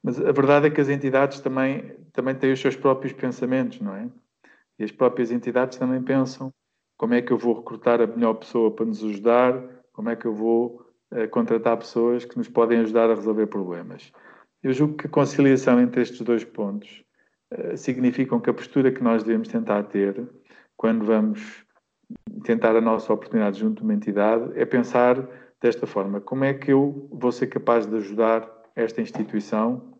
Mas 0.05 0.19
a 0.19 0.31
verdade 0.31 0.67
é 0.67 0.69
que 0.69 0.79
as 0.79 0.87
entidades 0.87 1.39
também, 1.39 1.95
também 2.13 2.35
têm 2.35 2.53
os 2.53 2.59
seus 2.59 2.75
próprios 2.75 3.11
pensamentos, 3.11 3.81
não 3.81 3.95
é? 3.95 4.07
E 4.77 4.83
as 4.83 4.91
próprias 4.91 5.31
entidades 5.31 5.79
também 5.79 5.99
pensam 5.99 6.53
como 6.95 7.15
é 7.15 7.23
que 7.23 7.33
eu 7.33 7.39
vou 7.39 7.55
recrutar 7.55 7.99
a 7.99 8.05
melhor 8.05 8.35
pessoa 8.35 8.69
para 8.69 8.85
nos 8.85 9.03
ajudar, 9.03 9.59
como 9.91 10.11
é 10.11 10.15
que 10.15 10.27
eu 10.27 10.33
vou 10.35 10.85
uh, 11.11 11.27
contratar 11.31 11.75
pessoas 11.77 12.23
que 12.23 12.37
nos 12.37 12.47
podem 12.47 12.81
ajudar 12.81 13.09
a 13.09 13.15
resolver 13.15 13.47
problemas. 13.47 14.11
Eu 14.61 14.73
julgo 14.73 14.95
que 14.95 15.07
a 15.07 15.09
conciliação 15.09 15.81
entre 15.81 16.03
estes 16.03 16.21
dois 16.21 16.43
pontos 16.43 17.03
uh, 17.51 17.75
significam 17.75 18.39
que 18.39 18.51
a 18.51 18.53
postura 18.53 18.91
que 18.91 19.01
nós 19.01 19.23
devemos 19.23 19.47
tentar 19.47 19.81
ter 19.85 20.23
quando 20.77 21.03
vamos 21.03 21.65
tentar 22.43 22.75
a 22.75 22.81
nossa 22.81 23.11
oportunidade 23.11 23.59
junto 23.59 23.79
de 23.79 23.83
uma 23.83 23.95
entidade 23.95 24.51
é 24.53 24.65
pensar 24.65 25.27
desta 25.59 25.87
forma: 25.87 26.21
como 26.21 26.43
é 26.43 26.53
que 26.53 26.71
eu 26.71 27.09
vou 27.11 27.31
ser 27.31 27.47
capaz 27.47 27.87
de 27.87 27.97
ajudar 27.97 28.47
esta 28.75 29.01
instituição 29.01 29.94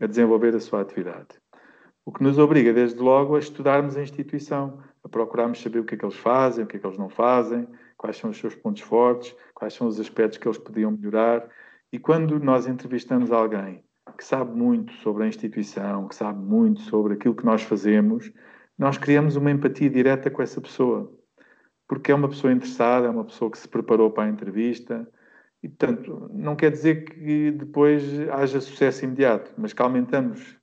a 0.00 0.06
desenvolver 0.06 0.54
a 0.54 0.60
sua 0.60 0.80
atividade. 0.80 1.28
O 2.04 2.12
que 2.12 2.22
nos 2.22 2.38
obriga, 2.38 2.72
desde 2.72 3.00
logo, 3.00 3.34
a 3.34 3.38
estudarmos 3.38 3.96
a 3.96 4.02
instituição, 4.02 4.78
a 5.02 5.08
procurarmos 5.08 5.60
saber 5.60 5.80
o 5.80 5.84
que 5.84 5.94
é 5.94 5.98
que 5.98 6.04
eles 6.04 6.16
fazem, 6.16 6.64
o 6.64 6.66
que 6.66 6.76
é 6.76 6.80
que 6.80 6.86
eles 6.86 6.98
não 6.98 7.08
fazem, 7.08 7.66
quais 7.96 8.16
são 8.16 8.30
os 8.30 8.38
seus 8.38 8.54
pontos 8.54 8.82
fortes, 8.82 9.34
quais 9.54 9.74
são 9.74 9.86
os 9.86 9.98
aspectos 9.98 10.38
que 10.38 10.46
eles 10.46 10.58
podiam 10.58 10.92
melhorar. 10.92 11.48
E 11.92 11.98
quando 11.98 12.38
nós 12.38 12.66
entrevistamos 12.66 13.32
alguém 13.32 13.82
que 14.16 14.24
sabe 14.24 14.56
muito 14.56 14.92
sobre 14.94 15.24
a 15.24 15.26
instituição, 15.26 16.06
que 16.08 16.14
sabe 16.14 16.38
muito 16.38 16.80
sobre 16.82 17.14
aquilo 17.14 17.34
que 17.34 17.44
nós 17.44 17.62
fazemos, 17.62 18.32
nós 18.78 18.96
criamos 18.96 19.36
uma 19.36 19.50
empatia 19.50 19.90
direta 19.90 20.30
com 20.30 20.42
essa 20.42 20.60
pessoa. 20.60 21.12
Porque 21.88 22.10
é 22.12 22.14
uma 22.14 22.28
pessoa 22.28 22.52
interessada, 22.52 23.06
é 23.06 23.10
uma 23.10 23.24
pessoa 23.24 23.50
que 23.50 23.58
se 23.58 23.68
preparou 23.68 24.10
para 24.10 24.24
a 24.24 24.28
entrevista, 24.28 25.08
e, 25.66 25.68
portanto, 25.68 26.30
não 26.32 26.54
quer 26.54 26.70
dizer 26.70 27.04
que 27.06 27.50
depois 27.50 28.04
haja 28.30 28.60
sucesso 28.60 29.04
imediato, 29.04 29.50
mas 29.58 29.72
que 29.72 29.82
aumentamos 29.82 30.56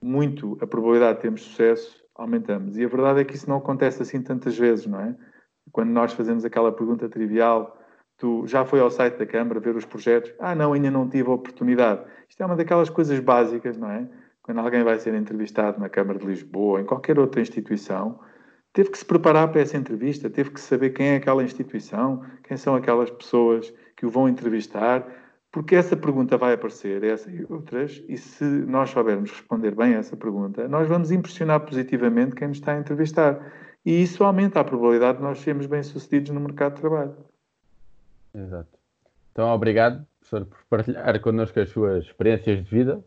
muito 0.00 0.56
a 0.60 0.66
probabilidade 0.68 1.16
de 1.16 1.22
termos 1.22 1.42
sucesso, 1.42 2.00
aumentamos. 2.14 2.78
E 2.78 2.84
a 2.84 2.88
verdade 2.88 3.20
é 3.20 3.24
que 3.24 3.34
isso 3.34 3.50
não 3.50 3.56
acontece 3.56 4.00
assim 4.00 4.22
tantas 4.22 4.56
vezes, 4.56 4.86
não 4.86 5.00
é? 5.00 5.16
Quando 5.72 5.90
nós 5.90 6.12
fazemos 6.12 6.44
aquela 6.44 6.70
pergunta 6.70 7.08
trivial, 7.08 7.76
tu 8.16 8.46
já 8.46 8.64
foi 8.64 8.78
ao 8.78 8.88
site 8.88 9.18
da 9.18 9.26
Câmara 9.26 9.58
ver 9.58 9.74
os 9.74 9.84
projetos? 9.84 10.32
Ah, 10.38 10.54
não, 10.54 10.74
ainda 10.74 10.92
não 10.92 11.08
tive 11.08 11.28
a 11.28 11.32
oportunidade. 11.32 12.02
Isto 12.28 12.40
é 12.40 12.46
uma 12.46 12.54
daquelas 12.54 12.88
coisas 12.88 13.18
básicas, 13.18 13.76
não 13.76 13.90
é? 13.90 14.08
Quando 14.42 14.58
alguém 14.58 14.84
vai 14.84 14.96
ser 15.00 15.12
entrevistado 15.12 15.80
na 15.80 15.88
Câmara 15.88 16.20
de 16.20 16.26
Lisboa, 16.26 16.80
em 16.80 16.84
qualquer 16.84 17.18
outra 17.18 17.40
instituição, 17.40 18.20
teve 18.72 18.90
que 18.90 18.98
se 18.98 19.04
preparar 19.04 19.50
para 19.50 19.60
essa 19.60 19.76
entrevista, 19.76 20.30
teve 20.30 20.50
que 20.50 20.60
saber 20.60 20.90
quem 20.90 21.08
é 21.08 21.16
aquela 21.16 21.42
instituição, 21.42 22.22
quem 22.44 22.56
são 22.56 22.76
aquelas 22.76 23.10
pessoas 23.10 23.74
que 23.98 24.06
o 24.06 24.10
vão 24.10 24.28
entrevistar, 24.28 25.04
porque 25.50 25.74
essa 25.74 25.96
pergunta 25.96 26.38
vai 26.38 26.54
aparecer, 26.54 27.02
essa 27.02 27.28
e 27.28 27.44
outras, 27.50 28.00
e 28.08 28.16
se 28.16 28.44
nós 28.44 28.90
soubermos 28.90 29.30
responder 29.32 29.74
bem 29.74 29.96
a 29.96 29.98
essa 29.98 30.16
pergunta, 30.16 30.68
nós 30.68 30.86
vamos 30.86 31.10
impressionar 31.10 31.60
positivamente 31.60 32.36
quem 32.36 32.46
nos 32.46 32.58
está 32.58 32.74
a 32.74 32.78
entrevistar. 32.78 33.52
E 33.84 34.02
isso 34.02 34.22
aumenta 34.22 34.60
a 34.60 34.64
probabilidade 34.64 35.18
de 35.18 35.24
nós 35.24 35.40
sermos 35.40 35.66
bem-sucedidos 35.66 36.30
no 36.30 36.40
mercado 36.40 36.76
de 36.76 36.80
trabalho. 36.80 37.16
Exato. 38.32 38.78
Então, 39.32 39.48
obrigado, 39.48 40.06
professor, 40.20 40.46
por 40.46 40.58
partilhar 40.70 41.20
connosco 41.20 41.58
as 41.58 41.68
suas 41.70 42.04
experiências 42.04 42.64
de 42.64 42.70
vida, 42.70 43.04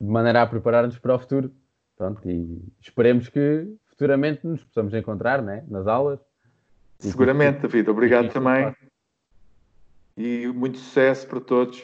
de 0.00 0.08
maneira 0.08 0.40
a 0.40 0.46
preparar-nos 0.46 0.98
para 0.98 1.16
o 1.16 1.18
futuro. 1.18 1.52
Pronto, 1.98 2.26
e 2.28 2.62
esperemos 2.80 3.28
que 3.28 3.68
futuramente 3.86 4.46
nos 4.46 4.64
possamos 4.64 4.94
encontrar 4.94 5.42
né, 5.42 5.64
nas 5.68 5.86
aulas. 5.86 6.18
Seguramente, 6.98 7.60
David. 7.60 7.90
Obrigado 7.90 8.30
também. 8.30 8.74
E 10.16 10.46
muito 10.48 10.78
sucesso 10.78 11.26
para 11.26 11.40
todos. 11.40 11.82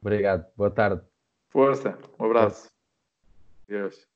Obrigado. 0.00 0.46
Boa 0.56 0.70
tarde. 0.70 1.02
Força. 1.48 1.98
Um 2.18 2.24
abraço. 2.24 2.68
Deus. 3.68 4.09